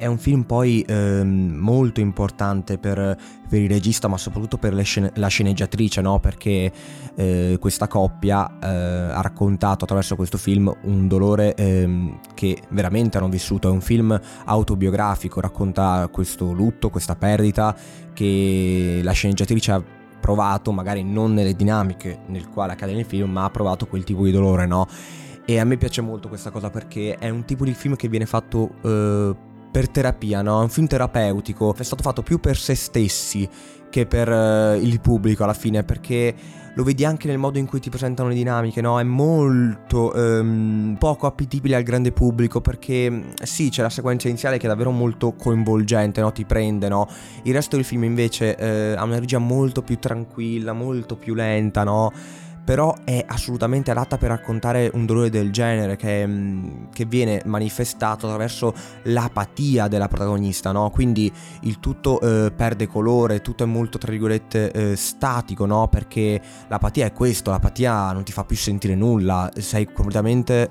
È 0.00 0.06
un 0.06 0.16
film 0.16 0.44
poi 0.44 0.82
ehm, 0.88 1.56
molto 1.58 2.00
importante 2.00 2.78
per, 2.78 3.18
per, 3.46 3.60
il 3.60 3.68
regista, 3.68 4.08
ma 4.08 4.16
soprattutto 4.16 4.56
per 4.56 4.74
scene, 4.82 5.12
la 5.16 5.26
sceneggiatrice, 5.26 6.00
no? 6.00 6.18
perché 6.20 6.72
eh, 7.14 7.58
questa 7.60 7.86
coppia 7.86 8.48
eh, 8.62 8.66
ha 8.66 9.20
raccontato 9.20 9.84
attraverso 9.84 10.16
questo 10.16 10.38
film 10.38 10.74
un 10.84 11.06
dolore 11.06 11.54
ehm, 11.54 12.18
che 12.32 12.62
veramente 12.70 13.18
hanno 13.18 13.28
vissuto. 13.28 13.68
È 13.68 13.70
un 13.70 13.82
film 13.82 14.18
autobiografico, 14.46 15.38
racconta 15.38 16.08
questo 16.10 16.50
lutto, 16.50 16.88
questa 16.88 17.14
perdita 17.14 17.76
che 18.14 19.00
la 19.02 19.12
sceneggiatrice 19.12 19.72
ha 19.72 19.82
provato, 20.18 20.72
magari 20.72 21.02
non 21.02 21.34
nelle 21.34 21.54
dinamiche 21.54 22.20
nel 22.28 22.48
quale 22.48 22.72
accade 22.72 22.94
nel 22.94 23.04
film, 23.04 23.32
ma 23.32 23.44
ha 23.44 23.50
provato 23.50 23.86
quel 23.86 24.04
tipo 24.04 24.24
di 24.24 24.30
dolore, 24.30 24.64
no? 24.64 24.86
E 25.44 25.58
a 25.58 25.64
me 25.64 25.76
piace 25.76 26.00
molto 26.00 26.28
questa 26.28 26.50
cosa 26.50 26.70
perché 26.70 27.16
è 27.18 27.28
un 27.28 27.44
tipo 27.44 27.66
di 27.66 27.74
film 27.74 27.96
che 27.96 28.08
viene 28.08 28.24
fatto 28.24 28.70
eh, 28.82 29.48
per 29.70 29.88
terapia, 29.88 30.42
no? 30.42 30.60
È 30.60 30.62
un 30.62 30.68
film 30.68 30.86
terapeutico, 30.86 31.74
è 31.76 31.82
stato 31.82 32.02
fatto 32.02 32.22
più 32.22 32.38
per 32.40 32.56
se 32.56 32.74
stessi 32.74 33.48
che 33.90 34.06
per 34.06 34.28
uh, 34.28 34.74
il 34.76 35.00
pubblico 35.00 35.44
alla 35.44 35.54
fine, 35.54 35.82
perché 35.82 36.34
lo 36.74 36.84
vedi 36.84 37.04
anche 37.04 37.26
nel 37.26 37.38
modo 37.38 37.58
in 37.58 37.66
cui 37.66 37.80
ti 37.80 37.90
presentano 37.90 38.28
le 38.28 38.34
dinamiche, 38.34 38.80
no? 38.80 39.00
È 39.00 39.02
molto 39.02 40.12
um, 40.14 40.96
poco 40.98 41.26
appetibile 41.26 41.74
al 41.74 41.82
grande 41.82 42.12
pubblico 42.12 42.60
perché 42.60 43.32
sì, 43.42 43.70
c'è 43.70 43.82
la 43.82 43.90
sequenza 43.90 44.28
iniziale 44.28 44.56
che 44.56 44.66
è 44.66 44.68
davvero 44.68 44.92
molto 44.92 45.34
coinvolgente, 45.34 46.20
no? 46.20 46.32
Ti 46.32 46.44
prende, 46.44 46.88
no? 46.88 47.08
Il 47.42 47.52
resto 47.52 47.76
del 47.76 47.84
film 47.84 48.04
invece 48.04 48.56
uh, 48.58 48.98
ha 48.98 49.04
una 49.04 49.18
regia 49.18 49.38
molto 49.38 49.82
più 49.82 49.98
tranquilla, 49.98 50.72
molto 50.72 51.16
più 51.16 51.34
lenta, 51.34 51.82
no? 51.82 52.12
Però 52.70 52.94
è 53.02 53.24
assolutamente 53.26 53.90
adatta 53.90 54.16
per 54.16 54.28
raccontare 54.28 54.88
un 54.94 55.04
dolore 55.04 55.28
del 55.28 55.50
genere 55.50 55.96
che, 55.96 56.24
mm, 56.24 56.84
che 56.92 57.04
viene 57.04 57.42
manifestato 57.46 58.26
attraverso 58.26 58.72
l'apatia 59.02 59.88
della 59.88 60.06
protagonista, 60.06 60.70
no? 60.70 60.88
Quindi 60.90 61.32
il 61.62 61.80
tutto 61.80 62.20
eh, 62.20 62.52
perde 62.52 62.86
colore, 62.86 63.40
tutto 63.40 63.64
è 63.64 63.66
molto, 63.66 63.98
tra 63.98 64.12
virgolette, 64.12 64.70
eh, 64.70 64.94
statico, 64.94 65.66
no? 65.66 65.88
Perché 65.88 66.40
l'apatia 66.68 67.06
è 67.06 67.12
questo, 67.12 67.50
l'apatia 67.50 68.12
non 68.12 68.22
ti 68.22 68.30
fa 68.30 68.44
più 68.44 68.54
sentire 68.54 68.94
nulla, 68.94 69.50
sei 69.56 69.92
completamente 69.92 70.70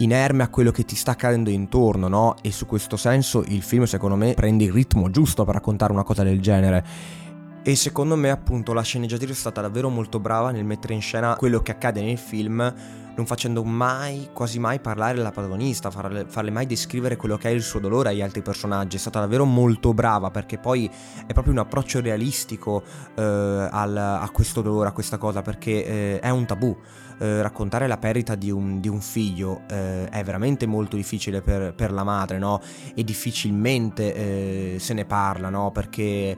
inerme 0.00 0.42
a 0.42 0.48
quello 0.48 0.70
che 0.70 0.84
ti 0.84 0.96
sta 0.96 1.12
accadendo 1.12 1.48
intorno, 1.48 2.08
no? 2.08 2.34
E 2.42 2.52
su 2.52 2.66
questo 2.66 2.98
senso 2.98 3.42
il 3.48 3.62
film, 3.62 3.84
secondo 3.84 4.16
me, 4.16 4.34
prende 4.34 4.64
il 4.64 4.72
ritmo 4.72 5.08
giusto 5.08 5.46
per 5.46 5.54
raccontare 5.54 5.94
una 5.94 6.04
cosa 6.04 6.22
del 6.22 6.42
genere 6.42 7.24
e 7.68 7.74
secondo 7.74 8.14
me 8.14 8.30
appunto 8.30 8.72
la 8.72 8.82
sceneggiatrice 8.82 9.32
è 9.32 9.34
stata 9.34 9.60
davvero 9.60 9.88
molto 9.88 10.20
brava 10.20 10.52
nel 10.52 10.64
mettere 10.64 10.94
in 10.94 11.00
scena 11.00 11.34
quello 11.34 11.62
che 11.62 11.72
accade 11.72 12.00
nel 12.00 12.16
film 12.16 12.74
non 13.16 13.26
facendo 13.26 13.64
mai, 13.64 14.28
quasi 14.32 14.60
mai 14.60 14.78
parlare 14.78 15.16
la 15.16 15.32
protagonista, 15.32 15.90
farle, 15.90 16.26
farle, 16.28 16.52
mai 16.52 16.66
descrivere 16.66 17.16
quello 17.16 17.36
che 17.36 17.48
è 17.48 17.50
il 17.50 17.62
suo 17.62 17.80
dolore 17.80 18.10
agli 18.10 18.20
altri 18.20 18.42
personaggi. 18.42 18.96
È 18.96 18.98
stata 18.98 19.20
davvero 19.20 19.46
molto 19.46 19.94
brava 19.94 20.30
perché 20.30 20.58
poi 20.58 20.88
è 21.26 21.32
proprio 21.32 21.54
un 21.54 21.60
approccio 21.60 22.00
realistico 22.02 22.84
eh, 23.14 23.22
al, 23.22 23.96
a 23.96 24.28
questo 24.30 24.60
dolore, 24.60 24.90
a 24.90 24.92
questa 24.92 25.16
cosa, 25.16 25.40
perché 25.40 25.86
eh, 25.86 26.20
è 26.20 26.28
un 26.28 26.44
tabù. 26.44 26.76
Eh, 27.18 27.40
raccontare 27.40 27.86
la 27.86 27.96
perdita 27.96 28.34
di 28.34 28.50
un, 28.50 28.78
di 28.78 28.88
un 28.88 29.00
figlio 29.00 29.62
eh, 29.70 30.06
è 30.10 30.22
veramente 30.22 30.66
molto 30.66 30.96
difficile 30.96 31.40
per, 31.40 31.72
per 31.72 31.90
la 31.90 32.04
madre, 32.04 32.36
no? 32.36 32.60
E 32.94 33.02
difficilmente 33.02 34.14
eh, 34.14 34.76
se 34.78 34.92
ne 34.92 35.06
parla, 35.06 35.48
no? 35.48 35.72
Perché 35.72 36.36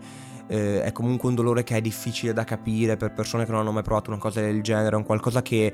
eh, 0.49 0.83
è 0.83 0.93
comunque 0.93 1.29
un 1.29 1.35
dolore 1.35 1.63
che 1.63 1.77
è 1.77 1.81
difficile 1.81 2.33
da 2.33 2.45
capire 2.45 2.97
per 2.97 3.13
persone 3.13 3.45
che 3.45 3.51
non 3.51 3.61
hanno 3.61 3.73
mai 3.73 3.83
provato 3.83 4.11
una 4.11 4.19
cosa 4.19 4.41
del 4.41 4.63
genere, 4.63 4.95
è 4.95 4.99
un 4.99 5.05
qualcosa 5.05 5.43
che 5.43 5.73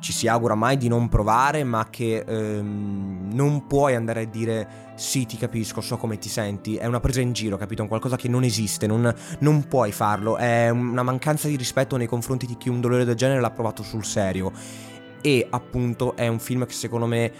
ci 0.00 0.12
si 0.12 0.28
augura 0.28 0.54
mai 0.54 0.76
di 0.76 0.88
non 0.88 1.08
provare, 1.08 1.64
ma 1.64 1.88
che 1.90 2.24
ehm, 2.26 3.30
non 3.32 3.66
puoi 3.66 3.94
andare 3.94 4.22
a 4.22 4.26
dire 4.26 4.90
sì, 4.94 5.26
ti 5.26 5.36
capisco, 5.36 5.80
so 5.80 5.96
come 5.96 6.18
ti 6.18 6.28
senti, 6.28 6.76
è 6.76 6.86
una 6.86 7.00
presa 7.00 7.20
in 7.20 7.32
giro, 7.32 7.56
capito? 7.56 7.80
È 7.80 7.82
un 7.82 7.88
qualcosa 7.88 8.16
che 8.16 8.28
non 8.28 8.44
esiste, 8.44 8.86
non, 8.86 9.12
non 9.40 9.66
puoi 9.66 9.90
farlo, 9.92 10.36
è 10.36 10.68
una 10.70 11.02
mancanza 11.02 11.48
di 11.48 11.56
rispetto 11.56 11.96
nei 11.96 12.06
confronti 12.06 12.46
di 12.46 12.56
chi 12.56 12.68
un 12.68 12.80
dolore 12.80 13.04
del 13.04 13.16
genere 13.16 13.40
l'ha 13.40 13.50
provato 13.50 13.82
sul 13.82 14.04
serio. 14.04 14.52
E 15.24 15.46
appunto 15.50 16.16
è 16.16 16.26
un 16.26 16.40
film 16.40 16.66
che 16.66 16.72
secondo 16.72 17.06
me 17.06 17.32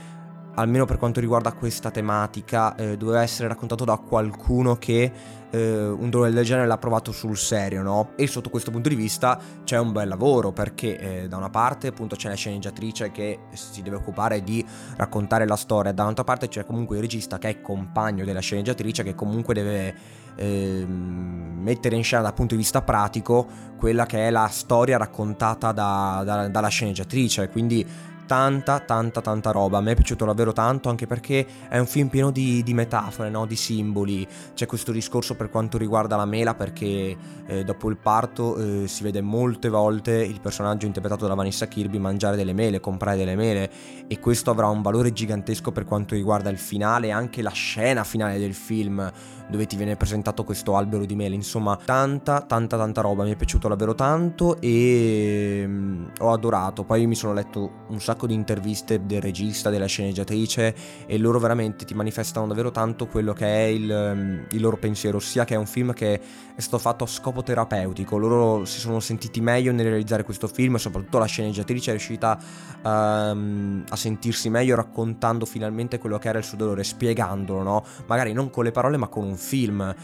almeno 0.54 0.84
per 0.84 0.98
quanto 0.98 1.20
riguarda 1.20 1.52
questa 1.52 1.90
tematica, 1.90 2.74
eh, 2.74 2.96
doveva 2.96 3.22
essere 3.22 3.48
raccontato 3.48 3.84
da 3.84 3.96
qualcuno 3.96 4.76
che 4.76 5.40
eh, 5.50 5.86
un 5.86 6.08
dolore 6.08 6.30
del 6.32 6.44
genere 6.44 6.66
l'ha 6.66 6.78
provato 6.78 7.12
sul 7.12 7.36
serio, 7.36 7.82
no? 7.82 8.12
E 8.16 8.26
sotto 8.26 8.50
questo 8.50 8.70
punto 8.70 8.88
di 8.88 8.94
vista 8.94 9.38
c'è 9.64 9.78
un 9.78 9.92
bel 9.92 10.08
lavoro 10.08 10.52
perché 10.52 10.98
eh, 10.98 11.28
da 11.28 11.36
una 11.36 11.50
parte 11.50 11.88
appunto 11.88 12.16
c'è 12.16 12.28
la 12.28 12.34
sceneggiatrice 12.34 13.10
che 13.10 13.40
si 13.52 13.82
deve 13.82 13.96
occupare 13.96 14.42
di 14.42 14.64
raccontare 14.96 15.46
la 15.46 15.56
storia, 15.56 15.92
dall'altra 15.92 16.24
parte 16.24 16.48
c'è 16.48 16.64
comunque 16.64 16.96
il 16.96 17.02
regista 17.02 17.38
che 17.38 17.48
è 17.48 17.60
compagno 17.60 18.24
della 18.24 18.40
sceneggiatrice 18.40 19.02
che 19.02 19.14
comunque 19.14 19.54
deve 19.54 19.94
eh, 20.36 20.84
mettere 20.86 21.96
in 21.96 22.02
scena 22.02 22.22
dal 22.22 22.34
punto 22.34 22.54
di 22.54 22.60
vista 22.60 22.80
pratico 22.80 23.46
quella 23.76 24.06
che 24.06 24.26
è 24.26 24.30
la 24.30 24.48
storia 24.48 24.96
raccontata 24.96 25.72
da, 25.72 26.22
da, 26.24 26.48
dalla 26.48 26.68
sceneggiatrice, 26.68 27.48
quindi 27.48 27.86
tanta, 28.32 28.80
tanta, 28.80 29.20
tanta 29.20 29.50
roba. 29.50 29.76
A 29.76 29.80
me 29.82 29.90
è 29.90 29.94
piaciuto 29.94 30.24
davvero 30.24 30.54
tanto 30.54 30.88
anche 30.88 31.06
perché 31.06 31.46
è 31.68 31.76
un 31.76 31.84
film 31.84 32.08
pieno 32.08 32.30
di, 32.30 32.62
di 32.62 32.72
metafore, 32.72 33.28
no? 33.28 33.44
di 33.44 33.56
simboli. 33.56 34.26
C'è 34.54 34.64
questo 34.64 34.90
discorso 34.90 35.34
per 35.34 35.50
quanto 35.50 35.76
riguarda 35.76 36.16
la 36.16 36.24
mela 36.24 36.54
perché 36.54 37.14
eh, 37.44 37.62
dopo 37.62 37.90
il 37.90 37.98
parto 37.98 38.56
eh, 38.56 38.88
si 38.88 39.02
vede 39.02 39.20
molte 39.20 39.68
volte 39.68 40.12
il 40.12 40.40
personaggio 40.40 40.86
interpretato 40.86 41.26
da 41.26 41.34
Vanessa 41.34 41.68
Kirby 41.68 41.98
mangiare 41.98 42.36
delle 42.36 42.54
mele, 42.54 42.80
comprare 42.80 43.18
delle 43.18 43.36
mele 43.36 43.70
e 44.06 44.18
questo 44.18 44.50
avrà 44.50 44.68
un 44.68 44.80
valore 44.80 45.12
gigantesco 45.12 45.70
per 45.70 45.84
quanto 45.84 46.14
riguarda 46.14 46.48
il 46.48 46.58
finale 46.58 47.08
e 47.08 47.10
anche 47.10 47.42
la 47.42 47.50
scena 47.50 48.02
finale 48.02 48.38
del 48.38 48.54
film 48.54 49.12
dove 49.48 49.66
ti 49.66 49.76
viene 49.76 49.96
presentato 49.96 50.44
questo 50.44 50.76
albero 50.76 51.04
di 51.04 51.14
mele. 51.14 51.34
Insomma, 51.34 51.76
tanta, 51.76 52.40
tanta, 52.40 52.76
tanta 52.76 53.00
roba. 53.00 53.24
Mi 53.24 53.32
è 53.32 53.36
piaciuto 53.36 53.68
davvero 53.68 53.94
tanto 53.94 54.60
e 54.60 55.64
mm, 55.66 56.04
ho 56.20 56.32
adorato. 56.32 56.84
Poi 56.84 57.06
mi 57.06 57.14
sono 57.14 57.32
letto 57.32 57.84
un 57.88 58.00
sacco 58.00 58.26
di 58.26 58.34
interviste 58.34 59.04
del 59.04 59.20
regista, 59.20 59.70
della 59.70 59.86
sceneggiatrice 59.86 60.74
e 61.06 61.18
loro 61.18 61.38
veramente 61.38 61.84
ti 61.84 61.94
manifestano 61.94 62.46
davvero 62.46 62.70
tanto 62.70 63.06
quello 63.06 63.32
che 63.32 63.46
è 63.46 63.66
il, 63.66 63.90
ehm, 63.90 64.46
il 64.50 64.60
loro 64.60 64.76
pensiero, 64.76 65.18
ossia 65.18 65.44
che 65.44 65.54
è 65.54 65.58
un 65.58 65.66
film 65.66 65.92
che 65.92 66.20
è 66.54 66.60
stato 66.60 66.78
fatto 66.78 67.04
a 67.04 67.06
scopo 67.06 67.42
terapeutico, 67.42 68.18
loro 68.18 68.64
si 68.64 68.78
sono 68.78 69.00
sentiti 69.00 69.40
meglio 69.40 69.72
nel 69.72 69.86
realizzare 69.86 70.22
questo 70.22 70.48
film 70.48 70.74
e 70.74 70.78
soprattutto 70.78 71.18
la 71.18 71.24
sceneggiatrice 71.24 71.90
è 71.90 71.94
riuscita 71.94 72.38
um, 72.82 73.84
a 73.88 73.96
sentirsi 73.96 74.50
meglio 74.50 74.76
raccontando 74.76 75.46
finalmente 75.46 75.98
quello 75.98 76.18
che 76.18 76.28
era 76.28 76.38
il 76.38 76.44
suo 76.44 76.56
dolore, 76.56 76.84
spiegandolo, 76.84 77.62
no? 77.62 77.84
Magari 78.06 78.32
non 78.32 78.50
con 78.50 78.64
le 78.64 78.70
parole 78.70 78.96
ma 78.96 79.08
con 79.08 79.31
un 79.32 79.38
film 79.38 79.94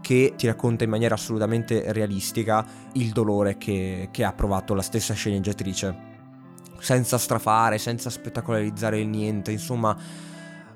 che 0.00 0.34
ti 0.36 0.46
racconta 0.46 0.84
in 0.84 0.90
maniera 0.90 1.14
assolutamente 1.14 1.92
realistica 1.92 2.64
il 2.94 3.10
dolore 3.10 3.58
che, 3.58 4.08
che 4.10 4.24
ha 4.24 4.32
provato 4.32 4.74
la 4.74 4.82
stessa 4.82 5.14
sceneggiatrice 5.14 6.06
senza 6.78 7.18
strafare, 7.18 7.78
senza 7.78 8.08
spettacolarizzare 8.08 9.00
il 9.00 9.08
niente, 9.08 9.50
insomma 9.50 9.96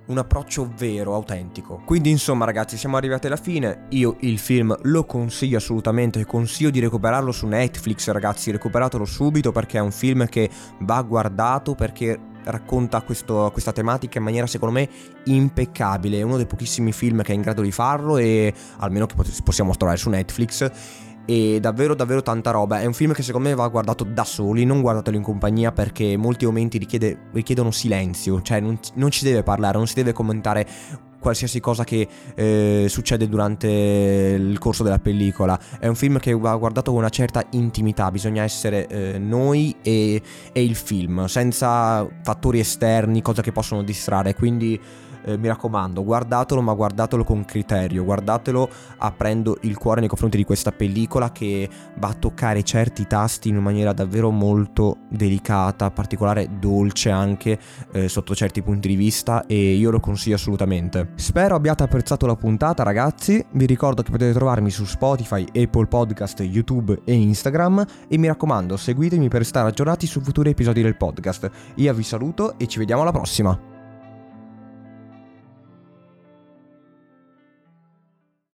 un 0.05 0.19
approccio 0.19 0.71
vero, 0.77 1.15
autentico. 1.15 1.81
Quindi 1.85 2.11
insomma 2.11 2.45
ragazzi 2.45 2.77
siamo 2.77 2.97
arrivati 2.97 3.29
alla 3.29 3.37
fine, 3.37 3.87
io 3.91 4.17
il 4.21 4.39
film 4.39 4.77
lo 4.83 5.05
consiglio 5.05 5.59
assolutamente, 5.59 6.25
consiglio 6.27 6.71
di 6.71 6.81
recuperarlo 6.81 7.33
su 7.33 7.47
Netflix 7.47 8.11
ragazzi, 8.11 8.51
recuperatelo 8.51 9.05
subito 9.05 9.53
perché 9.53 9.79
è 9.79 9.81
un 9.81 9.93
film 9.93 10.27
che 10.27 10.51
va 10.81 11.01
guardato 11.03 11.75
perché 11.75 12.19
racconta 12.45 13.01
questo, 13.03 13.51
questa 13.53 13.73
tematica 13.73 14.19
in 14.19 14.25
maniera 14.25 14.47
secondo 14.47 14.75
me 14.75 14.89
impeccabile, 15.25 16.19
è 16.19 16.23
uno 16.23 16.37
dei 16.37 16.47
pochissimi 16.47 16.93
film 16.93 17.23
che 17.23 17.33
è 17.33 17.35
in 17.35 17.43
grado 17.43 17.63
di 17.63 17.73
farlo 17.73 18.17
e 18.17 18.53
almeno 18.79 19.07
che 19.07 19.15
possiamo 19.45 19.77
trovare 19.77 19.99
su 19.99 20.09
Netflix. 20.09 20.71
E 21.25 21.61
davvero 21.61 21.95
davvero 21.95 22.21
tanta 22.21 22.51
roba. 22.51 22.81
È 22.81 22.85
un 22.85 22.95
film 22.95 23.13
che 23.13 23.23
secondo 23.23 23.49
me 23.49 23.55
va 23.55 23.69
guardato 23.69 24.03
da 24.03 24.25
soli, 24.25 24.65
non 24.65 24.81
guardatelo 24.81 25.17
in 25.17 25.23
compagnia 25.23 25.71
perché 25.71 26.17
molti 26.17 26.47
momenti 26.47 26.79
richiede, 26.79 27.29
richiedono 27.33 27.71
silenzio, 27.71 28.43
cioè 28.43 28.59
non, 28.59 28.77
non 28.95 29.11
ci 29.13 29.25
deve 29.25 29.45
parlare, 29.45 29.77
non 29.77 29.87
si 29.87 29.95
deve 29.95 30.13
commentare 30.13 30.67
qualsiasi 31.23 31.61
cosa 31.61 31.85
che 31.85 32.07
eh, 32.35 32.87
succede 32.89 33.29
durante 33.29 33.69
il 33.69 34.59
corso 34.59 34.83
della 34.83 34.99
pellicola. 34.99 35.59
È 35.79 35.87
un 35.87 35.95
film 35.95 36.19
che 36.19 36.35
va 36.35 36.55
guardato 36.57 36.91
con 36.91 37.01
una 37.01 37.09
certa 37.09 37.43
intimità, 37.53 38.11
bisogna 38.11 38.43
essere 38.43 38.87
eh, 38.89 39.19
noi 39.19 39.75
e, 39.81 40.21
e, 40.53 40.63
il 40.63 40.75
film, 40.75 41.25
senza 41.27 42.07
fattori 42.23 42.59
esterni, 42.59 43.23
cose 43.23 43.41
che 43.41 43.53
possono 43.53 43.83
distrarre. 43.83 44.35
Quindi 44.35 44.79
eh, 45.25 45.37
mi 45.37 45.49
raccomando, 45.49 46.05
guardatelo, 46.05 46.61
ma 46.61 46.73
guardatelo 46.75 47.25
con 47.25 47.45
criterio, 47.45 48.05
guardatelo 48.05 48.69
aprendo 48.99 49.59
il 49.63 49.77
cuore 49.77 50.01
nei 50.01 50.09
confronti 50.09 50.37
di 50.37 50.45
questa 50.45 50.73
pellicola 50.73 51.33
che 51.33 51.69
va 51.99 52.09
a 52.09 52.15
toccare 52.15 52.63
certi 52.63 53.07
tasti 53.07 53.49
in 53.49 53.57
maniera 53.57 53.93
davvero 53.93 54.31
molto 54.31 54.99
delicata, 55.09 55.91
particolare, 55.91 56.59
dolce 56.59 57.11
anche 57.11 57.59
eh, 57.93 58.09
sotto 58.09 58.35
certi 58.35 58.63
punti 58.63 58.89
di 58.89 58.97
vista 58.97 59.47
e 59.47 59.75
io 59.75 59.91
lo 59.91 60.01
consiglio 60.01 60.37
assolutamente. 60.37 61.11
Spero 61.15 61.55
abbiate 61.55 61.83
apprezzato 61.83 62.27
la 62.27 62.37
puntata 62.37 62.83
ragazzi, 62.83 63.45
vi 63.53 63.67
ricordo 63.67 64.03
che 64.03 64.11
potete 64.11 64.33
trovarmi 64.33 64.71
su 64.71 64.85
Spotify, 64.85 65.45
Apple 65.55 65.87
Podcast, 65.87 66.41
YouTube 66.41 67.01
e 67.05 67.15
Instagram 67.15 67.85
e 68.09 68.19
mi 68.19 68.27
raccomando 68.27 68.77
seguitemi 68.77 69.29
per 69.29 69.45
stare 69.45 69.69
aggiornati 69.69 70.07
su 70.07 70.21
futuri 70.21 70.51
episodi 70.51 70.83
del 70.83 70.97
podcast. 70.97 71.51
Io 71.77 71.95
vi 71.95 72.03
saluto 72.03 72.59
e 72.59 72.67
ci 72.67 72.79
vediamo 72.79 73.03
alla 73.03 73.13
prossima! 73.13 73.72